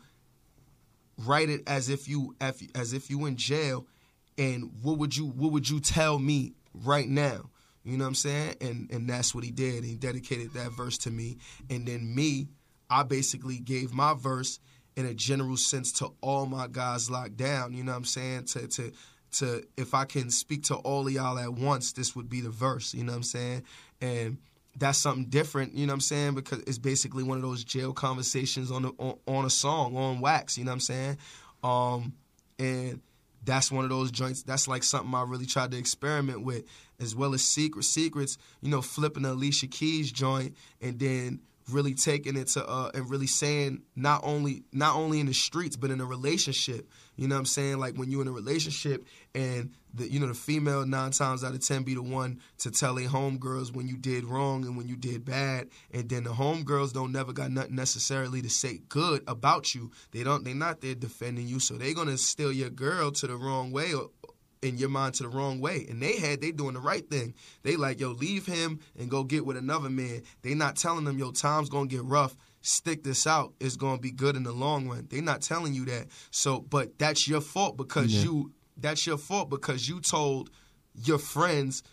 [1.18, 3.86] write it as if you as if you in jail,
[4.38, 7.50] and what would you what would you tell me right now?"
[7.84, 8.56] You know what I'm saying?
[8.62, 9.84] And and that's what he did.
[9.84, 11.38] He dedicated that verse to me,
[11.70, 12.48] and then me,
[12.90, 14.60] I basically gave my verse
[14.96, 17.74] in a general sense to all my guys locked down.
[17.74, 18.46] You know what I'm saying?
[18.46, 18.92] To to
[19.34, 22.50] to if I can speak to all of y'all at once, this would be the
[22.50, 22.94] verse.
[22.94, 23.64] You know what I'm saying?
[24.02, 24.38] And
[24.78, 25.74] that's something different.
[25.74, 26.36] You know what I'm saying?
[26.36, 30.20] Because it's basically one of those jail conversations on a, on, on a song on
[30.20, 30.58] wax.
[30.58, 31.18] You know what I'm saying?
[31.64, 32.14] Um,
[32.60, 33.02] and
[33.44, 34.44] that's one of those joints.
[34.44, 36.66] That's like something I really tried to experiment with,
[37.00, 38.38] as well as Secret Secrets.
[38.62, 41.40] You know, flipping the Alicia Keys joint and then
[41.72, 45.76] really taking it to uh, and really saying not only not only in the streets
[45.76, 46.90] but in a relationship.
[47.16, 47.78] You know what I'm saying?
[47.78, 51.54] Like when you're in a relationship and the you know the female nine times out
[51.54, 54.88] of ten be the one to tell a homegirls when you did wrong and when
[54.88, 59.24] you did bad, and then the homegirls don't never got nothing necessarily to say good
[59.28, 59.92] about you.
[60.12, 60.44] They don't.
[60.44, 63.94] They not there defending you, so they gonna steal your girl to the wrong way
[63.94, 64.10] or
[64.66, 65.86] in your mind to the wrong way.
[65.90, 67.34] And they had they doing the right thing.
[67.64, 70.24] They like, yo, leave him and go get with another man.
[70.42, 72.36] They not telling them, yo, time's gonna get rough.
[72.62, 73.54] Stick this out.
[73.60, 75.08] It's gonna be good in the long run.
[75.10, 76.08] They not telling you that.
[76.32, 78.24] So, but that's your fault because Yeah.
[78.24, 78.52] you.
[78.78, 80.50] That's your fault because you told
[80.96, 81.84] your friends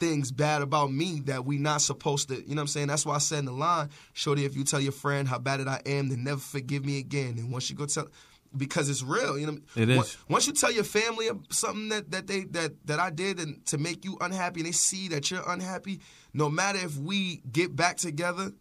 [0.00, 2.34] things bad about me that we not supposed to.
[2.34, 2.86] You know what I'm saying?
[2.88, 5.60] That's why I said in the line, Shorty, if you tell your friend how bad
[5.60, 7.36] it I am, then never forgive me again.
[7.38, 8.08] And once you go tell,
[8.56, 9.38] because it's real.
[9.38, 9.88] You know, It
[10.28, 13.78] Once- you tell your family something that, that they that that I did and to
[13.78, 16.00] make you unhappy, and they see that you're unhappy,
[16.32, 18.52] no matter if we get back together,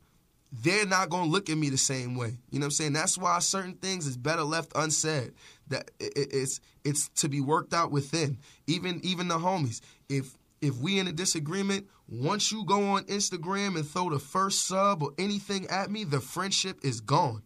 [0.51, 2.37] they're not gonna look at me the same way.
[2.51, 2.93] You know what I'm saying?
[2.93, 5.33] That's why certain things is better left unsaid.
[5.67, 8.37] That it, it- it's it's to be worked out within.
[8.67, 9.81] Even even the homies.
[10.09, 14.65] If if we in a disagreement, once you go on Instagram and throw the first
[14.67, 17.41] sub or anything at me, the friendship is gone.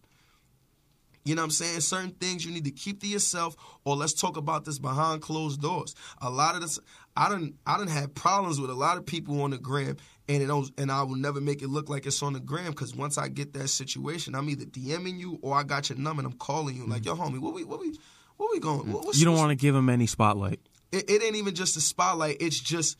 [1.28, 1.80] You know what I'm saying?
[1.80, 5.60] Certain things you need to keep to yourself, or let's talk about this behind closed
[5.60, 5.94] doors.
[6.22, 6.78] A lot of this,
[7.16, 10.42] I don't, I don't have problems with a lot of people on the gram, and
[10.42, 12.94] it don't, and I will never make it look like it's on the gram because
[12.96, 16.32] once I get that situation, I'm either DMing you or I got your number and
[16.32, 17.06] I'm calling you like, mm.
[17.06, 17.94] yo, homie, what we, what we,
[18.38, 18.90] what we going?
[18.90, 20.60] What, You don't want to give him any spotlight.
[20.92, 22.38] it, it ain't even just a spotlight.
[22.40, 22.96] It's just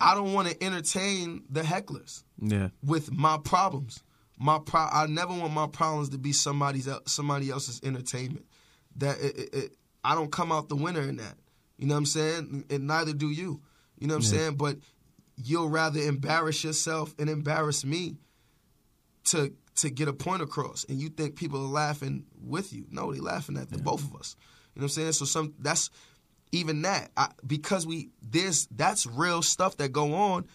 [0.00, 2.68] I don't want to entertain the hecklers Yeah.
[2.82, 4.02] with my problems.
[4.42, 8.46] My pro- I never want my problems to be somebody's somebody else's entertainment.
[8.96, 9.72] That it, it, it,
[10.02, 11.34] I don't come out the winner in that.
[11.76, 12.64] You know what I'm saying?
[12.70, 13.60] And neither do you.
[13.98, 14.40] You know what I'm Yeah.
[14.40, 14.56] saying?
[14.56, 14.78] But
[15.36, 18.16] you'll rather embarrass yourself and embarrass me
[19.24, 20.84] to to get a point across.
[20.88, 22.86] And you think people are laughing with you?
[22.90, 24.36] No, they laughing at the both of us.
[24.74, 25.12] You know what I'm saying?
[25.12, 25.90] So some that's
[26.52, 30.46] even that I, because we there's that's real stuff that go on,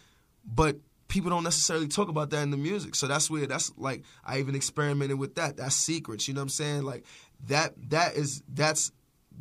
[0.44, 2.96] but people don't necessarily talk about that in the music.
[2.96, 5.58] So that's where that's like I even experimented with that.
[5.58, 6.28] That's secrets.
[6.28, 6.84] You know what I'm saying?
[6.84, 7.06] Like
[7.48, 8.92] that that is that's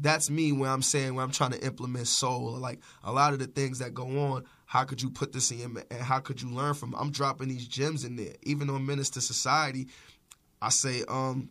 [0.01, 2.53] that's me when I'm saying when I'm trying to implement soul.
[2.53, 4.45] Like a lot of the things that go on.
[4.66, 5.77] How could you put this in?
[5.91, 6.95] And how could you learn from?
[6.95, 8.35] I'm dropping these gems in there.
[8.43, 9.86] Even on Menace to Society,
[10.61, 11.51] I say, um,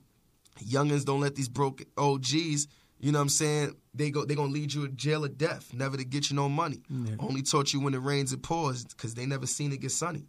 [0.60, 2.68] youngins don't let these broke OGs.
[2.99, 3.76] You know what I'm saying?
[3.94, 4.26] They go.
[4.26, 6.82] They gonna lead you to jail or death, never to get you no money.
[7.20, 10.26] Only taught you when it rains it pours, because they never seen it get sunny.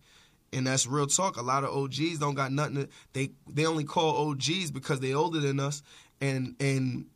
[0.53, 1.37] And that's real talk.
[1.37, 2.77] A lot of OGs don't got nothing.
[2.77, 5.83] To, they they only call OGs because they older than us,
[6.21, 7.07] and and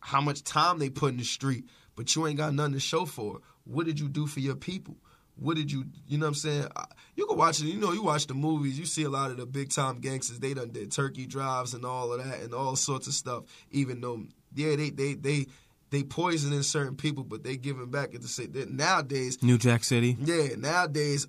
[0.00, 1.64] how much time they put in the street.
[1.94, 3.42] But you ain't got nothing to show for it.
[3.64, 4.96] What did you do for your people?
[5.36, 6.66] what did you you know what I'm saying?
[7.14, 9.36] You can watch it, you know, you watch the movies, you see a lot of
[9.36, 12.76] the big time gangsters, they done did turkey drives and all of that and all
[12.76, 15.46] sorts of stuff, even though yeah, they they they
[15.96, 19.82] they poisoning certain people, but they giving back at the same that nowadays, New Jack
[19.82, 20.16] City.
[20.20, 21.26] yeah, nowadays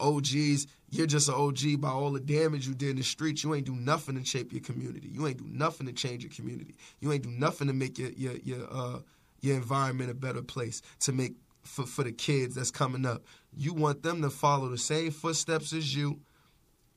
[0.00, 3.44] OGs, you're just an OG by all the damage you did in the streets.
[3.44, 5.08] You ain't do nothing to shape your community.
[5.08, 6.74] You ain't do nothing to change your community.
[7.00, 8.98] You ain't do nothing to make your your your uh
[9.40, 13.22] your environment a better place to make for for the kids that's coming up.
[13.56, 16.20] You want them to follow the same footsteps as you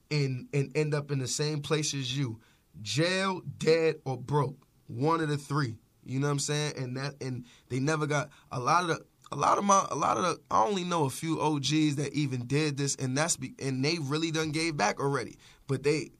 [0.09, 2.39] and and end up in the same place as you.
[2.81, 4.57] Jail, dead, or broke.
[4.87, 5.77] One of the three.
[6.11, 6.73] You know what I'm saying?
[6.77, 9.95] And that and they never got a lot of the a lot of my a
[9.95, 13.37] lot of the I only know a few OGs that even did this and that's
[13.37, 15.37] be, and they really done gave back already.
[15.67, 16.11] But they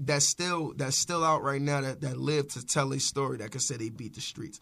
[0.00, 3.50] that's still that's still out right now that, that live to tell a story that
[3.50, 4.60] can say they beat the streets.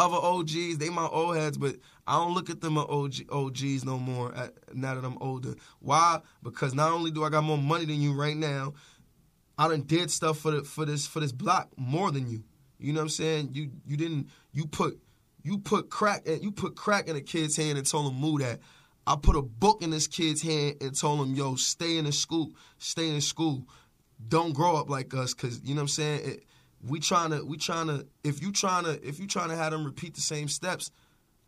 [0.00, 1.76] Other OGs, they my old heads, but
[2.06, 5.56] I don't look at them as OG, OGs no more at, now that I'm older.
[5.80, 6.20] Why?
[6.40, 8.74] Because not only do I got more money than you right now,
[9.58, 12.44] I done did stuff for the, for this for this block more than you.
[12.78, 13.50] You know what I'm saying?
[13.52, 15.00] You you didn't you put
[15.42, 18.60] you put crack you put crack in a kid's hand and told him move that.
[19.06, 22.12] I put a book in this kid's hand and told him, yo, stay in the
[22.12, 23.66] school, stay in school.
[24.28, 26.20] Don't grow up like us, cause you know what I'm saying?
[26.24, 26.44] It,
[26.86, 29.72] we trying to we trying to if you trying to if you trying to have
[29.72, 30.90] them repeat the same steps,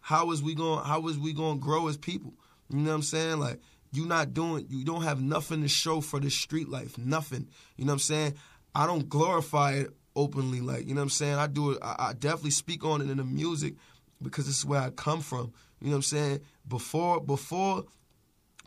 [0.01, 2.33] how is we going how is we going to grow as people?
[2.69, 3.39] You know what I'm saying?
[3.39, 3.61] Like
[3.93, 7.49] you not doing you don't have nothing to show for the street life, nothing.
[7.77, 8.35] You know what I'm saying?
[8.75, 11.35] I don't glorify it openly like, you know what I'm saying?
[11.35, 13.75] I do it I, I definitely speak on it in the music
[14.23, 15.53] because this is where I come from.
[15.81, 16.41] You know what I'm saying?
[16.67, 17.85] Before before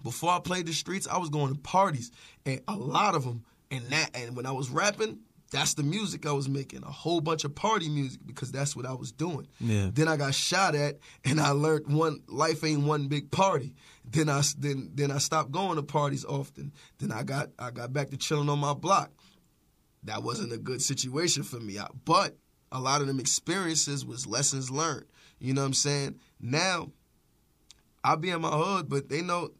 [0.03, 2.11] before I played the streets, I was going to parties
[2.45, 5.19] and a lot of them and that and when I was rapping,
[5.53, 8.87] that's the music I was making, a whole bunch of party music because that's what
[8.87, 9.47] I was doing.
[9.59, 9.91] Yeah.
[9.93, 13.75] Then I got shot at, and I learned one life ain't one big party.
[14.03, 16.73] Then I then then I stopped going to parties often.
[16.97, 19.11] Then I got I got back to chilling on my block.
[20.05, 21.80] That wasn't a good situation for me.
[21.80, 22.38] I- But
[22.71, 25.05] a lot of them experiences was lessons learned.
[25.39, 26.19] You know what I'm saying?
[26.39, 26.91] Now
[28.03, 29.51] I be in my hood, but they know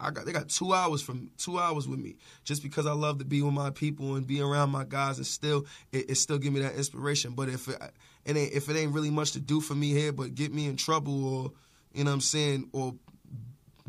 [0.00, 3.18] I got they got two hours from two hours with me just because I love
[3.18, 5.18] to be with my people and be around my guys.
[5.18, 7.32] And still, it, it still give me that inspiration.
[7.32, 7.80] But if it,
[8.24, 10.66] it ain't if it ain't really much to do for me here, but get me
[10.66, 11.52] in trouble or
[11.92, 12.94] you know what I'm saying, or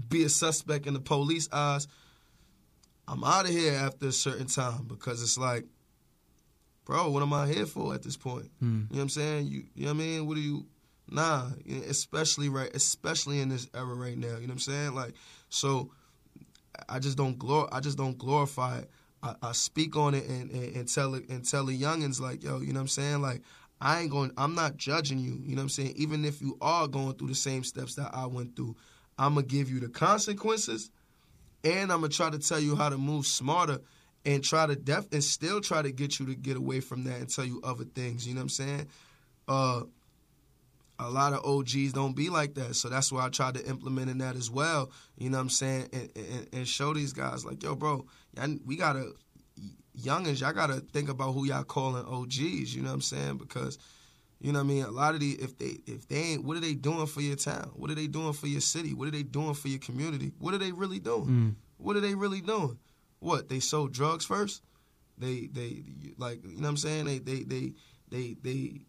[0.09, 1.87] be a suspect in the police eyes,
[3.07, 5.65] I'm out of here after a certain time because it's like,
[6.85, 8.49] bro, what am I here for at this point?
[8.59, 8.65] Hmm.
[8.65, 9.47] You know what I'm saying?
[9.47, 10.27] You, you know what I mean?
[10.27, 10.65] What do you?
[11.09, 14.27] Nah, you know, especially right, especially in this era right now.
[14.27, 14.95] You know what I'm saying?
[14.95, 15.13] Like,
[15.49, 15.91] so
[16.89, 18.89] I just don't glor, I just don't glorify it.
[19.21, 22.43] I, I speak on it and, and, and tell it and tell the youngins like,
[22.43, 23.21] yo, you know what I'm saying?
[23.21, 23.41] Like,
[23.81, 24.31] I ain't going.
[24.37, 25.41] I'm not judging you.
[25.43, 25.93] You know what I'm saying?
[25.97, 28.75] Even if you are going through the same steps that I went through,
[29.17, 30.89] I'm gonna give you the consequences,
[31.63, 33.79] and I'm gonna try to tell you how to move smarter,
[34.25, 37.19] and try to def and still try to get you to get away from that
[37.19, 38.27] and tell you other things.
[38.27, 38.87] You know what I'm saying?
[39.47, 39.81] Uh,
[40.97, 42.75] a lot of OGs don't be like that.
[42.75, 44.91] So that's why I tried to implement in that as well.
[45.17, 45.89] You know what I'm saying?
[45.93, 48.05] And, and, and show these guys like, yo, bro,
[48.65, 49.11] we gotta
[49.99, 52.73] youngins, y'all gotta think about who y'all calling OGs.
[52.73, 53.37] You know what I'm saying?
[53.37, 53.77] Because
[54.39, 54.83] you know what I mean.
[54.83, 57.35] A lot of the if they if they ain't, what are they doing for your
[57.35, 57.71] town?
[57.73, 58.93] What are they doing for your city?
[58.93, 60.31] What are they doing for your community?
[60.39, 61.55] What are they really doing?
[61.77, 62.77] What are they really doing?
[63.19, 64.61] What they sold drugs first?
[65.17, 65.83] They they
[66.17, 67.05] like you know what I'm saying?
[67.05, 67.73] They they they
[68.09, 68.81] they they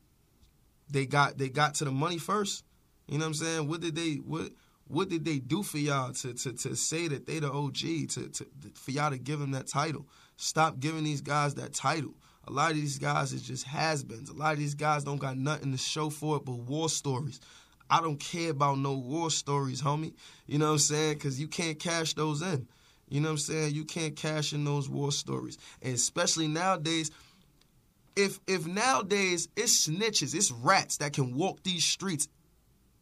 [0.90, 2.64] they got they got to the money first.
[3.06, 3.68] You know what I'm saying?
[3.68, 4.50] What did they what
[4.88, 7.76] what did they do for y'all to to, to say that they the OG
[8.10, 10.06] to, to for y'all to give them that title?
[10.36, 12.14] Stop giving these guys that title.
[12.48, 14.30] A lot of these guys is just has-beens.
[14.30, 17.40] A lot of these guys don't got nothing to show for it but war stories.
[17.90, 20.14] I don't care about no war stories, homie.
[20.46, 21.14] You know what I'm saying?
[21.14, 22.68] Because you can't cash those in.
[23.08, 23.74] You know what I'm saying?
[23.74, 25.58] You can't cash in those war stories.
[25.82, 27.10] And especially nowadays,
[28.16, 32.28] if if nowadays it's snitches, it's rats that can walk these streets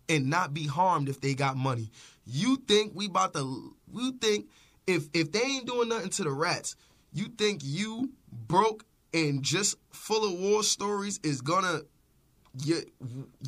[0.08, 1.90] and not be harmed if they got money.
[2.26, 4.48] You think we about to you think
[4.86, 6.76] if if they ain't doing nothing to the rats,
[7.12, 11.82] you think you broke and just full of war stories is gonna
[12.62, 12.80] your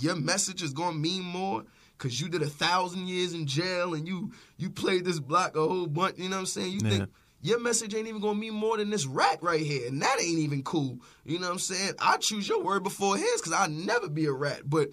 [0.01, 1.65] your message is gonna mean more
[1.97, 5.61] because you did a thousand years in jail and you you played this block a
[5.61, 6.19] whole bunch.
[6.19, 6.73] You know what I'm saying?
[6.73, 6.91] You Yeah.
[6.91, 7.11] think
[7.43, 10.39] your message ain't even gonna mean more than this rat right here, and that ain't
[10.39, 10.99] even cool.
[11.25, 11.95] You know what I'm saying?
[11.99, 14.89] I choose your word before his because I'll never be a rat, but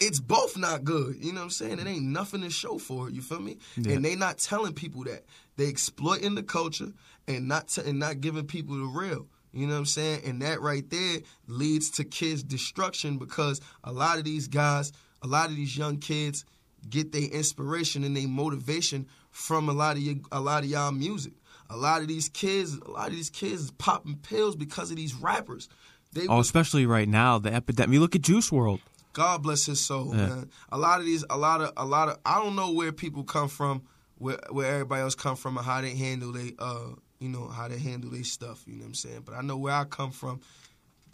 [0.00, 1.16] it's both not good.
[1.20, 1.78] You know what I'm saying?
[1.78, 3.14] It ain't nothing to show for it.
[3.14, 3.58] You feel me?
[3.76, 3.92] Yeah.
[3.94, 5.24] And they not telling people that.
[5.56, 6.92] They exploiting the culture
[7.28, 9.28] and not t- and not giving people the real.
[9.52, 10.22] You know what I'm saying?
[10.26, 14.92] And that right there leads to kids' destruction because a lot of these guys,
[15.24, 16.44] a lot of these young kids,
[16.88, 20.92] get their inspiration and their motivation from a lot of your, a lot of y'all
[20.92, 21.32] music.
[21.70, 24.96] A lot of these kids, a lot of these kids is popping pills because of
[24.98, 25.68] these rappers.
[26.12, 27.94] They Oh, especially right now, the epidemic.
[27.94, 28.80] You look at Juice WRLD.
[29.14, 30.26] God bless his soul, Yeah.
[30.28, 30.50] man.
[30.70, 32.18] A lot of these, a lot of, a lot of.
[32.26, 33.82] I don't know where people come from,
[34.18, 36.88] where where everybody else come from, and how they handle they, uh,
[37.18, 38.62] you know, how they handle their stuff.
[38.66, 39.22] You know what I'm saying?
[39.24, 40.40] But I know where I come from.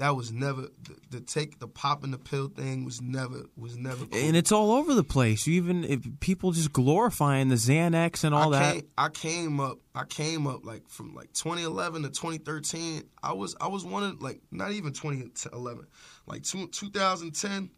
[0.01, 4.06] That was never the, the take the popping the pill thing was never was never.
[4.06, 4.18] Cool.
[4.18, 5.47] And it's all over the place.
[5.47, 8.85] You even if people just glorifying the Xanax and all I that.
[8.97, 9.77] I came up.
[9.94, 13.02] I came up like from like 2011 to 2013.
[13.22, 15.86] I was I was one of like not even 2011,
[16.27, 17.68] like two, 2010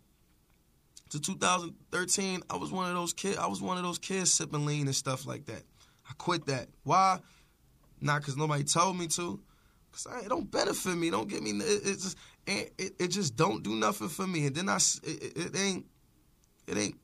[1.10, 2.42] to 2013.
[2.48, 3.36] I was one of those kids.
[3.36, 5.64] I was one of those kids sipping lean and stuff like that.
[6.08, 6.68] I quit that.
[6.84, 7.18] Why?
[8.00, 9.40] Not because nobody told me to.
[9.92, 11.10] Cause I, it don't benefit me.
[11.10, 11.50] Don't get me.
[11.50, 12.16] It, it just
[12.46, 14.46] it, it, just don't do nothing for me.
[14.46, 15.86] And then I it, it- ain't
[16.66, 16.96] it ain't.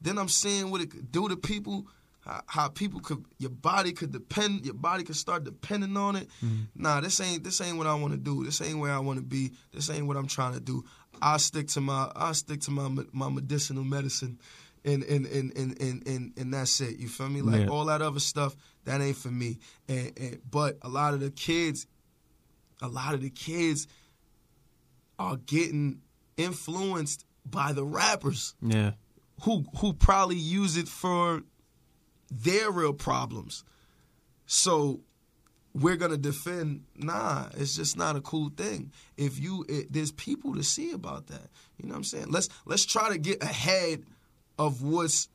[0.00, 1.86] Then I'm seeing what it could do to people.
[2.20, 4.64] How, how people could your body could depend.
[4.64, 6.28] Your body could start depending on it.
[6.44, 6.82] Mm-hmm.
[6.82, 8.44] Nah, this ain't this ain't what I want to do.
[8.44, 9.52] This ain't where I want to be.
[9.72, 10.84] This ain't what I'm trying to do.
[11.20, 14.38] I stick to my I stick to my my medicinal medicine.
[14.84, 16.98] And and, and, and, and, and and that's it.
[16.98, 17.42] You feel me?
[17.42, 17.68] Like Yeah.
[17.68, 18.54] all that other stuff,
[18.84, 19.58] that ain't for me.
[19.88, 21.86] And, and but a lot of the kids
[22.82, 23.86] a lot of the kids
[25.18, 26.00] are getting
[26.36, 28.92] influenced by the rappers Yeah.
[29.42, 31.42] who who probably use it for
[32.30, 33.64] their real problems.
[34.46, 35.00] So
[35.74, 36.84] we're gonna defend.
[36.96, 38.92] Nah, it's just not a cool thing.
[39.16, 41.48] If you, it, there's people to see about that.
[41.78, 42.26] You know what I'm saying?
[42.30, 44.04] Let's let's try to get ahead
[44.58, 45.28] of what's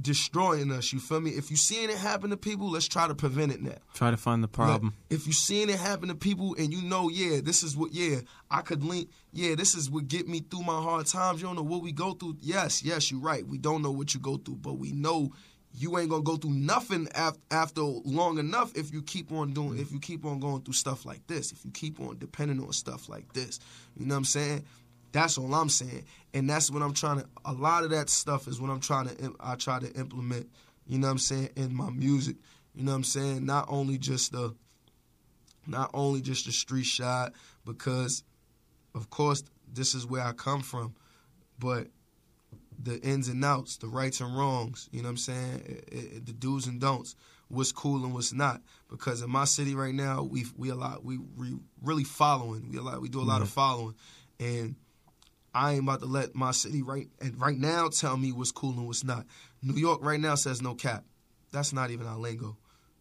[0.00, 0.92] destroying us.
[0.92, 1.30] You feel me?
[1.30, 3.76] If you seeing it happen to people, let's try to prevent it now.
[3.94, 4.94] Try to find the problem.
[5.10, 8.20] If you seeing it happen to people and you know, yeah, this is what, yeah,
[8.50, 11.40] I could link, yeah, this is what get me through my hard times.
[11.40, 12.36] You don't know what we go through.
[12.40, 13.46] Yes, yes, you're right.
[13.46, 15.32] We don't know what you go through, but we know
[15.76, 19.78] you ain't gonna go through nothing af- after long enough if you keep on doing,
[19.78, 22.72] if you keep on going through stuff like this, if you keep on depending on
[22.72, 23.58] stuff like this.
[23.96, 24.64] You know what I'm saying?
[25.10, 26.04] That's all I'm saying,
[26.34, 27.26] and that's what I'm trying to.
[27.44, 29.34] A lot of that stuff is what I'm trying to.
[29.40, 30.50] I try to implement.
[30.86, 32.36] You know what I'm saying in my music.
[32.74, 33.46] You know what I'm saying.
[33.46, 34.54] Not only just the,
[35.66, 37.32] not only just the street shot,
[37.64, 38.24] because,
[38.94, 40.94] of course, this is where I come from,
[41.58, 41.86] but
[42.82, 44.88] the ins and outs, the rights and wrongs.
[44.90, 45.62] You know what I'm saying.
[45.64, 47.14] It- it- the do's and don'ts.
[47.48, 48.60] What's cool and what's not.
[48.90, 52.70] Because in my city right now, we we a lot we, we really following.
[52.70, 53.54] We a lot we do a lot of mm-hmm.
[53.54, 53.94] following,
[54.40, 54.74] and
[55.54, 58.72] I ain't about to let my city right and right now tell me what's cool
[58.72, 59.24] and what's not.
[59.62, 61.04] New York right now says no cap.
[61.52, 62.56] That's not even our lingo.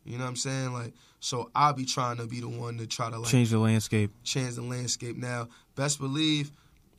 [0.06, 0.74] You know what I'm saying?
[0.74, 3.58] Like, so I'll be trying to be the one to try to like Change the
[3.58, 4.12] landscape.
[4.24, 5.16] change the landscape.
[5.18, 6.52] Now, best believe,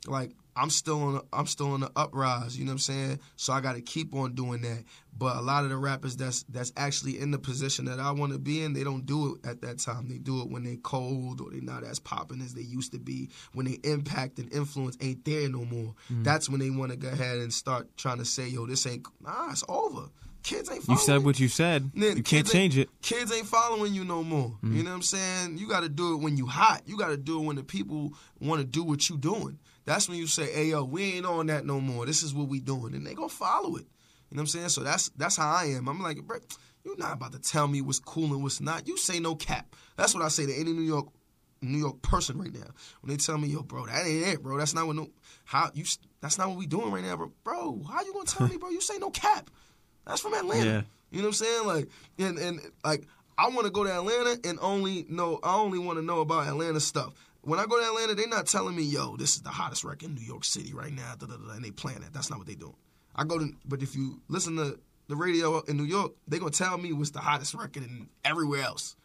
[0.07, 2.57] like I'm still on, the, I'm still on the uprise.
[2.57, 3.19] You know what I'm saying?
[3.35, 4.83] So I got to keep on doing that.
[5.17, 8.33] But a lot of the rappers that's that's actually in the position that I want
[8.33, 10.09] to be in, they don't do it at that time.
[10.09, 12.99] They do it when they cold or they not as popping as they used to
[12.99, 13.29] be.
[13.53, 15.95] When they impact and influence ain't there no more.
[16.11, 16.23] Mm.
[16.23, 19.05] That's when they want to go ahead and start trying to say, "Yo, this ain't
[19.21, 20.09] nah, it's over."
[20.45, 20.87] Kids ain't.
[20.87, 21.89] You said what you said.
[21.95, 22.89] Then You can't change it.
[23.01, 24.55] Kids ain't following you no more.
[24.61, 25.57] You know what I'm saying?
[25.57, 26.83] You got to do it when you hot.
[26.85, 29.57] You got to do it when the people want to do what you doing.
[29.85, 32.05] That's when you say, "Hey yo, we ain't on that no more.
[32.05, 33.85] This is what we doing," and they gonna follow it.
[34.29, 34.69] You know what I'm saying?
[34.69, 35.87] So that's that's how I am.
[35.87, 36.39] I'm like, bro,
[36.83, 38.87] you're not about to tell me what's cool and what's not.
[38.87, 39.75] You say no cap.
[39.97, 41.07] That's what I say to any New York
[41.61, 42.67] New York person right now.
[43.01, 44.57] When they tell me, yo, bro, that ain't it, bro.
[44.57, 45.09] That's not what no
[45.45, 45.85] how you.
[46.21, 47.31] That's not what we doing right now, bro.
[47.43, 48.69] Bro, how you gonna tell me, bro?
[48.69, 49.49] You say no cap.
[50.05, 50.65] That's from Atlanta.
[50.65, 50.81] Yeah.
[51.11, 51.67] You know what I'm saying?
[51.67, 51.89] Like,
[52.19, 53.07] and and like,
[53.37, 55.39] I want to go to Atlanta and only know.
[55.43, 57.13] I only want to know about Atlanta stuff.
[57.45, 60.09] When I go to Atlanta, they're not telling me, "Yo, this is the hottest record
[60.09, 62.11] in New York City right now," da, da, da, and they playing that.
[62.11, 62.75] That's not what they doing.
[63.15, 66.49] I go to, but if you listen to the radio in New York, they gonna
[66.49, 68.95] tell me what's the hottest record in everywhere else.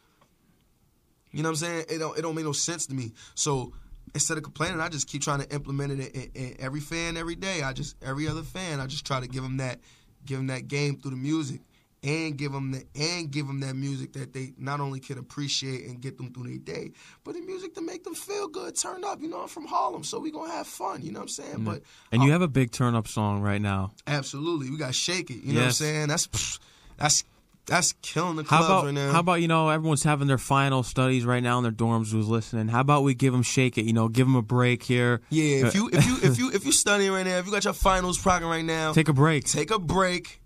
[1.31, 1.85] You know what I'm saying?
[1.89, 3.13] It don't it don't make no sense to me.
[3.35, 3.73] So
[4.15, 7.35] instead of complaining, I just keep trying to implement it in, in every fan every
[7.35, 7.61] day.
[7.61, 9.79] I just every other fan, I just try to give them that
[10.25, 11.61] give them that game through the music
[12.03, 15.85] and give them the and give them that music that they not only can appreciate
[15.85, 16.91] and get them through their day,
[17.23, 19.21] but the music to make them feel good, turn up.
[19.21, 21.03] You know, I'm from Harlem, so we gonna have fun.
[21.03, 21.63] You know what I'm saying?
[21.63, 23.91] But And you have a big turn up song right now.
[24.07, 25.43] absolutely, we gotta shake it.
[25.43, 26.07] You know what I'm saying?
[26.07, 26.59] That's
[26.97, 27.23] that's
[27.67, 29.11] that's killing the How clubs about right now.
[29.11, 32.27] how about you know everyone's having their final studies right now in their dorms who's
[32.27, 32.67] listening.
[32.67, 33.85] How about we give them shake it?
[33.85, 35.21] You know, give them a break here.
[35.29, 37.51] yeah, if Uh, you if you if you if you studying right now, if you
[37.51, 39.45] got your finals procking right now, take a break.
[39.45, 40.40] take a break.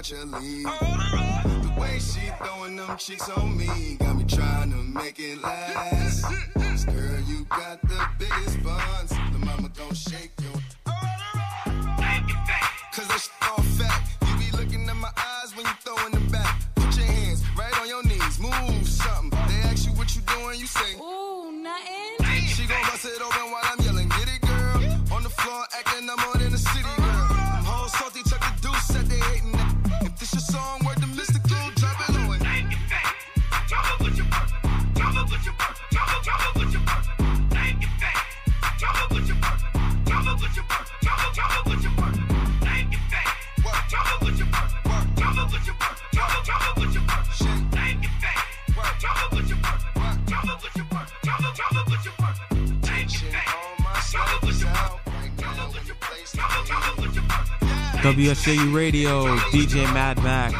[0.00, 0.64] watch her leave.
[0.64, 3.98] The way she throwing them cheeks on me
[58.20, 60.54] WSJU Radio, DJ Mad Max.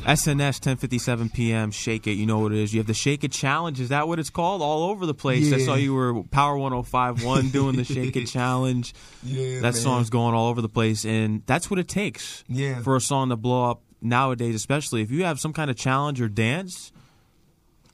[0.00, 2.14] SNS 1057 PM, Shake It.
[2.14, 2.74] You know what it is.
[2.74, 3.78] You have the Shake It Challenge.
[3.78, 4.60] Is that what it's called?
[4.60, 5.52] All over the place.
[5.52, 8.92] I saw you were Power 1051 doing the Shake It Challenge.
[9.22, 9.72] Yeah, That man.
[9.74, 11.04] song's going all over the place.
[11.04, 12.80] And that's what it takes Yeah.
[12.80, 16.20] for a song to blow up nowadays, especially if you have some kind of challenge
[16.20, 16.90] or dance,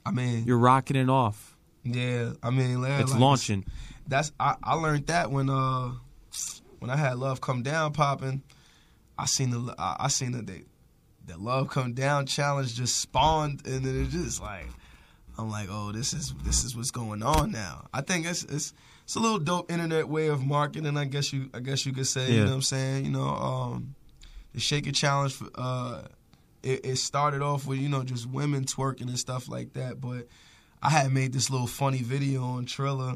[0.03, 1.55] I mean, you're rocking it off.
[1.83, 2.31] yeah.
[2.41, 3.63] I mean, like, It's like, launching.
[4.07, 5.91] That's I, I learned that when uh
[6.79, 8.43] when I had Love Come Down popping.
[9.17, 10.63] I seen the I, seen the they,
[11.25, 14.67] the Love Come Down challenge just spawned, and then it just like
[15.37, 17.87] I'm like, oh, this is this is what's going on now.
[17.93, 18.73] I think it's it's
[19.03, 20.97] it's a little dope internet way of marketing.
[20.97, 22.31] I guess you I guess you could say.
[22.31, 23.05] You know what I'm saying?
[23.05, 23.95] You know, um,
[24.53, 25.35] the Shake It Challenge.
[25.55, 26.03] Uh,
[26.63, 30.27] it, it started off with you know just women twerking and stuff like that, but
[30.81, 33.15] I had made this little funny video on Triller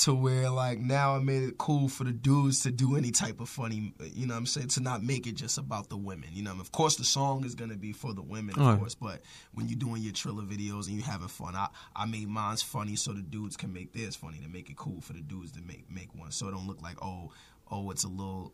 [0.00, 3.40] to where like now I made it cool for the dudes to do any type
[3.40, 6.30] of funny, you know what I'm saying, to not make it just about the women.
[6.32, 9.20] You know, of course the song is gonna be for the women, of course, but
[9.52, 12.96] when you're doing your Triller videos and you're having fun, I, I made mine's funny
[12.96, 15.62] so the dudes can make theirs funny to make it cool for the dudes to
[15.62, 17.30] make make one, so it don't look like oh
[17.70, 18.52] oh it's a little.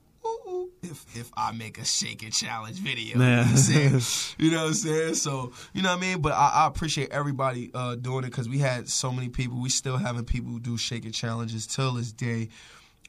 [0.82, 4.36] If if I make a shake it challenge video, you know what I'm saying?
[4.38, 5.14] You know what I'm saying?
[5.14, 6.20] So, you know what I mean?
[6.20, 9.60] But I, I appreciate everybody uh, doing it because we had so many people.
[9.60, 12.48] We still having people who do shake it challenges till this day.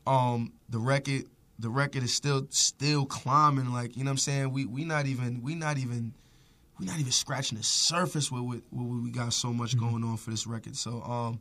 [0.05, 1.25] Um, the record,
[1.59, 3.71] the record is still still climbing.
[3.71, 4.51] Like you know what I'm saying?
[4.53, 6.13] We we not even we not even
[6.79, 10.17] we not even scratching the surface with with, with we got so much going on
[10.17, 10.75] for this record.
[10.75, 11.39] So um,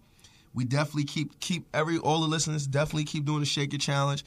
[0.55, 4.25] we definitely keep keep every all the listeners definitely keep doing the shake it challenge.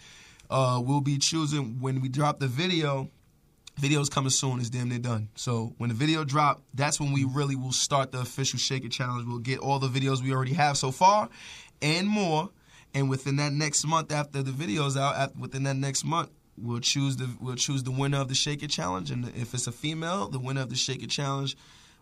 [0.49, 3.09] Uh, we'll be choosing when we drop the video.
[3.77, 4.59] Video's coming soon.
[4.59, 5.29] It's damn near done.
[5.35, 8.91] So when the video drop, that's when we really will start the official Shake It
[8.91, 9.25] Challenge.
[9.25, 11.29] We'll get all the videos we already have so far
[11.81, 12.49] and more.
[12.93, 16.79] And within that next month, after the video's out, after, within that next month, we'll
[16.79, 19.11] choose the we'll choose the winner of the Shake It Challenge.
[19.11, 21.55] And if it's a female, the winner of the Shake It Challenge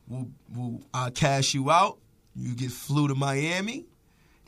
[0.08, 2.00] will will uh, cash you out.
[2.36, 3.86] You get flew to Miami.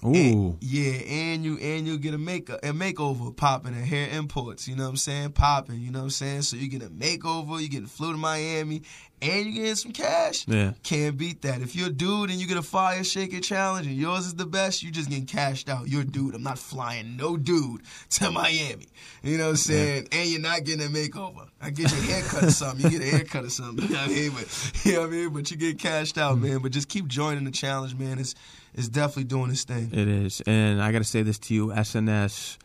[0.06, 0.14] Ooh.
[0.14, 4.68] And- yeah, and you and you get a make a makeover popping at hair imports,
[4.68, 5.32] you know what I'm saying?
[5.34, 6.42] Popping, you know what I'm saying?
[6.44, 8.84] So you get a makeover, you get flew to Miami,
[9.22, 10.46] and you getting some cash.
[10.48, 10.72] Yeah.
[10.84, 11.62] Can't beat that.
[11.62, 14.46] If you're a dude and you get a fire shaker challenge and yours is the
[14.46, 15.90] best, you just getting cashed out.
[15.90, 16.34] You're a dude.
[16.36, 17.82] I'm not flying no dude
[18.12, 18.88] to Miami.
[19.22, 20.08] You know what I'm saying?
[20.14, 21.48] And you're not getting a makeover.
[21.62, 22.90] I get your haircut or something.
[22.90, 23.86] You get a haircut or something.
[23.86, 24.32] You know what I mean?
[24.32, 25.30] But you know what I mean?
[25.34, 26.48] But you get cashed out, Mm-hmm.
[26.48, 26.60] man.
[26.60, 28.20] But just keep joining the challenge, man.
[28.20, 28.36] It's
[28.80, 29.90] it's definitely doing its thing.
[29.94, 32.58] It is, and I got to say this to you, SNS.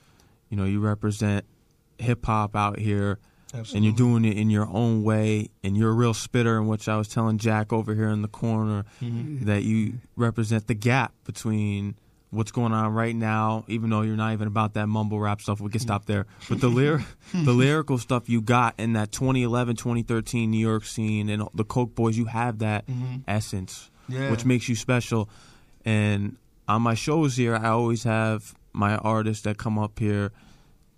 [0.49, 1.45] You know, you represent
[1.99, 3.19] hip hop out here,
[3.53, 6.57] and you're doing it in your own way, and you're a real spitter.
[6.59, 9.45] In which I was telling Jakk over here in the corner Mm-hmm.
[9.47, 11.95] that you represent the gap between
[12.31, 15.61] what's going on right now, even though you're not even about that mumble rap stuff.
[15.61, 19.77] We can stop there, but the lyr- the lyrical stuff you got in that 2011,
[19.77, 22.85] 2013 New York scene, and the Coke Boys, you have that
[23.29, 24.23] essence, Mm-hmm.
[24.23, 24.31] Yeah.
[24.33, 25.29] which makes you special.
[25.85, 26.37] And
[26.67, 30.33] on my shows here, I always have my artists that come up here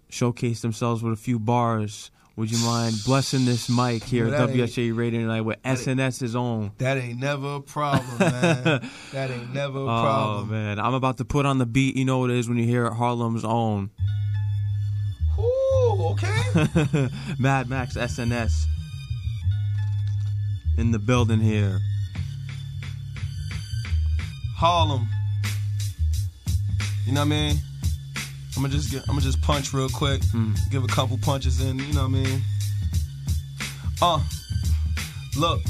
[0.09, 2.11] showcase themselves with a few bars.
[2.37, 6.73] Would you mind blessing this mic here Well, at WSA Radio tonight with SNS's own?
[6.79, 8.63] That ain't never a problem, man.
[9.13, 9.87] that ain't never a problem.
[9.87, 10.51] Oh problem.
[10.51, 11.97] man, I'm about to put on the beat.
[11.97, 13.91] You know what it is when you hear Harlem's own
[15.39, 17.09] Ooh, okay.
[17.39, 18.65] Mad Max SNS
[20.79, 21.81] in the building here.
[24.57, 25.07] Harlem.
[27.05, 27.57] You know what I mean?
[28.57, 30.23] I'm gonna just get, I'm gonna just punch real quick.
[30.71, 31.79] Give a couple punches in.
[31.79, 32.43] You know what I mean?
[34.01, 34.21] Uh,
[35.39, 35.61] look.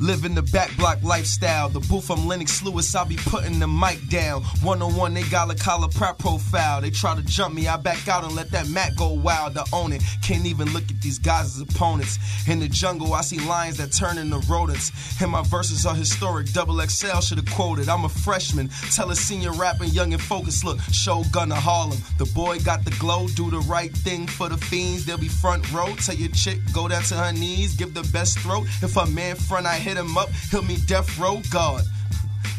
[0.00, 1.68] Living the back block lifestyle.
[1.68, 2.94] The booth, I'm Lennox Lewis.
[2.94, 4.42] I'll be putting the mic down.
[4.62, 6.80] One on one, they got a collar prep profile.
[6.80, 9.54] They try to jump me, I back out and let that Mac go wild.
[9.56, 12.18] To own it, can't even look at these guys as opponents.
[12.48, 14.90] In the jungle, I see lions that turn into rodents.
[15.20, 16.50] And my verses are historic.
[16.52, 17.90] Double XL should have quoted.
[17.90, 18.70] I'm a freshman.
[18.92, 20.64] Tell a senior rapping, young and focused.
[20.64, 21.98] Look, Shogun of Harlem.
[22.16, 23.26] The boy got the glow.
[23.28, 25.04] Do the right thing for the fiends.
[25.04, 25.94] They'll be front row.
[25.96, 27.76] Tell your chick, go down to her knees.
[27.76, 28.66] Give the best throat.
[28.80, 30.28] If a man front, I hit him up.
[30.50, 31.40] He'll me death row.
[31.50, 31.82] God.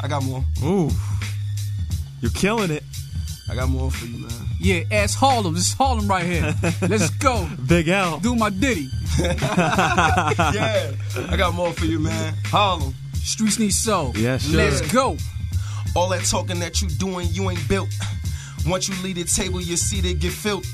[0.04, 0.44] I got more.
[0.64, 0.90] Ooh,
[2.22, 2.84] you're killing it,
[3.52, 4.32] I got more for you, man.
[4.62, 5.54] Yeah, ass Harlem.
[5.54, 6.56] This is Harlem right here.
[6.82, 7.50] Let's go.
[7.68, 8.20] Big L.
[8.20, 8.88] Do my ditty.
[9.20, 10.94] yeah,
[11.30, 12.34] I got more for you, man.
[12.46, 12.96] Harlem.
[13.14, 14.14] Streets need soul.
[14.16, 14.56] Yes, sir.
[14.56, 15.18] Let's go.
[15.96, 17.90] All that talking that you doing, you ain't built.
[18.68, 20.66] Once you leave the table, you see they get filled.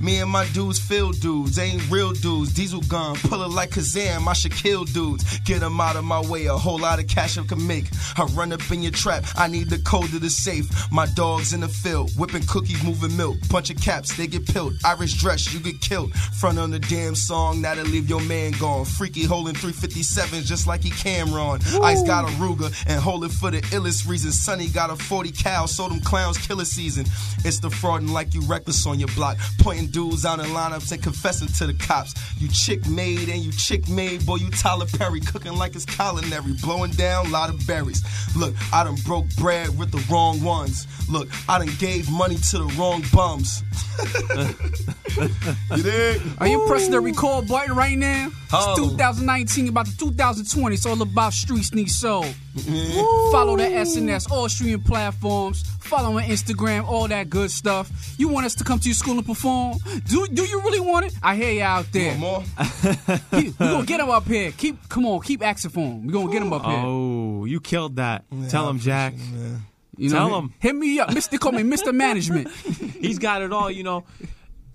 [0.00, 2.54] Me and my dudes feel dudes, they ain't real dudes.
[2.54, 5.40] Diesel gun, pull it like Kazam, I should kill dudes.
[5.40, 7.86] Get them out of my way, a whole lot of cash I can make.
[8.16, 10.66] I run up in your trap, I need the code to the safe.
[10.90, 13.36] My dogs in the field, whipping cookies, moving milk.
[13.50, 14.74] Bunch of caps, they get pilled.
[14.84, 16.14] Irish dress, you get killed.
[16.14, 18.84] Front on the damn song, now to leave your man gone.
[18.84, 21.60] Freaky holding 357s just like he Cam'ron.
[21.82, 24.32] Ice got a Ruger and hold it for the illest reason.
[24.32, 27.06] Sonny got a 40 cal, so them clowns killer season.
[27.44, 29.38] It's the frauding like you reckless on your block.
[29.58, 32.14] Pointing dudes out in lineups and confessing to the cops.
[32.38, 36.54] You chick made and you chick made, boy, you Tyler Perry cooking like it's culinary,
[36.62, 38.02] blowing down a lot of berries.
[38.36, 40.86] Look, I done broke bread with the wrong ones.
[41.08, 43.62] Look, I done gave money to the wrong bums.
[45.76, 46.22] you dig?
[46.38, 48.30] Are you pressing the record button right now?
[48.52, 50.74] It's 2019, about to 2020.
[50.74, 52.24] It's all about streets need soul.
[52.24, 53.32] Mm-hmm.
[53.32, 55.62] Follow the SNS, all streaming platforms.
[55.80, 57.90] Follow on Instagram, all that good stuff.
[58.18, 59.78] You want us to come to your school and perform?
[60.06, 61.14] Do do you really want it?
[61.22, 62.16] I hear you out there.
[62.18, 63.18] Want more?
[63.32, 64.52] we gonna get him up here.
[64.52, 66.06] Keep come on, keep asking for him.
[66.06, 66.82] We gonna get him up here.
[66.84, 68.24] Oh, you killed that.
[68.48, 69.14] Tell him, Jakk.
[69.96, 70.54] You know, tell hit- him.
[70.58, 71.38] Hit me up, Mr.
[71.38, 71.94] Call me Mr.
[71.94, 72.48] Management.
[73.00, 73.70] He's got it all.
[73.70, 74.04] You know,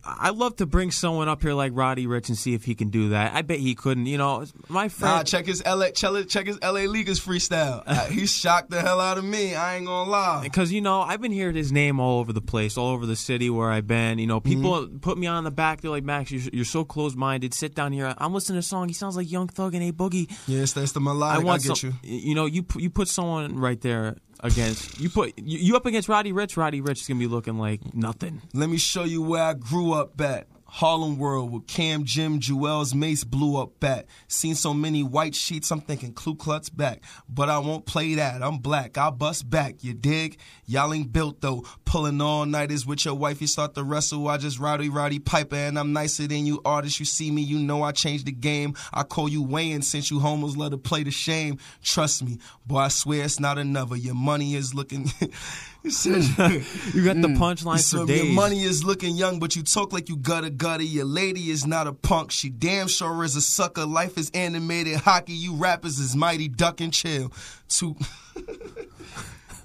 [0.07, 2.89] I love to bring someone up here like Roddy Ricch and see if he can
[2.89, 3.33] do that.
[3.33, 4.05] I bet he couldn't.
[4.05, 5.27] You know, my Nah, friend.
[5.27, 7.81] check his LA, check, his LA Leakers freestyle.
[7.95, 9.55] Uh, he shocked the hell out of me.
[9.55, 10.41] I ain't gonna lie.
[10.43, 13.15] because you know I've been hearing his name all over the place, all over the
[13.15, 14.19] city where I've been.
[14.19, 14.97] You know, people Mm-hmm.
[14.99, 15.81] put me on the back.
[15.81, 17.53] They're like, "Max, you're, you're so close-minded.
[17.53, 18.13] Sit down here.
[18.17, 18.87] I'm listening to a song.
[18.87, 20.31] He sounds like Young Thug and A Boogie.
[20.47, 21.41] Yes, that's the I melodic.
[21.41, 21.97] I, want get some.
[22.03, 22.17] you.
[22.19, 26.09] You know, you you put someone right there against you put you, you up against
[26.09, 26.57] Roddy Ricch.
[26.57, 28.41] Roddy Ricch is gonna be looking like nothing.
[28.53, 30.47] Let me show you where I grew up at.
[30.75, 34.07] Harlem World with Cam Jim Jewels Mase blew up back.
[34.27, 37.01] Seen so many white sheets, I'm thinking Ku Klux back.
[37.29, 38.43] But I won't play that.
[38.43, 38.97] I'm black.
[38.97, 39.85] I'll bust back.
[39.85, 40.37] You dig?
[40.65, 41.63] Y'all ain't built though.
[41.85, 43.39] Pulling all nighters with your wife.
[43.39, 44.27] You start to wrestle.
[44.27, 46.99] I just Rowdy Roddy Piper and I'm nicer than you artists.
[46.99, 48.75] You see me, you know I changed the game.
[48.91, 51.57] I call you Wayne since you homos love to play the shame.
[51.83, 52.79] Trust me, boy.
[52.79, 53.95] I swear it's not another.
[53.95, 55.09] Your money is looking.
[55.85, 56.23] You said-
[56.95, 57.37] You got the mm.
[57.37, 58.23] punchline so for days.
[58.23, 60.81] your money is looking young, but you talk like you gutter gutter.
[60.81, 62.31] Your lady is not a punk.
[62.31, 63.85] She damn sure is a sucker.
[63.85, 65.33] Life is animated hockey.
[65.33, 67.31] You rappers is mighty duck and chill.
[67.69, 67.95] Two.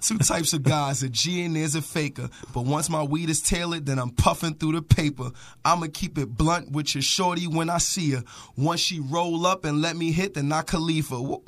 [0.00, 2.28] Two types of guys, a G and there's a faker.
[2.54, 5.30] But once my weed is tailored, then I'm puffing through the paper.
[5.64, 8.22] I'ma keep it blunt with your shorty when I see her.
[8.56, 11.14] Once she roll up and let me hit, then I Khalifa.
[11.14, 11.42] no.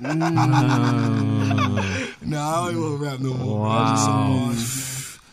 [0.00, 2.22] Mm.
[2.26, 3.66] nah, I don't even want to rap no more.
[3.66, 4.52] I was just so Wow.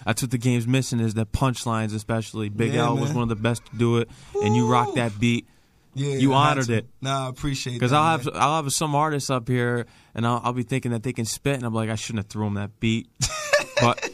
[0.05, 2.49] That's what the game's missing is the punchlines, especially.
[2.49, 3.15] Big Yeah, L was man.
[3.15, 4.09] one of the best to do it,
[4.43, 5.47] and you rock that beat.
[5.95, 6.87] Yeah, You honored it.
[7.01, 7.79] Nah, I appreciate it.
[7.79, 7.93] Because.
[7.93, 8.35] I'll have man.
[8.35, 11.55] I'll have some artists up here, and I'll, I'll be thinking that they can spit,
[11.55, 13.07] and I'm like, I shouldn't have thrown that beat,
[13.81, 14.09] but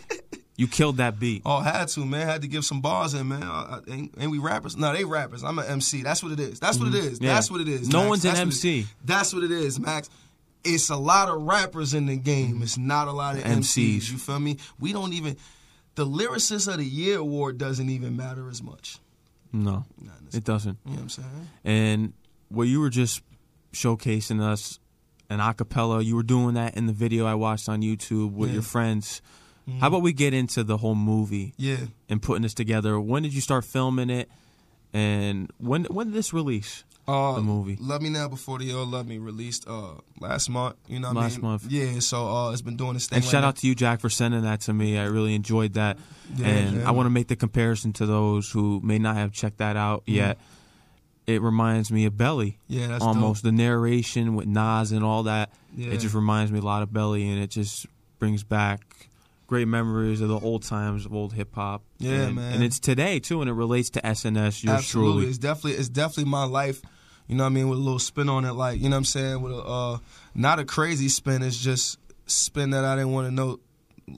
[0.57, 1.41] you killed that beat.
[1.43, 2.27] Oh, had to, man.
[2.27, 3.41] Had to give some bars in, man.
[3.43, 4.77] I, I, ain't, ain't we rappers?
[4.77, 5.43] No, they rappers.
[5.43, 6.03] I'm an MC.
[6.03, 6.59] That's what it is.
[6.59, 7.15] That's what it is.
[7.15, 7.25] Mm-hmm.
[7.25, 7.33] Yeah.
[7.33, 7.89] That's what it is.
[7.89, 8.09] No Max.
[8.09, 8.85] one's an That's what MC.
[9.03, 10.09] that's what it is, Max.
[10.63, 12.61] It's a lot of rappers in the game.
[12.61, 13.57] It's not a lot of MCs.
[13.97, 14.11] MCs.
[14.11, 14.57] You feel me?
[14.79, 15.35] We don't even.
[15.95, 18.99] The lyricist of the year award doesn't even matter as much.
[19.53, 19.85] No,
[20.33, 20.77] it doesn't.
[20.85, 21.47] You know what I'm saying?
[21.63, 22.13] And
[22.49, 23.21] what you were just
[23.73, 24.79] showcasing us
[25.29, 28.55] an acapella, you were doing that in the video I watched on YouTube with Yeah.
[28.55, 29.21] your friends.
[29.67, 29.79] Mm-hmm.
[29.79, 31.77] How about we get into the whole movie Yeah.
[32.09, 32.99] and putting this together?
[32.99, 34.29] When did you start filming it?
[34.93, 36.83] And when when did this release?
[37.11, 37.77] Uh, The movie.
[37.79, 40.75] Love Me Now Before They All Love Me released uh last month.
[40.87, 41.41] You know what I Last mean?
[41.51, 41.65] month.
[41.69, 43.17] Yeah, so uh it's been doing this thing.
[43.17, 43.49] And right shout now.
[43.49, 44.97] out to you, Jakk, for sending that to me.
[44.97, 45.97] I really enjoyed that.
[46.35, 46.87] Yeah, and yeah.
[46.87, 50.01] I want to make the comparison to those who may not have checked that out
[50.05, 50.15] Mm-hmm.
[50.15, 50.37] yet.
[51.27, 52.57] It reminds me of Belly.
[52.67, 55.51] Yeah, that's almost the narration with Nas and all that.
[55.77, 55.91] Yeah.
[55.93, 57.85] It just reminds me a lot of Belly, and it just
[58.19, 58.81] brings back
[59.47, 61.83] great memories of the old times of old hip hop.
[61.99, 62.53] Yeah, and, man.
[62.53, 64.67] And it's today too, and it relates to SNS.
[64.67, 64.81] Absolutely.
[64.83, 65.27] truly.
[65.27, 66.81] It's definitely it's definitely my life.
[67.31, 67.69] You know what I mean?
[67.69, 69.41] With a little spin on it, like, you know what I'm saying?
[69.41, 69.97] With a uh
[70.35, 73.61] not a crazy spin, it's just spin that I didn't want to know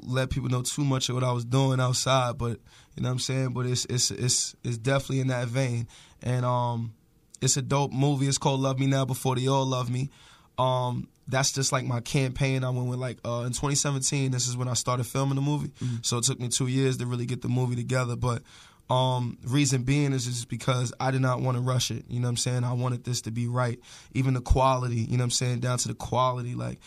[0.03, 2.60] let people know too much of what I was doing outside, but
[2.95, 3.53] you know what I'm saying?
[3.53, 5.88] But it's it's it's it's definitely in that vein.
[6.23, 6.95] And um
[7.40, 8.27] it's a dope movie.
[8.27, 10.10] It's called Love Me Now Before They All Love Me.
[10.57, 12.64] Um that's just like my campaign.
[12.64, 14.31] I went with like uh, in 2017.
[14.31, 15.72] This is when I started filming the movie.
[16.02, 18.15] So it took me two years to really get the movie together.
[18.15, 18.41] But
[18.89, 22.05] um, reason being is just because I did not want to rush it.
[22.10, 22.64] You know what I'm saying?
[22.64, 23.80] I wanted this to be right.
[24.14, 24.97] Even the quality.
[24.97, 25.60] You know what I'm saying?
[25.61, 26.53] Down to the quality.
[26.55, 26.80] Like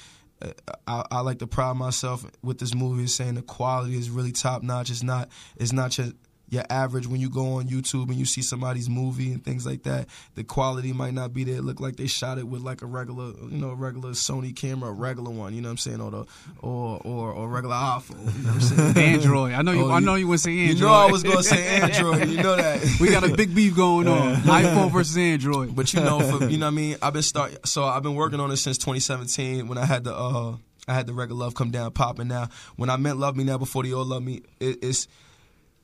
[0.42, 0.50] uh,
[0.86, 4.62] I, I like to pride myself with this movie saying the quality is really top
[4.62, 4.90] notch.
[4.90, 5.28] It's not.
[5.56, 6.14] It's not just
[6.48, 9.82] your average when you go on YouTube and you see somebody's movie and things like
[9.82, 10.06] that.
[10.36, 11.56] The quality might not be there.
[11.56, 14.54] It look like they shot it with like a regular, you know, a regular Sony
[14.54, 15.54] camera, a regular one.
[15.54, 16.26] You know what I'm saying, or the
[16.60, 18.36] or or, or regular iPhone.
[18.36, 18.96] You know what I'm saying?
[19.14, 19.52] Android.
[19.54, 19.86] I know you.
[19.86, 20.88] Oh, I know you would say You Android.
[20.88, 22.28] know I was gonna say Android.
[22.28, 22.96] You know that.
[23.00, 24.36] we got a big beef going on.
[24.42, 25.74] iPhone versus Android.
[25.74, 26.96] But you know, for, you know what I mean.
[27.02, 27.66] I've been start.
[27.66, 30.56] So I've been working on it since 2017 when I had the uh
[30.88, 32.28] I had the regular love come down popping.
[32.28, 35.08] Now when I meant love me now before they all love me, it, it's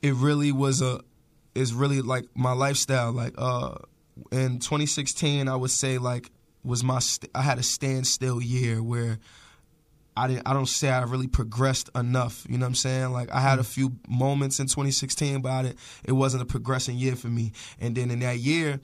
[0.02, 1.00] it really was a
[1.54, 3.12] it's really like my lifestyle.
[3.12, 3.76] Like uh
[4.30, 6.30] in 2016, I would say like
[6.64, 9.18] was my st- I had a standstill year where.
[10.14, 10.46] I didn't.
[10.46, 12.44] I don't say I really progressed enough.
[12.46, 13.12] You know what I'm saying?
[13.12, 16.98] Like I had a few moments in 2016, but I didn't, it wasn't a progressing
[16.98, 17.52] year for me.
[17.80, 18.78] And then in that year,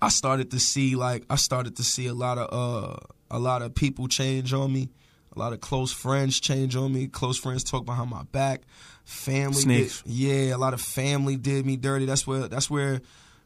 [0.00, 2.96] I started to see like I started to see a lot of uh
[3.30, 4.90] a lot of people change on me,
[5.36, 7.06] a lot of close friends change on me.
[7.06, 8.62] Close friends talk behind my back.
[9.04, 10.02] Family, Snakes.
[10.02, 12.06] Did, yeah, a lot of family did me dirty.
[12.06, 13.00] That's where that's where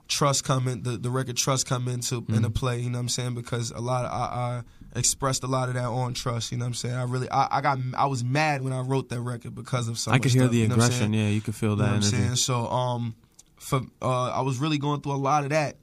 [0.08, 2.80] trust come in the, the record trust come into into play.
[2.80, 3.34] You know what I'm saying?
[3.34, 4.62] Because a lot of I,
[4.94, 6.52] I expressed a lot of that on trust.
[6.52, 6.94] You know what I'm saying?
[6.94, 9.98] I really I, I got I was mad when I wrote that record because of
[9.98, 10.14] some.
[10.14, 11.12] I could hear the aggression.
[11.12, 12.36] Yeah, you could feel You that know what I'm saying?
[12.36, 13.14] So um,
[13.56, 15.76] for uh, I was really going through a lot of that,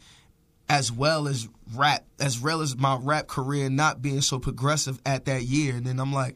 [0.69, 5.25] as well as rap, as well as my rap career not being so progressive at
[5.25, 5.75] that year.
[5.75, 6.35] And then I'm like,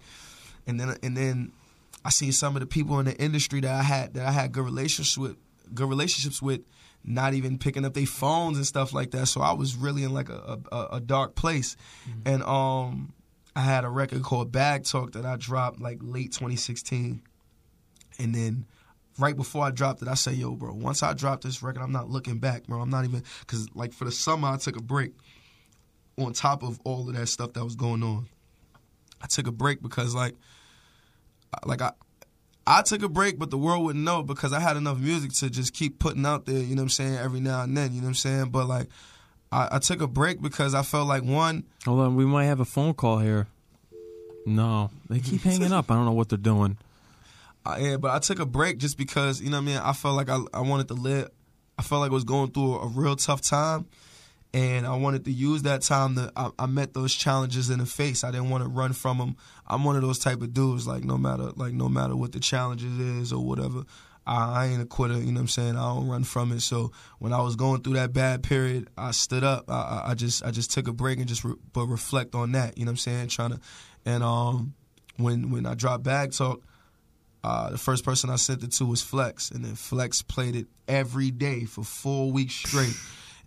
[0.68, 1.52] and then and then
[2.06, 4.52] I see some of the people in the industry that I had that I had
[4.52, 5.38] good relationships with,
[5.74, 6.62] good relationships with,
[7.04, 9.28] not even picking up their phones and stuff like that.
[9.28, 11.76] So I was really in like a a, a dark place,
[12.26, 13.14] and um.
[13.54, 17.22] I had a record called Bag Talk that I dropped like late 2016.
[18.18, 18.66] And then
[19.18, 21.92] right before I dropped it, I said, yo, bro, once I drop this record, I'm
[21.92, 22.82] not looking back, bro.
[22.82, 25.14] I'm not even, because like for the summer, I took a break
[26.18, 28.28] on top of all of that stuff that was going on.
[29.22, 30.36] I took a break because like,
[31.66, 31.92] like I,
[32.66, 35.50] I took a break, but the world wouldn't know because I had enough music to
[35.50, 38.02] just keep putting out there, you know what I'm saying, every now and then, you
[38.02, 38.50] know what I'm saying?
[38.50, 38.88] But like,
[39.52, 42.60] I, I took a break because I felt like one, Hold on, we might have
[42.60, 43.48] a phone call here.
[44.46, 45.92] No, they keep hanging up.
[45.92, 46.78] I don't know what they're doing.
[47.66, 49.78] I, yeah, but I took a break just because you know what I mean.
[49.78, 51.30] I felt like I I wanted to live.
[51.78, 53.88] I felt like I was going through a, real tough time,
[54.54, 56.32] and I wanted to use that time to.
[56.36, 58.24] I, I met those challenges in the face.
[58.24, 59.36] I didn't want to run from them.
[59.68, 60.88] I'm one of those type of dudes.
[60.88, 63.84] Like no matter like no matter what the challenges is or whatever.
[64.26, 65.76] I, I ain't a quitter, you know what I'm saying?
[65.76, 66.62] I don't run from it.
[66.62, 69.66] So when I was going through that bad period, I stood up.
[69.68, 72.52] I, I, I just I just took a break and just re, but reflect on
[72.52, 73.28] that, you know what I'm saying?
[73.30, 73.60] Trying to
[74.06, 74.74] and um
[75.18, 76.62] when when I dropped Bag Talk,
[77.44, 80.68] uh, the first person I sent it to was Flex, and then Flex played it
[80.88, 82.96] every day for four weeks straight.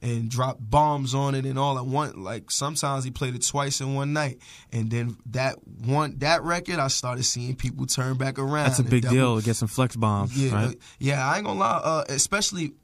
[0.02, 2.14] And dropped bombs on it and all at once.
[2.14, 4.36] Like sometimes he played it twice in one night,
[4.70, 8.66] and then that one that record, I started seeing people turn back around.
[8.66, 9.38] That's a big double- deal.
[9.38, 10.78] to Get some flex bombs, yeah, right?
[10.98, 11.26] yeah.
[11.26, 11.80] I ain't gonna lie.
[11.82, 12.74] Uh, especially,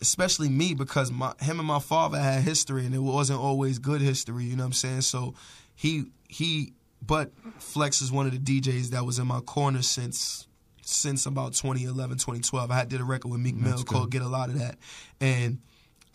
[0.00, 4.00] especially me because my him and my father had history, and it wasn't always good
[4.00, 4.44] history.
[4.44, 5.00] You know what I'm saying?
[5.02, 5.34] So
[5.74, 6.72] he he,
[7.04, 10.46] but Flex is one of the DJs that was in my corner since
[10.82, 12.70] since about 2011, 2012.
[12.70, 14.78] I had did a record with Meek Mill called "Get a Lot of That,"
[15.20, 15.58] and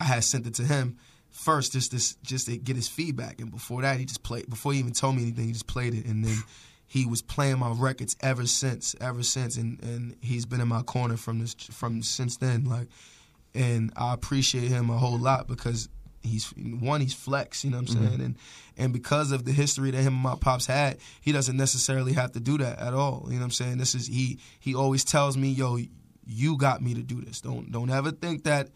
[0.00, 0.98] I had sent it to him.
[1.30, 4.48] First, just this, just to get his feedback, and before that, he just played.
[4.50, 6.36] Before he even told me anything, he just played it, and then
[6.86, 10.82] he was playing my records ever since, ever since, and and he's been in my
[10.82, 12.64] corner from this from since then.
[12.64, 12.88] Like,
[13.54, 15.88] and I appreciate him a whole lot because
[16.22, 18.36] he's one, he's flex, you know what I'm saying, and
[18.76, 22.32] and because of the history that him and my pops had, he doesn't necessarily have
[22.32, 23.24] to do that at all.
[23.26, 23.78] You know what I'm saying?
[23.78, 25.78] This is he he always tells me, yo,
[26.26, 27.40] you got me to do this.
[27.40, 28.68] Don't don't ever think that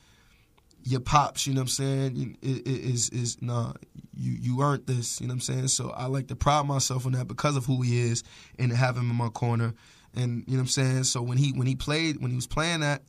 [0.83, 3.73] your pops, you know what I'm saying, is is nah,
[4.15, 5.69] you you earned this, you know what I'm saying?
[5.69, 8.23] So I like to pride myself on that because of who he is
[8.59, 9.75] and to have him in my corner.
[10.15, 11.05] And you know what I'm saying?
[11.05, 13.03] So when he when he played when he was playing that,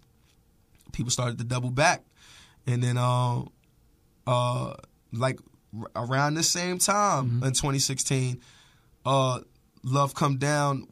[0.91, 2.03] people started to double back.
[2.65, 3.43] And then uh
[4.27, 4.73] uh
[5.11, 5.39] like
[5.79, 8.41] r- around the same time in 2016,
[9.05, 9.39] uh
[9.83, 10.87] Love Come Down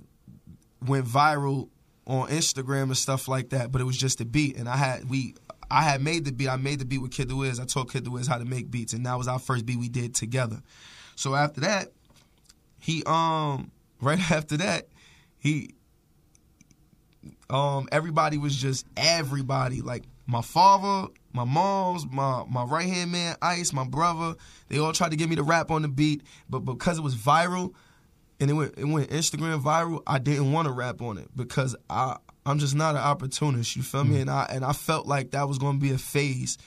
[0.85, 1.69] went viral
[2.07, 4.57] on Instagram and stuff like that, but it was just a beat.
[4.57, 5.35] And I had we
[5.69, 6.47] I had made the beat.
[6.47, 7.59] I made the beat with Kid the Wiz.
[7.59, 9.79] I taught Kid the Wiz how to make beats, and that was our first beat
[9.79, 10.61] we did together.
[11.15, 11.89] So after that,
[12.79, 13.71] he um
[14.01, 14.87] right after that,
[15.37, 15.71] he
[17.49, 23.35] um everybody was just everybody like my father, my mom's, my my right hand man
[23.41, 24.35] Ice, my brother.
[24.69, 27.15] They all tried to get me to rap on the beat, but because it was
[27.15, 27.73] viral
[28.39, 31.75] and it went it went Instagram viral, I didn't want to rap on it because
[31.89, 33.75] I I'm just not an opportunist.
[33.75, 34.17] You feel me?
[34.17, 34.21] Mm.
[34.21, 36.57] And I and I felt like that was going to be a phase.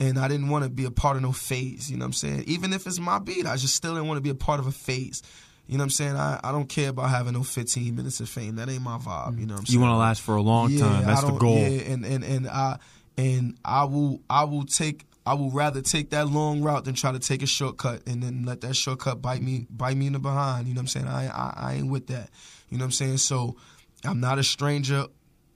[0.00, 2.12] And I didn't want to be a part of no phase, you know what I'm
[2.14, 2.44] saying?
[2.48, 4.66] Even if it's my beat, I just still didn't want to be a part of
[4.66, 5.22] a phase.
[5.68, 6.16] You know what I'm saying?
[6.16, 8.56] I, I don't care about having no 15 minutes of fame.
[8.56, 9.40] That ain't my vibe, mm.
[9.40, 9.78] you know what I'm saying?
[9.78, 11.04] You want to last for a long time.
[11.04, 11.56] That's the goal.
[11.56, 12.78] Yeah, and and and I
[13.16, 17.12] and I will I will take I will rather take that long route than try
[17.12, 20.18] to take a shortcut and then let that shortcut bite me bite me in the
[20.18, 20.68] behind.
[20.68, 21.08] You know what I'm saying?
[21.08, 22.30] I I, I ain't with that.
[22.68, 23.18] You know what I'm saying?
[23.18, 23.56] So
[24.04, 25.06] I'm not a stranger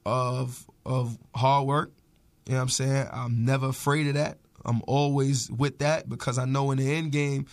[0.07, 1.93] of of hard work.
[2.47, 3.09] You know what I'm saying?
[3.13, 4.39] I'm never afraid of that.
[4.65, 7.47] I'm always with that because I know in the end game,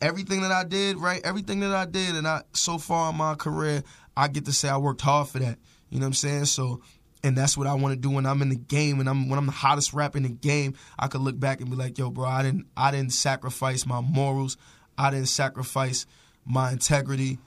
[0.00, 1.20] everything that I did, right?
[1.24, 3.82] Everything that I did, and I so far in my career,
[4.16, 5.58] I get to say I worked hard for that.
[5.90, 6.44] You know what I'm saying?
[6.46, 6.82] So,
[7.24, 9.38] and that's what I want to do when I'm in the game and I'm when
[9.38, 10.74] I'm the hottest rapper in the game.
[10.98, 14.00] I could look back and be like, yo, bro, I didn't I didn't sacrifice my
[14.00, 14.56] morals.
[14.96, 16.06] I didn't sacrifice
[16.44, 17.38] my integrity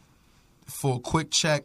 [0.65, 1.63] for a quick check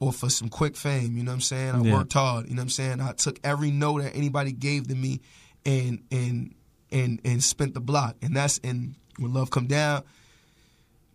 [0.00, 1.16] or for some quick fame.
[1.16, 1.74] You know what I'm saying?
[1.76, 1.94] I Yeah.
[1.94, 2.48] worked hard.
[2.48, 3.00] You know what I'm saying?
[3.00, 5.20] I took every no that anybody gave to me
[5.64, 6.54] and and
[6.90, 8.16] and and spent the block.
[8.20, 10.02] And that's and when love come down,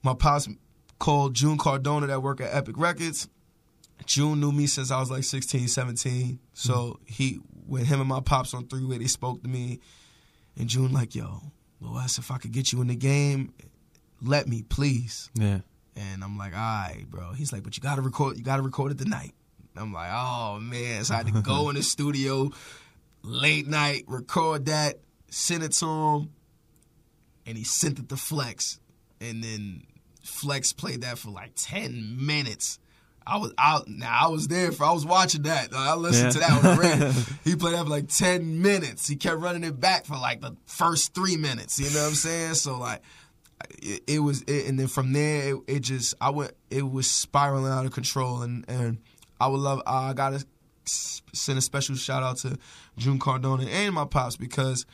[0.02, 0.48] my pops
[1.00, 3.28] called June Cardona that work at Epic Records.
[4.06, 6.40] June knew me since I was like 16, 17.
[6.54, 7.04] So mm-hmm.
[7.06, 9.80] he when him and my pops on three way, they spoke to me.
[10.58, 11.42] And June like, yo,
[11.82, 13.54] Lil S, if I could get you in the game,
[14.22, 15.30] let me, please.
[15.36, 15.60] Yeah.
[15.96, 17.34] And I'm like, all right, bro.
[17.34, 19.34] He's like, but you gotta record, you gotta record it tonight.
[19.76, 21.04] I'm like, oh man.
[21.04, 22.52] So I had to go in the studio
[23.24, 25.00] late night, record that,
[25.30, 26.34] send it to him,
[27.46, 28.80] and he sent it to Flex.
[29.20, 29.84] And then
[30.24, 32.80] Flex played that for like 10 minutes.
[33.28, 34.18] I was out now.
[34.20, 34.86] I was there for.
[34.86, 35.74] I was watching that.
[35.74, 37.12] I listened to that on the radio.
[37.44, 39.08] he played that for like ten minutes.
[39.08, 41.80] He kept running it back for like the first three minutes.
[41.80, 42.54] You know what I'm saying?
[42.56, 43.02] So like,
[43.80, 47.10] it, it was, it, and then from there, it, it just, I went, it was
[47.10, 49.00] spiraling out of control, and and
[49.40, 50.46] I would love, I gotta
[50.86, 52.58] send a special shout out to
[52.98, 54.86] June Cardona and my pops because,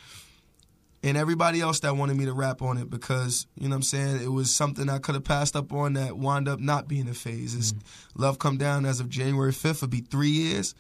[1.04, 3.82] and everybody else that wanted me to rap on it because you know what I'm
[3.84, 7.10] saying it was something I could have passed up on that wound up not being
[7.10, 7.54] a phase.
[7.56, 7.74] It's
[8.16, 10.74] Love Come Down as of January 5th will be three years,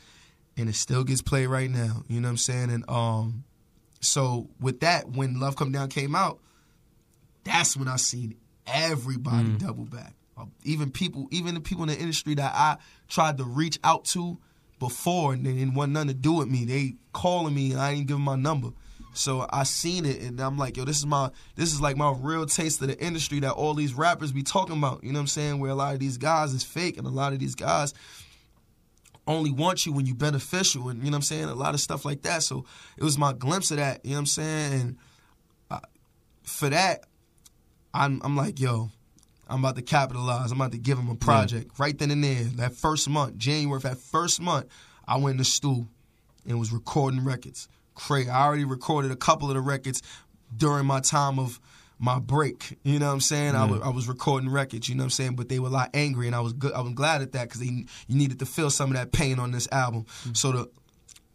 [0.57, 2.03] and it still gets played right now.
[2.07, 2.69] You know what I'm saying?
[2.71, 3.43] And um,
[3.99, 6.39] so with that, when Love Come Down came out,
[7.43, 8.35] that's when I seen
[8.65, 10.13] everybody double back.
[10.37, 12.77] Uh, even people, even the people in the industry that I
[13.09, 14.39] tried to reach out to
[14.79, 16.65] before and they didn't want nothing to do with me.
[16.65, 18.69] They calling me and I didn't give them my number.
[19.13, 22.13] So I seen it and I'm like, yo, this is my this is like my
[22.17, 25.03] real taste of the industry that all these rappers be talking about.
[25.03, 25.59] You know what I'm saying?
[25.59, 27.93] Where a lot of these guys is fake and a lot of these guys
[29.25, 31.45] only want you when you beneficial and you know what I'm saying?
[31.45, 32.43] A lot of stuff like that.
[32.43, 32.65] So
[32.97, 34.81] it was my glimpse of that, you know what I'm saying?
[34.81, 34.97] And
[35.71, 35.79] uh,
[36.43, 37.05] for that,
[37.93, 38.89] I'm I'm like, yo,
[39.47, 40.51] I'm about to capitalize.
[40.51, 42.43] I'm about to give him a project right then and there.
[42.55, 44.65] That first month, January, that first month,
[45.07, 45.87] I went in the stool
[46.47, 47.67] and was recording records.
[47.95, 48.29] Crazy.
[48.29, 50.01] I already recorded a couple of the records
[50.55, 51.59] during my time of
[51.99, 52.77] my break.
[52.83, 53.55] You know what I'm saying?
[53.55, 54.89] I, was, was recording records.
[54.89, 55.35] You know what I'm saying?
[55.35, 56.73] But they were a lot angry, and I was good.
[56.73, 59.51] I was glad at that because you needed to feel some of that pain on
[59.51, 60.05] this album.
[60.27, 60.35] Mm.
[60.35, 60.69] So the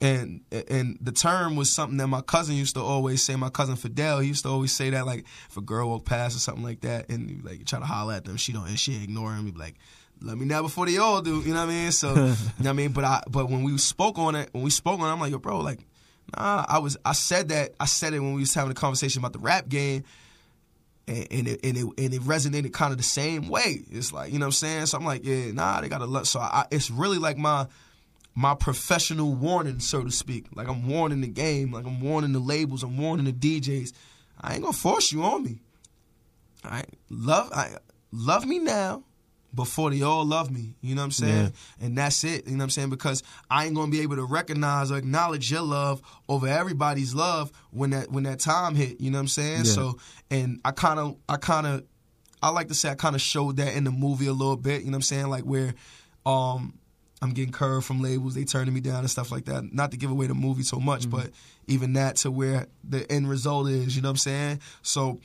[0.01, 3.35] and and the term was something that my cousin used to always say.
[3.37, 6.37] My cousin Fidel, he used to always say that like if a girl walk past
[6.37, 9.03] or something like that, and like try to holler at them, she don't and she
[9.03, 9.47] ignore him.
[9.47, 9.75] He'd be like,
[10.21, 11.93] "Let me know before they all do." You know what I mean?
[11.93, 12.93] So you know what I mean.
[12.93, 15.33] But I but when we spoke on it, when we spoke on, it, I'm like,
[15.33, 15.81] yo, bro, like,
[16.37, 16.65] nah.
[16.69, 19.33] I was I said that I said it when we was having a conversation about
[19.33, 20.05] the rap game.
[21.07, 23.81] And, and it, and it and it resonated kind of the same way.
[23.91, 24.87] It's like you know what I'm saying.
[24.87, 26.27] So I'm like, yeah, nah, they got to look.
[26.27, 27.67] So I, it's really like my
[28.35, 30.47] my professional warning, so to speak.
[30.55, 33.93] Like I'm warning the game, like I'm warning the labels, I'm warning the DJs.
[34.41, 35.61] I ain't gonna force you on me.
[36.63, 37.79] I love I
[38.13, 39.03] love me now
[39.55, 40.75] before they all love me.
[40.81, 41.53] You know what I'm saying?
[41.81, 41.87] Yeah.
[41.87, 42.47] And that's it.
[42.47, 42.91] You know what I'm saying?
[42.91, 47.51] Because I ain't gonna be able to recognize or acknowledge your love over everybody's love
[47.71, 49.01] when that when that time hit.
[49.01, 49.65] You know what I'm saying?
[49.65, 49.73] Yeah.
[49.73, 49.99] So
[50.31, 51.85] and I kind of I kind of
[52.43, 54.83] I like to say I kind of showed that in the movie a little bit.
[54.83, 55.29] You know what I'm saying?
[55.29, 55.75] Like where
[56.27, 56.75] um
[57.21, 59.73] I'm getting curved from labels, they turning me down and stuff like that.
[59.73, 61.31] Not to give away the movie so much, but
[61.67, 64.61] even that to where the end result is, you know what I'm saying?
[64.83, 65.21] So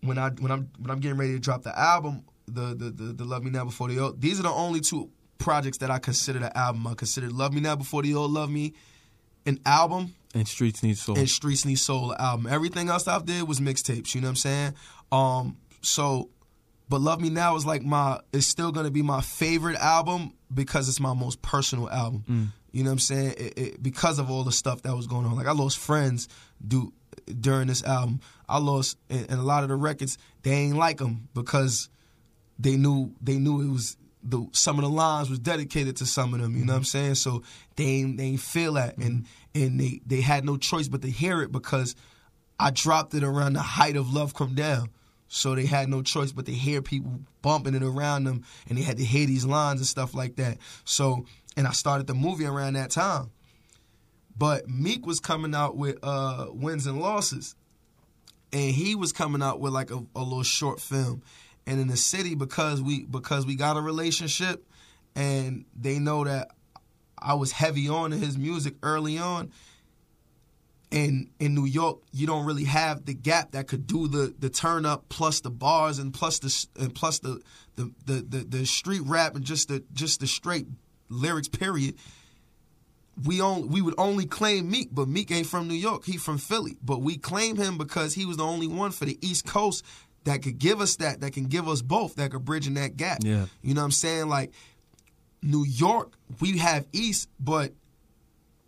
[0.00, 3.12] when I when I'm when I'm getting ready to drop the album, the the the,
[3.12, 4.20] the Love Me Now Before the Old.
[4.20, 6.86] these are the only two projects that I consider the album.
[6.86, 8.74] I consider Love Me Now Before They All Love Me
[9.44, 11.18] an album And Streets Need Soul.
[11.18, 12.46] and Streets Need Soul album.
[12.46, 14.14] Everything else I've did was mixtapes.
[14.14, 14.74] You know what I'm saying?
[15.10, 16.30] Um, so,
[16.88, 18.20] but Love Me Now is like my.
[18.32, 22.52] It's still gonna be my favorite album because it's my most personal album.
[22.70, 23.34] You know what I'm saying?
[23.36, 25.34] It, it, because of all the stuff that was going on.
[25.36, 26.28] Like I lost friends
[26.66, 26.92] do
[27.40, 28.20] during this album.
[28.48, 30.18] I lost and, and a lot of the records.
[30.42, 31.88] They ain't like them because
[32.62, 36.32] they knew they knew it was the some of the lines was dedicated to some
[36.32, 36.56] of them.
[36.56, 37.16] You know what I'm saying?
[37.16, 37.42] So
[37.76, 41.10] they ain't they ain't feel that, and and they they had no choice but to
[41.10, 41.96] hear it because
[42.58, 44.90] I dropped it around the height of Love Come Down.
[45.28, 48.82] So they had no choice but to hear people bumping it around them, and they
[48.82, 50.58] had to hear these lines and stuff like that.
[50.84, 51.26] So
[51.56, 53.30] and I started the movie around that time.
[54.36, 57.54] But Meek was coming out with uh, wins and losses
[58.52, 61.22] and he was coming out with like a, a little short film
[61.66, 64.66] and in the city because we because we got a relationship
[65.14, 66.50] and they know that
[67.18, 69.52] I was heavy on his music early on
[70.90, 74.50] and in New York you don't really have the gap that could do the the
[74.50, 77.40] turn up plus the bars and plus the and plus the
[77.76, 80.66] the the, the, the street rap and just the just the straight
[81.08, 81.94] lyrics period
[83.24, 86.04] we on we would only claim Meek, but Meek ain't from New York.
[86.04, 86.76] He from Philly.
[86.82, 89.84] But we claim him because he was the only one for the East Coast
[90.24, 92.96] that could give us that, that can give us both, that could bridge in that
[92.96, 93.18] gap.
[93.22, 93.46] Yeah.
[93.62, 94.28] You know what I'm saying?
[94.28, 94.52] Like
[95.42, 97.72] New York, we have East, but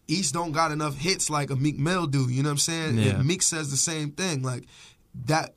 [0.08, 2.30] East don't got enough hits like a Meek Mill do.
[2.30, 2.98] You know what I'm saying?
[2.98, 3.16] Yeah.
[3.16, 4.42] And Meek says the same thing.
[4.42, 4.64] Like
[5.26, 5.54] that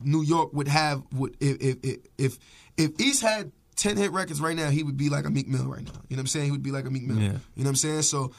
[0.00, 2.38] New York would have would if if if if,
[2.76, 5.64] if East had ten hit records right now, he would be like a Meek Mill
[5.64, 5.92] right now.
[6.08, 6.44] You know what I'm saying?
[6.46, 7.18] He would be like a Meek Mill.
[7.18, 7.22] Yeah.
[7.54, 8.02] You know what I'm saying?
[8.02, 8.32] So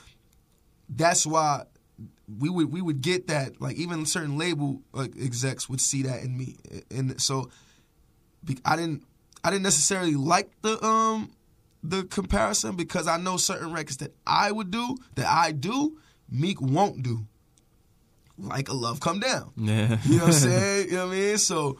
[0.90, 1.64] that's why
[2.40, 3.62] we would we would get that.
[3.62, 6.58] Like even certain label like, execs would see that in me,
[6.90, 7.50] and so
[8.64, 9.04] I didn't
[9.44, 11.32] I didn't necessarily like the um
[11.84, 15.98] the comparison because I know certain records that I would do that I do
[16.30, 17.26] Meek won't do.
[18.38, 19.52] Like a love come down.
[19.56, 19.98] Yeah.
[20.04, 20.90] You know what I'm saying?
[20.90, 21.38] You know what I mean?
[21.38, 21.78] So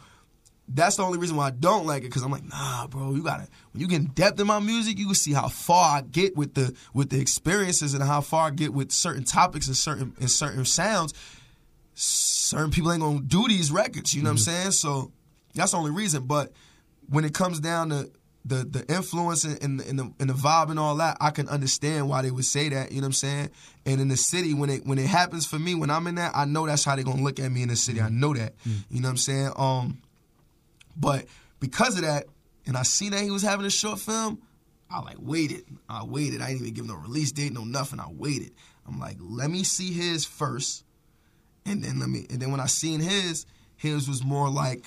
[0.68, 3.22] that's the only reason why I don't like it because I'm like, nah, bro, you
[3.22, 6.00] gotta when you get in depth in my music, you can see how far I
[6.00, 9.76] get with the with the experiences and how far I get with certain topics and
[9.76, 11.14] certain and certain sounds.
[11.94, 14.62] Certain people ain't gonna do these records, you know what I'm mm-hmm.
[14.62, 14.70] saying?
[14.72, 15.12] So
[15.54, 16.24] that's the only reason.
[16.24, 16.52] But
[17.08, 18.10] when it comes down to
[18.44, 21.48] the the influence and, and, and the and the vibe and all that, I can
[21.48, 22.90] understand why they would say that.
[22.90, 23.50] You know what I'm saying?
[23.84, 26.32] And in the city, when it when it happens for me, when I'm in that,
[26.34, 28.00] I know that's how they're gonna look at me in the city.
[28.00, 28.20] I mm-hmm.
[28.20, 28.58] know that.
[28.58, 28.84] Mm.
[28.90, 29.52] You know what I'm saying?
[29.56, 29.98] Um,
[30.96, 31.26] but
[31.60, 32.26] because of that,
[32.66, 34.40] and I seen that he was having a short film,
[34.90, 35.64] I like waited.
[35.88, 36.40] I waited.
[36.40, 38.00] I didn't even give no release date, no nothing.
[38.00, 38.52] I waited.
[38.86, 40.84] I'm like, let me see his first,
[41.64, 42.26] and then let me.
[42.30, 43.46] And then when I seen his,
[43.76, 44.84] his was more like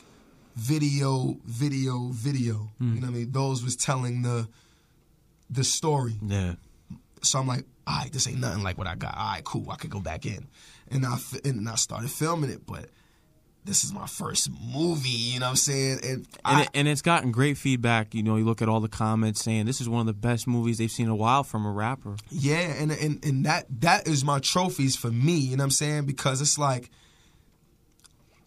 [0.55, 2.69] video, video, video.
[2.79, 2.95] You hmm.
[2.95, 3.31] know what I mean?
[3.31, 4.47] Those was telling the
[5.49, 6.15] the story.
[6.21, 6.55] Yeah.
[7.21, 9.17] So I'm like, all right, this ain't nothing like what I got.
[9.17, 9.69] All right, cool.
[9.69, 10.47] I could go back in,
[10.89, 12.89] and I and I started filming it, but.
[13.65, 15.99] This is my first movie, you know what I'm saying?
[16.03, 18.15] And, And, I, it, and it's gotten great feedback.
[18.15, 20.47] You know, you look at all the comments saying this is one of the best
[20.47, 22.15] movies they've seen in a while from a rapper.
[22.29, 25.71] Yeah, and and and that that is my trophies for me, you know what I'm
[25.71, 26.05] saying?
[26.05, 26.89] Because it's like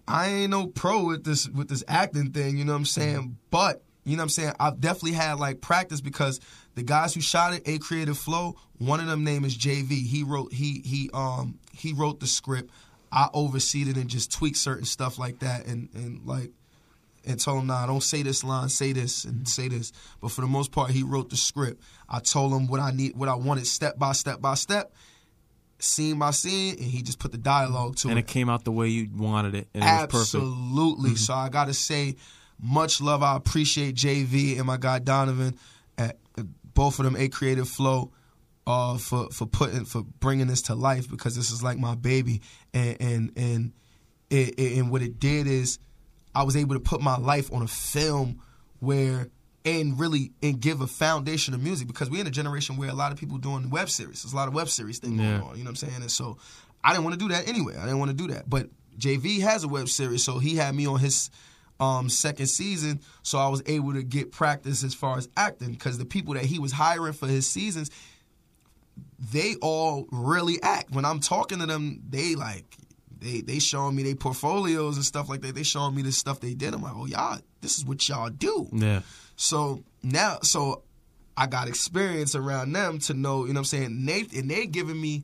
[0.09, 3.37] I ain't no pro with this with this acting thing, you know what I'm saying?
[3.51, 4.53] But you know what I'm saying?
[4.59, 6.41] I've definitely had like practice because
[6.75, 10.05] the guys who shot it, A Creative Flow, one of them name is JV.
[10.05, 12.71] He wrote he he um he wrote the script.
[13.13, 16.51] I overseed it and just tweak certain stuff like that and and like
[17.25, 19.45] and told him, nah, don't say this line, say this and mm-hmm.
[19.45, 19.93] say this.
[20.21, 21.81] But for the most part, he wrote the script.
[22.09, 24.93] I told him what I need, what I wanted, step by step by step,
[25.79, 28.23] scene by scene, and he just put the dialogue to and it.
[28.23, 30.45] And it came out the way you wanted it, and it was perfect.
[30.45, 31.11] Absolutely.
[31.11, 31.17] Mm-hmm.
[31.17, 32.17] So I got to say,
[32.61, 33.23] much love.
[33.23, 35.59] I appreciate JV and my guy Donovan,
[35.99, 36.17] at
[36.75, 38.13] both of them, a creative flow,
[38.67, 42.41] uh, for for putting for bringing this to life because this is like my baby,
[42.73, 43.73] and and and
[44.31, 45.79] it, it- and what it did is
[46.35, 48.41] I was able to put my life on a film
[48.81, 49.29] where
[49.65, 52.95] and really and give a foundation of music because we're in a generation where a
[52.95, 54.23] lot of people doing web series.
[54.23, 55.39] There's a lot of web series thing Yeah.
[55.39, 55.59] going on.
[55.59, 56.03] You know what I'm saying?
[56.03, 56.39] And so
[56.83, 57.77] I didn't want to do that anyway.
[57.77, 58.49] I didn't want to do that.
[58.51, 58.69] But
[58.99, 61.31] JV has a web series, so he had me on his
[61.81, 65.99] um, second season, so I was able to get practice as far as acting because
[65.99, 67.91] the people that he was hiring for his seasons,
[69.31, 70.91] they all really act.
[70.91, 72.65] When I'm talking to them, they like
[73.21, 75.55] they they showing me their portfolios and stuff like that.
[75.55, 76.75] They showing me the stuff they did.
[76.75, 78.69] I'm like, oh y'all, this is what y'all do.
[78.73, 79.03] Yeah.
[79.37, 80.83] So now, so
[81.37, 83.85] I got experience around them to know, you know what I'm saying?
[83.85, 85.23] And they and they giving me,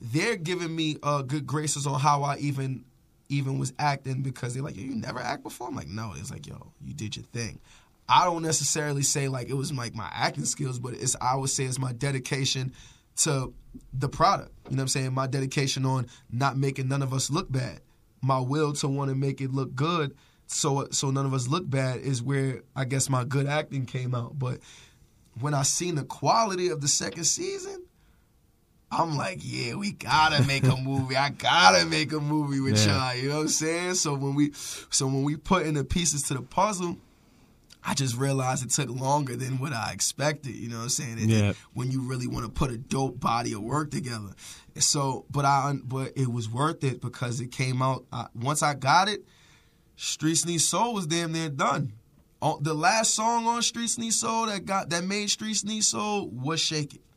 [0.00, 2.84] they're giving me uh, good graces on how I even
[3.30, 5.68] even was acting because they're like, yo, you never act before.
[5.68, 6.12] I'm like, no.
[6.16, 7.60] It's like, yo, you did your thing.
[8.08, 11.50] I don't necessarily say like it was like my acting skills, but it's I would
[11.50, 12.72] say it's my dedication
[13.24, 13.52] to
[13.92, 14.50] the product.
[14.64, 15.12] You know what I'm saying?
[15.14, 17.80] My dedication on not making none of us look bad.
[18.22, 20.14] My will to want to make it look good
[20.46, 24.14] so so none of us look bad is where I guess my good acting came
[24.14, 24.38] out.
[24.38, 24.58] But
[25.40, 27.84] when I seen the quality of the second season,
[28.90, 31.16] I'm like, yeah, we gotta make a movie.
[31.16, 33.12] I gotta make a movie with Yeah.
[33.12, 33.14] y'all.
[33.22, 33.94] You know what I'm saying?
[33.94, 36.98] So when we so when we put in the pieces to the puzzle,
[37.82, 40.54] I just realized it took longer than what I expected.
[40.54, 41.18] You know what I'm saying?
[41.18, 41.52] It- Yeah.
[41.72, 44.30] When you really want to put a dope body of work together.
[44.78, 48.04] So, but I but it was worth it because it came out.
[48.12, 49.24] I, once I got it,
[49.96, 51.92] Streets Need Soul was damn near done.
[52.42, 56.28] On, the last song on Streets Need Soul that got that made Streets Need Soul
[56.28, 57.00] was Shake It.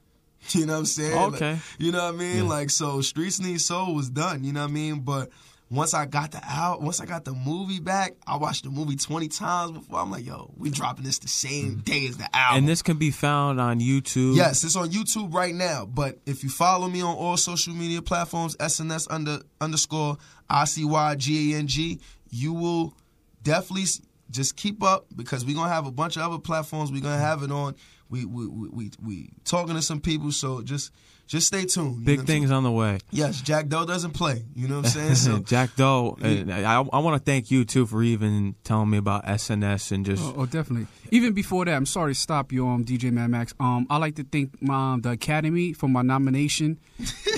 [0.50, 1.16] You know what I'm saying?
[1.16, 1.60] Like, Okay.
[1.80, 2.38] you know what I mean?
[2.44, 2.50] Yeah.
[2.50, 5.00] Like so Streets Need Soul was done, you know what I mean?
[5.02, 5.30] But
[5.74, 8.96] once I got the out, once I got the movie back, I watched the movie
[8.96, 10.00] 20 times before.
[10.00, 11.84] I'm like, yo, we dropping this the same mm.
[11.84, 12.60] day as the album.
[12.60, 14.36] And this can be found on YouTube.
[14.36, 15.86] Yes, it's on YouTube right now.
[15.86, 20.18] But if you follow me on all social media platforms, SNS under underscore
[20.48, 22.94] I C Y G A N G, you will
[23.42, 23.86] definitely
[24.30, 26.92] just keep up because we're gonna have a bunch of other platforms.
[26.92, 27.76] We're gonna have it on.
[28.10, 30.92] We we we we, we talking to some people, so just
[31.28, 32.00] just stay tuned.
[32.00, 33.00] you Big things on the way.
[33.12, 34.44] Yes, Jakk Doe doesn't play.
[34.56, 35.16] You know what I'm saying?
[35.24, 38.98] So Jakk Doe, and I, I want to thank you too for even telling me
[38.98, 40.88] about SNS and just Oh, oh, definitely.
[41.12, 43.54] Even before that, I'm sorry to stop you, um, DJ Mad Max.
[43.60, 46.80] Um, I like to thank my, the Academy for my nomination,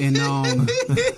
[0.02, 0.68] and um,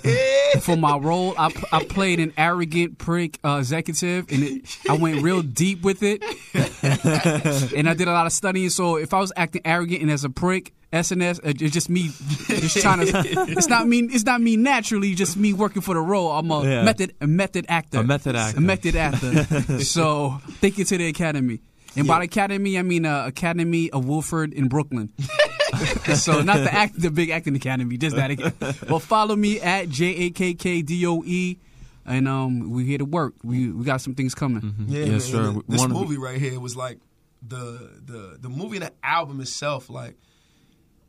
[0.60, 5.22] for my role, I, I played an arrogant prick uh, executive, and it, I went
[5.22, 6.22] real deep with it,
[7.74, 8.70] and I did a lot of studying.
[8.70, 12.10] So if I was acting arrogant and as a prick, SNS, uh, it's just me,
[12.48, 13.12] just trying to.
[13.48, 14.00] It's not me.
[14.10, 15.14] It's not me naturally.
[15.14, 16.30] Just me working for the role.
[16.30, 16.82] I'm a Yeah.
[16.82, 18.56] method, a method actor, A method actor.
[18.58, 19.80] a method actor.
[19.84, 21.60] so thank you to the Academy.
[21.96, 25.10] And by the Academy, I mean uh, Academy of Wolford in Brooklyn.
[26.14, 28.30] so not the act, the big acting academy, just that.
[28.30, 28.52] Again.
[28.88, 31.58] Well, follow me at J A K K D O E,
[32.06, 33.34] and um, we here to work.
[33.44, 34.74] We we got some things coming.
[34.86, 35.48] Yeah, Yes, man, sir.
[35.50, 36.98] and This wanna movie right here was like
[37.46, 39.90] the the the movie and the album itself.
[39.90, 40.16] Like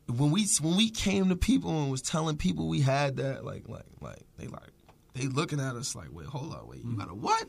[0.09, 3.67] when we when we came to people and was telling people we had that, like
[3.69, 4.71] like like they like
[5.13, 7.45] they looking at us like, wait, hold on, wait, you got a what?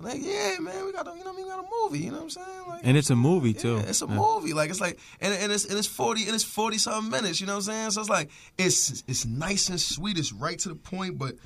[0.00, 1.98] Like, yeah, man, we got a, you know, what I mean, we got a movie.
[2.00, 2.48] You know what I'm saying?
[2.68, 3.76] Like, and it's a movie too.
[3.78, 4.16] it's a Yeah.
[4.16, 4.52] movie.
[4.52, 7.40] Like it's like and, and it's and it's forty and it's forty something minutes.
[7.40, 7.90] You know what I'm saying?
[7.92, 10.18] So it's like it's it's nice and sweet.
[10.18, 11.36] It's right to the point, but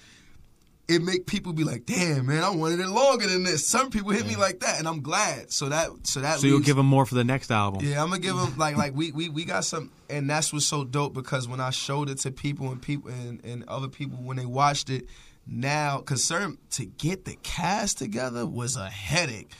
[0.89, 3.67] it make people be like, damn man, I wanted it longer than this.
[3.67, 5.53] Some people hit me like that, and I'm glad.
[5.53, 7.85] So that so that So you'll give them more for the next album.
[7.85, 10.65] yeah, I'm gonna give them like like we, we we got some, and that's what's
[10.65, 14.19] so dope because when I showed it to people and people and, and other people
[14.19, 15.07] when they watched it,
[15.47, 19.53] now because certain to get the cast together was a headache.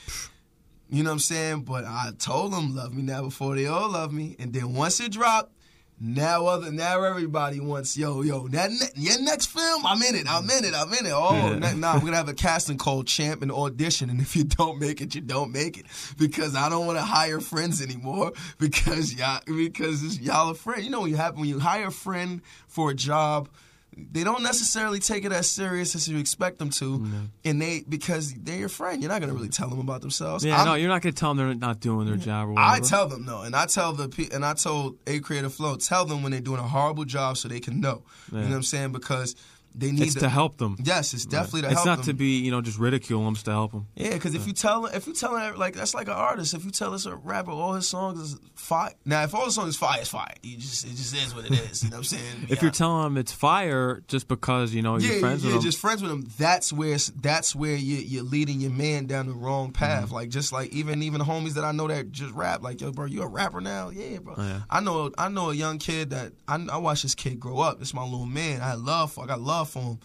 [0.89, 1.61] You know what I'm saying?
[1.61, 4.99] But I told them love me now before they all love me, and then once
[4.99, 5.53] it dropped.
[6.01, 10.27] Now other now everybody wants yo yo that ne- your next film I'm in it
[10.29, 11.11] I'm in it I'm in it.
[11.13, 11.59] Oh Yeah.
[11.59, 14.79] ne- nah we're gonna have a casting call champ and audition and if you don't
[14.79, 15.85] make it you don't make it.
[16.17, 20.85] Because I don't want to hire friends anymore because y'all because it's- y'all are friends
[20.85, 23.49] you know what you have when you hire a friend for a job
[23.97, 27.03] they don't necessarily take it as serious as you expect them to,
[27.43, 29.01] and they because they're your friend.
[29.01, 30.45] You're not gonna really tell them about themselves.
[30.45, 32.71] Yeah, I'm- no, you're not gonna tell them they're not doing their job or whatever.
[32.75, 36.05] I tell them no, and I tell the and I told A Creative Flow, tell
[36.05, 38.03] them when they're doing a horrible job so they can know.
[38.31, 38.91] You know what I'm saying?
[38.93, 39.35] Because
[39.79, 40.77] they need it's to help them.
[40.83, 41.75] Yes, it's definitely to help.
[41.75, 41.77] Them.
[41.79, 42.05] It's not them.
[42.07, 43.33] to be, you know, just ridicule them.
[43.33, 43.87] It's to help them.
[43.95, 46.53] Yeah, because if you tell if you tell them, like that's like an artist.
[46.53, 48.93] If you tell us a rapper all his songs is fire.
[49.05, 50.33] Now, if all his songs is fire, it's fire.
[50.43, 51.83] You just it just is what it is.
[51.83, 52.23] You know what I'm saying?
[52.43, 52.57] If Yeah.
[52.63, 55.63] you're telling them it's fire just because you know yeah, you're friends yeah, with them,
[55.63, 56.27] just friends with him.
[56.37, 60.05] That's where that's where you, you're leading your man down the wrong path.
[60.05, 60.15] Mm-hmm.
[60.15, 62.61] Like just like even even the homies that I know that just rap.
[62.61, 63.89] Like yo, bro, you a rapper now?
[63.89, 64.35] Yeah, bro.
[64.37, 64.61] Oh, yeah.
[64.69, 67.81] I know I know a young kid that I, I watched this kid grow up.
[67.81, 68.61] It's my little man.
[68.61, 69.23] I love for.
[69.23, 69.99] I got love for him.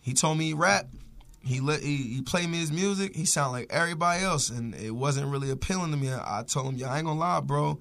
[0.00, 0.88] He told me he rap.
[1.42, 3.14] He let he, he played me his music.
[3.14, 6.10] He sound like everybody else, and it wasn't really appealing to me.
[6.10, 7.78] I, I told him, "Yeah, I ain't gonna lie, bro.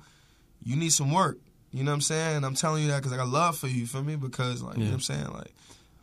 [0.63, 1.37] You need some work.
[1.71, 2.37] You know what I'm saying?
[2.37, 3.81] And I'm telling you that because I got love for you.
[3.81, 4.15] You feel me?
[4.15, 5.53] Because like you know what I'm saying, like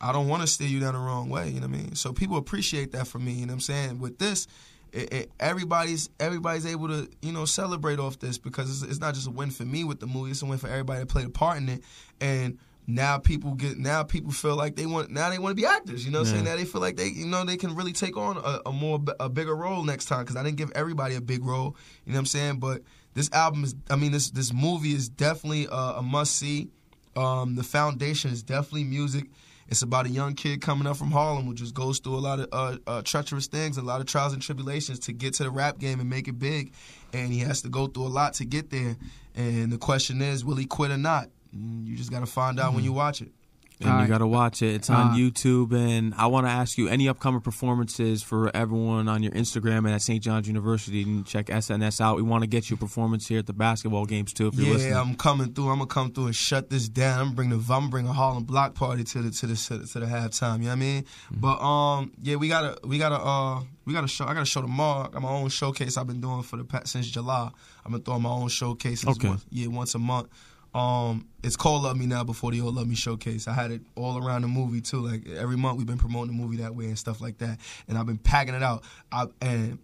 [0.01, 1.49] I don't want to steer you down the wrong way.
[1.49, 1.95] You know what I mean?
[1.95, 3.33] So people appreciate that for me.
[3.33, 3.99] You know what I'm saying?
[3.99, 4.47] With this,
[4.91, 9.13] it, it, everybody's everybody's able to you know celebrate off this because it's, it's not
[9.13, 10.31] just a win for me with the movie.
[10.31, 11.83] It's a win for everybody that played a part in it.
[12.19, 12.57] And
[12.95, 16.05] now people get now people feel like they want now they want to be actors.
[16.05, 16.45] You know what I'm saying?
[16.45, 18.99] Now they feel like they you know they can really take on a, a more
[19.19, 21.75] a bigger role next time because I didn't give everybody a big role.
[22.05, 22.59] You know what I'm saying?
[22.59, 22.81] But
[23.13, 26.69] this album is I mean this this movie is definitely a, a must see.
[27.15, 29.25] Um, the foundation is definitely music.
[29.67, 32.39] It's about a young kid coming up from Harlem who just goes through a lot
[32.41, 35.49] of uh, uh, treacherous things, a lot of trials and tribulations to get to the
[35.49, 36.73] rap game and make it big.
[37.13, 38.97] And he has to go through a lot to get there.
[39.33, 41.29] And the question is, will he quit or not?
[41.55, 43.31] Mm, You just got to find out when you watch it.
[43.79, 44.09] and you Alright.
[44.09, 44.75] got to watch it.
[44.75, 49.07] It's on Uh, YouTube, and I want to ask you any upcoming performances for everyone
[49.07, 50.23] on your Instagram and at St.
[50.23, 51.01] John's University.
[51.01, 52.15] And check SNS out.
[52.17, 54.49] We want to get you a performance here at the basketball games too.
[54.49, 55.69] If you're Yeah, listening, I'm coming through.
[55.69, 57.19] I'm gonna come through and shut this down.
[57.29, 59.77] I'm bring the I'm gonna bring a Harlem block party to the to the to
[59.79, 60.57] the, to the halftime.
[60.59, 61.01] You know what I mean?
[61.03, 61.39] Mm-hmm.
[61.39, 64.25] But um, yeah, we gotta we gotta uh we gotta show.
[64.25, 65.07] I gotta show tomorrow.
[65.07, 65.97] I got my own showcase.
[65.97, 67.49] I've been doing for the past since July.
[67.83, 69.07] I've been throwing my own showcases.
[69.09, 69.29] Okay.
[69.29, 70.27] Once, yeah, once a month.
[70.73, 73.47] Um, it's called Love Me Now before they all Love Me showcase.
[73.47, 74.99] I had it all around the movie too.
[75.05, 77.59] Like every month we've been promoting the movie that way and stuff like that.
[77.87, 78.83] And I've been packing it out.
[79.11, 79.79] I and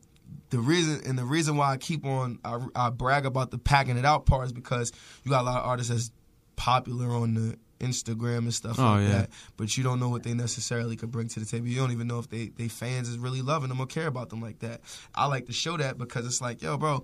[0.50, 3.98] the reason and the reason why I keep on I, I brag about the packing
[3.98, 4.92] it out part is because
[5.24, 6.12] you got a lot of artists that's
[6.56, 9.10] popular on the Instagram and stuff Oh, like yeah.
[9.10, 11.68] that, but you don't know what they necessarily could bring to the table.
[11.68, 14.30] You don't even know if they they fans is really loving them or care about
[14.30, 14.82] them like that.
[15.14, 17.04] I like to show that because it's like, yo, bro,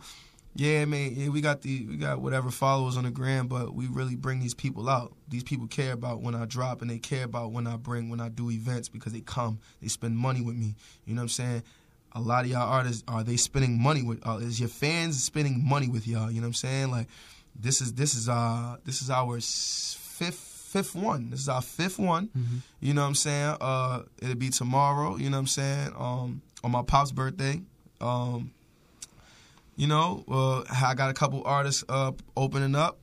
[0.55, 3.87] yeah, man, yeah, we got the we got whatever followers on the gram, but we
[3.87, 5.13] really bring these people out.
[5.27, 8.19] These people care about when I drop, and they care about when I bring when
[8.19, 10.75] I do events because they come, they spend money with me.
[11.05, 11.63] You know what I'm saying?
[12.13, 14.25] A lot of y'all artists are they spending money with?
[14.25, 16.29] Uh, is your fans spending money with y'all?
[16.29, 16.91] You know what I'm saying?
[16.91, 17.07] Like
[17.59, 20.37] this is this is uh this is our fifth
[20.73, 21.29] fifth one.
[21.31, 22.29] This is our fifth one.
[22.79, 23.57] You know what I'm saying?
[23.59, 25.17] Uh, it'll be tomorrow.
[25.17, 25.93] You know what I'm saying?
[25.97, 27.61] Um, on my pop's birthday.
[28.01, 28.51] Um,
[29.75, 32.99] you know, uh, I got a couple artists uh, opening up.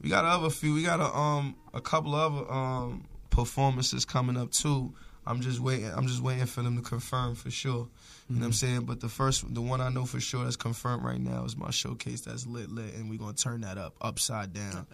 [0.00, 0.74] We got other few.
[0.74, 4.94] We got a um a couple other um performances coming up too.
[5.24, 5.86] I'm just waiting.
[5.94, 7.88] I'm just waiting for them to confirm for sure.
[8.28, 8.80] You know what I'm saying?
[8.86, 11.70] But the first, the one I know for sure that's confirmed right now is my
[11.70, 14.86] showcase that's lit lit, and we're gonna turn that up upside down.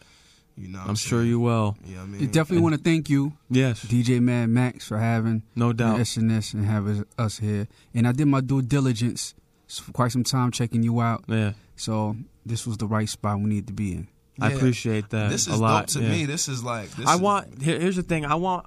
[0.59, 1.77] You know, what I'm sure you will.
[1.87, 5.45] Yeah, I mean, We definitely want to thank you, Yes, DJ Mad Max, for having
[5.55, 6.01] no doubt.
[6.01, 7.69] SNS and having us here.
[7.95, 9.48] And I did my due diligence for
[9.93, 11.25] quite some time checking you out.
[11.29, 12.17] Yeah, So
[12.47, 14.09] this was the right spot we need to be in.
[14.41, 15.31] I appreciate that.
[15.31, 15.87] This is a is lot.
[15.89, 16.13] dope to yeah.
[16.13, 16.25] me.
[16.25, 16.91] This is like.
[16.91, 17.61] This I is- want.
[17.63, 18.25] Here, here's the thing.
[18.25, 18.67] I want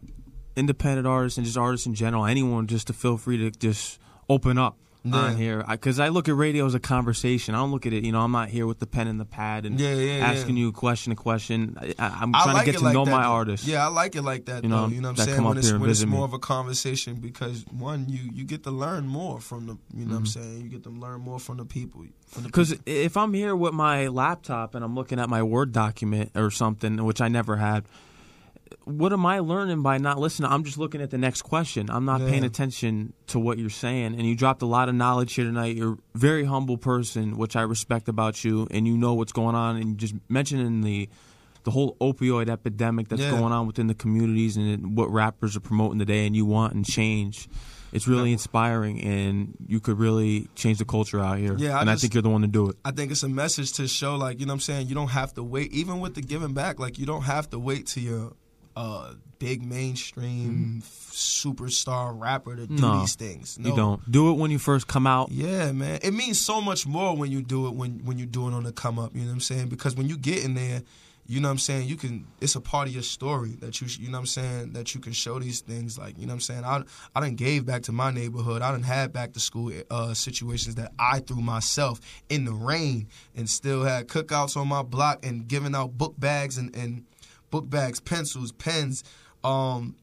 [0.56, 4.00] independent artists and just artists in general, anyone, just to feel free to just
[4.30, 5.16] open up Yeah.
[5.16, 5.64] on here.
[5.68, 7.56] Because I, look at radio as a conversation.
[7.56, 8.04] I don't look at it.
[8.04, 10.58] You know, I'm not here with the pen and the pad and Yeah, yeah, asking
[10.58, 11.76] you question a question.
[11.80, 13.30] I, I, I'm I trying like to get to like know that, my though.
[13.30, 13.66] artist.
[13.66, 14.64] Yeah, I like it like that.
[14.64, 14.94] You know, though.
[14.94, 15.44] You know what I'm saying?
[15.44, 16.16] When it's when it's visit me.
[16.18, 19.78] more of a conversation because one, you you get to learn more from the.
[19.96, 20.42] You know what I'm Mm-hmm.
[20.42, 20.62] saying?
[20.62, 22.06] You get to learn more from the people.
[22.44, 26.52] Because if I'm here with my laptop and I'm looking at my Word document or
[26.52, 27.86] something, which I never had,
[28.86, 30.52] what am I learning by not listening?
[30.52, 31.90] I'm just looking at the next question.
[31.90, 34.16] I'm not paying attention to what you're saying.
[34.16, 35.76] And you dropped a lot of knowledge here tonight.
[35.76, 39.56] You're a very humble person, which I respect about you, and you know what's going
[39.56, 39.78] on.
[39.78, 41.10] And you just mentioning the
[41.64, 43.30] the whole opioid epidemic that's Yeah.
[43.30, 46.84] going on within the communities and what rappers are promoting today, and you want and
[46.84, 47.48] change.
[47.94, 51.56] It's really inspiring, and you could really change the culture out here.
[51.58, 52.78] Yeah, I and I think you're the one to do it.
[52.86, 54.88] I think it's a message to show, like, you know what I'm saying?
[54.88, 57.60] You don't have to wait, even with the giving back, like, you don't have to
[57.60, 58.34] wait till you're
[58.76, 62.76] a big mainstream superstar rapper to do.
[62.76, 63.58] No, these things.
[63.60, 65.32] You don't do it when you first come out.
[65.32, 66.00] Yeah, man.
[66.04, 68.64] It means so much more when you do it when when you do it on
[68.64, 69.70] the come up, you know what I'm saying?
[69.70, 70.84] Because when you get in there,
[71.26, 73.88] you know what I'm saying, you can it's a part of your story that you
[73.88, 76.36] you know what I'm saying that you can show these things like, you know what
[76.36, 76.64] I'm saying?
[76.66, 76.84] I
[77.16, 78.62] I done gave back to my neighborhood.
[78.62, 82.00] I done had back to school uh, situations that I threw myself
[82.30, 86.58] in the rain and still had cookouts on my block and giving out book bags
[86.58, 87.06] and, and
[87.52, 89.04] book bags, pencils, pens,
[89.44, 89.96] um,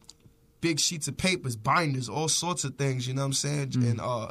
[0.61, 3.73] big sheets of papers, binders, all sorts of things, you know what I'm saying?
[3.75, 4.31] And uh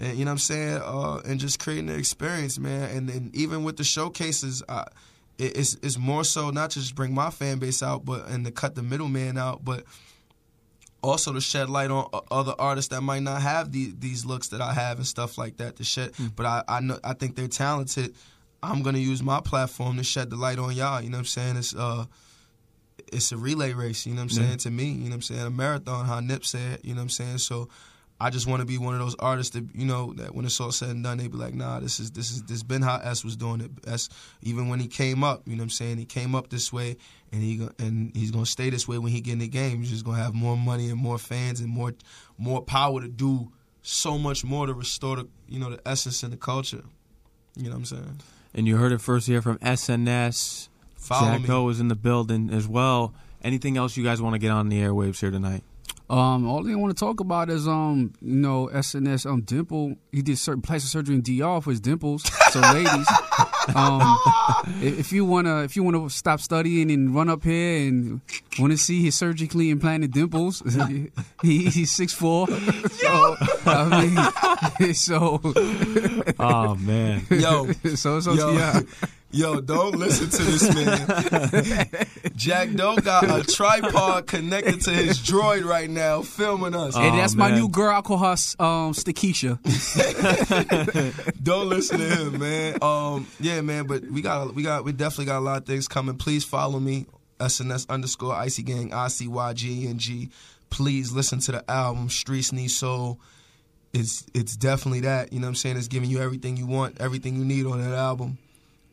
[0.00, 2.96] and you know what I'm saying, uh, and just creating the experience, man.
[2.96, 4.84] And then even with the showcases, I,
[5.38, 8.52] it, it's it's more so not just bring my fan base out, but and to
[8.52, 9.84] cut the middleman out, but
[11.02, 14.60] also to shed light on other artists that might not have the, these looks that
[14.60, 15.76] I have and stuff like that.
[15.76, 18.14] To shed, but I I know I think they're talented.
[18.62, 21.00] I'm gonna use my platform to shed the light on y'all.
[21.00, 21.56] You know what I'm saying?
[21.56, 22.04] It's uh,
[23.12, 24.06] it's a relay race.
[24.06, 24.58] You know what I'm saying?
[24.58, 25.40] To me, you know what I'm saying?
[25.42, 26.06] A marathon.
[26.06, 26.80] How Nip said.
[26.82, 27.38] You know what I'm saying?
[27.38, 27.68] So.
[28.20, 30.60] I just want to be one of those artists that you know that when it's
[30.60, 32.96] all said and done, they be like, nah, this is this is this been how
[32.96, 33.70] S was doing it.
[33.86, 34.08] S
[34.42, 35.98] even when he came up, you know what I'm saying?
[35.98, 36.96] He came up this way,
[37.30, 39.78] and he and he's gonna stay this way when he get in the game.
[39.78, 41.94] He's just gonna have more money and more fans and more
[42.38, 43.52] more power to do
[43.82, 46.82] so much more to restore the you know the essence and the culture.
[47.54, 48.20] You know what I'm saying?
[48.52, 50.67] And you heard it first here from SNS.
[50.98, 51.46] Follow Jakk me.
[51.48, 53.14] Doe is in the building as well.
[53.42, 55.62] Anything else you guys want to get on the airwaves here tonight?
[56.10, 59.94] Um, all I want to talk about is um, you know, SNS um dimple.
[60.10, 62.22] He did certain plastic surgery in DR for his dimples.
[62.50, 63.06] So ladies,
[63.74, 64.16] um,
[64.80, 68.22] if you wanna if you wanna stop studying and run up here and
[68.58, 70.62] want to see his surgically implanted dimples,
[71.42, 72.46] he, he's six four.
[72.48, 75.40] So I mean, so
[76.38, 78.52] Oh man, Yo, so it's up Yo.
[78.54, 78.82] to y'all.
[79.30, 81.06] Yo, don't listen to this man.
[82.34, 86.96] Jakk Doe got a tripod connected to his droid right now, filming us.
[86.96, 87.94] Oh, And that's my new girl.
[87.94, 89.58] I call her um, Stakisha.
[91.42, 92.78] Don't listen to him, man.
[92.80, 93.86] Um, yeah, man.
[93.86, 96.16] But we got, we got, we definitely got a lot of things coming.
[96.16, 97.04] Please follow me,
[97.38, 100.30] SNS underscore Icy Gang, I C Y G N G.
[100.70, 103.20] Please listen to the album Streets Need Soul.
[103.92, 105.34] It's it's definitely that.
[105.34, 105.76] You know what I'm saying?
[105.76, 108.38] It's giving you everything you want, everything you need on that album.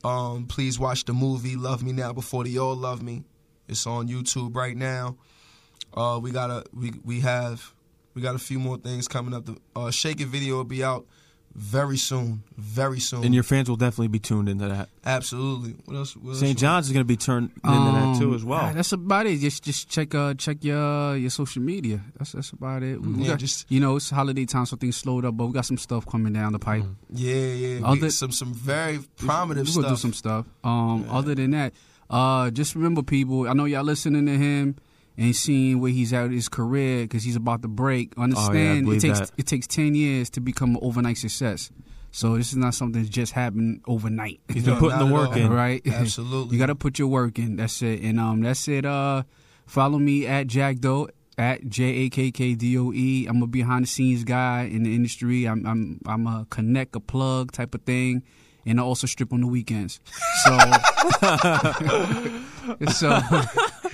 [0.05, 3.23] Um, please watch the movie Love Me Now Before They All Love Me.
[3.67, 5.17] It's on YouTube right now.
[5.95, 7.73] Uh, we got a we we have
[8.13, 9.45] we got a few more things coming up.
[9.47, 11.07] The uh, Shake It video will be out
[11.55, 13.23] very soon, very soon.
[13.23, 14.89] and your fans will definitely be tuned into that.
[15.05, 15.71] absolutely.
[15.85, 16.15] What else?
[16.17, 16.57] What else St.
[16.59, 18.59] John's is going to be turned into that too Um, as well.
[18.61, 19.39] ah, That's about it.
[19.39, 22.01] Just just check uh check your your social media.
[22.17, 23.01] That's that's about it.
[23.01, 25.53] We Yeah, got- just- you know it's holiday time, so things slowed up, but we
[25.53, 26.83] got some stuff coming down the pipe.
[27.13, 27.85] Yeah, yeah.
[27.87, 30.45] Other- some some very prominent We're gonna do some stuff.
[30.63, 31.73] Um, other than that,
[32.09, 33.47] uh, just remember, people.
[33.47, 34.75] I know y'all listening to him
[35.17, 38.13] and seeing where he's at in his career because he's about to break.
[38.17, 38.87] Understand?
[38.89, 39.31] it takes that.
[39.37, 41.71] it takes ten years to become an overnight success.
[42.11, 44.39] So this is not something that just happened overnight.
[44.47, 45.37] He's been No, putting the work all.
[45.37, 45.49] in.
[45.51, 45.81] right?
[45.87, 46.53] Absolutely.
[46.55, 47.57] you got to put your work in.
[47.57, 48.01] That's it.
[48.03, 48.85] And um, that's it.
[48.85, 49.23] Uh,
[49.65, 53.25] follow me at Jakk Doe at J A K K D O E.
[53.27, 55.45] I'm a behind the scenes guy in the industry.
[55.45, 58.23] I'm I'm I'm a connect a plug type of thing,
[58.65, 59.99] and I also strip on the weekends.
[60.45, 60.57] So
[62.91, 63.19] so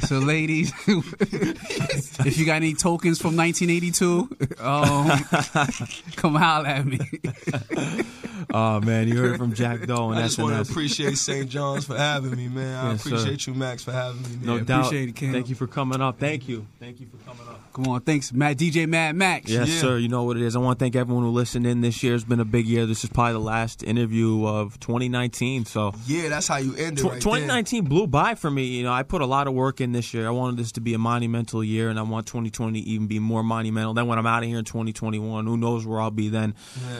[0.01, 4.29] so ladies, if you got any tokens from 1982,
[4.59, 5.09] um,
[6.15, 6.99] come holler at me.
[8.53, 11.47] Oh man, you heard from Jakk Doe and I just want to appreciate St.
[11.47, 12.75] John's for having me, man.
[12.85, 13.09] I Yes, sir.
[13.15, 14.29] appreciate you, Max, for having me.
[14.29, 14.45] Man.
[14.45, 14.79] No Yeah, doubt.
[14.87, 15.31] appreciate it, Kim.
[15.31, 16.19] Thank you for coming up.
[16.19, 16.65] Thank you.
[16.79, 17.61] Thank you for coming up.
[17.71, 19.49] Come on, thanks, Matt DJ Mad Max.
[19.49, 19.79] Yes, Yeah.
[19.79, 19.97] sir.
[19.99, 20.55] You know what it is.
[20.57, 21.79] I want to thank everyone who listened in.
[21.79, 22.85] This year has been a big year.
[22.85, 25.63] This is probably the last interview of 2019.
[25.65, 27.03] So Yeah, that's how you end it.
[27.03, 28.65] Tw- right 2019 blew by for me.
[28.65, 30.27] You know, I put a lot of work in this year.
[30.27, 33.19] I wanted this to be a monumental year, and I want 2020 to even be
[33.19, 33.93] more monumental.
[33.93, 36.55] Then when I'm out of here in 2021, who knows where I'll be then?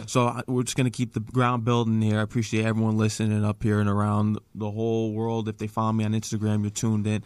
[0.08, 2.20] So I, we're just going to keep the ground building here.
[2.20, 5.48] I appreciate everyone listening up here and around the whole world.
[5.48, 7.24] If they follow me on Instagram, you're tuned in.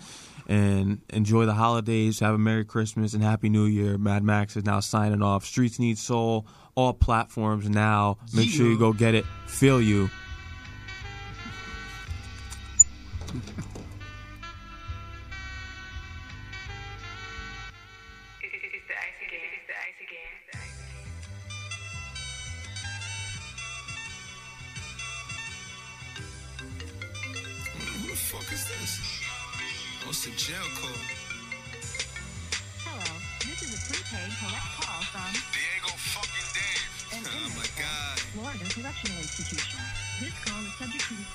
[0.48, 2.20] And enjoy the holidays.
[2.20, 3.98] Have a Merry Christmas and Happy New Year.
[3.98, 5.44] Mad Max is now signing off.
[5.44, 6.46] Streets Need Soul.
[6.76, 8.18] All platforms now.
[8.34, 9.26] Make sure you go get it.
[9.48, 10.10] Feel you.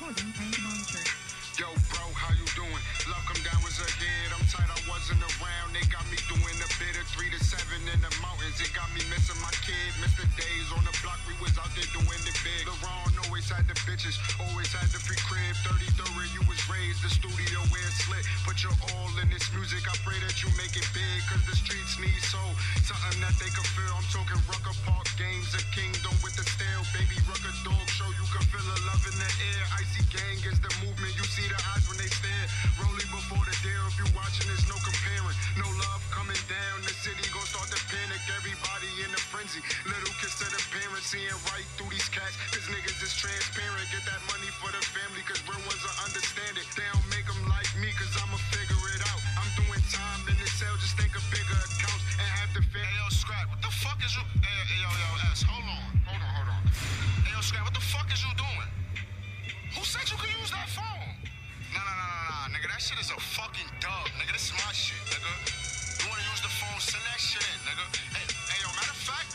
[0.00, 2.82] Yo, bro, how you doing?
[3.04, 4.32] Love come down was a hit.
[4.32, 5.76] I'm tight, I wasn't around.
[5.76, 8.56] They got me doing a bit of three to seven in the mountains.
[8.64, 9.92] It got me missing my kid.
[10.00, 10.24] Mr.
[10.40, 12.29] Days on the block, we was out there doing it
[13.40, 15.56] always had the bitches, always had the free crib.
[15.64, 18.20] 33 where you was raised, the studio where it's lit.
[18.44, 19.80] Put your all in this music.
[19.88, 22.52] I pray that you make it big, cause the streets need soul.
[22.84, 23.96] Something that they can feel.
[23.96, 26.84] I'm talking Rucker Park games, a kingdom with the steel.
[26.92, 29.64] Baby Rucker dog show, you can feel the love in the air.
[29.80, 31.16] Icy gang is the movement.
[31.16, 32.46] You see the eyes when they stare.
[32.76, 33.88] Rolling before the deal.
[33.88, 35.36] If you watching, there's no comparing.
[35.56, 36.84] No love coming down.
[36.84, 38.20] The city gon' start to panic.
[38.36, 39.64] Everybody in a frenzy.
[39.88, 42.36] Little kiss to the parents, seeing right through these cats.
[42.52, 43.86] Cause niggas is transparent.
[43.94, 46.66] Get that money for the family, cause real ones will understand it.
[46.74, 49.20] They don't make them like me, cause I'ma figure it out.
[49.38, 52.82] I'm doing time in the cell, just think of bigger accounts and have to fit.
[52.82, 54.24] Hey, yo, Scrap, what the fuck is you?
[54.42, 55.86] Hey, hey, yo, yo, S, hold on.
[56.10, 56.62] Hold on, hold on.
[57.22, 58.70] Hey, yo, Scrap, what the fuck is you doing?
[59.78, 61.06] Who said you could use that phone?
[61.70, 62.66] Nah, nah, nah, nah, nah, nigga.
[62.66, 64.34] That shit is a fucking dub, nigga.
[64.34, 65.30] This is my shit, nigga.
[66.02, 66.78] You wanna use the phone?
[66.82, 67.86] Send that shit in, nigga.
[68.10, 69.30] Hey, hey, yo, matter of fact,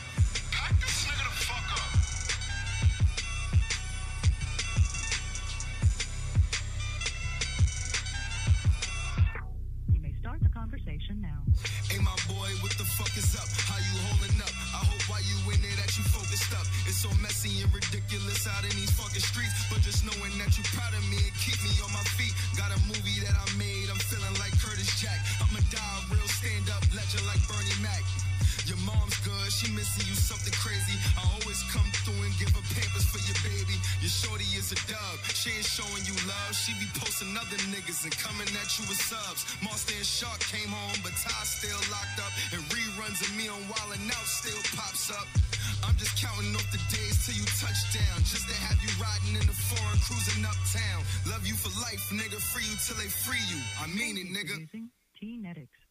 [11.26, 11.42] now.
[11.90, 13.50] Hey, my boy, what the fuck is up?
[13.66, 14.54] How you holding up?
[14.78, 16.66] I hope while you in there that you focused up.
[16.86, 19.54] It's so messy and ridiculous out in these fucking streets.
[19.70, 22.34] But just knowing that you proud of me and keep me on my feet.
[22.54, 25.18] Got a movie that I made, I'm feeling like Curtis Jack.
[25.42, 28.04] I'ma die real stand up legend like Bernie Mac.
[28.66, 30.98] Your mom's good, she missing you something crazy.
[31.14, 33.78] I always come through and give her pampers for your baby.
[34.02, 36.52] Your shorty is a dub, she ain't showing you love.
[36.58, 39.46] She be posting other niggas and coming at you with subs.
[39.62, 42.34] Monster and Shark came home, but Ty still locked up.
[42.58, 45.30] And reruns of me on Wild 'N Out still pops up.
[45.86, 48.18] I'm just counting off the days till you touch down.
[48.26, 51.06] Just to have you riding in the foreign, cruising uptown.
[51.30, 52.42] Love you for life, nigga.
[52.42, 53.62] Free you till they free you.
[53.78, 54.66] I mean it, nigga.
[55.22, 55.85] T-Netics.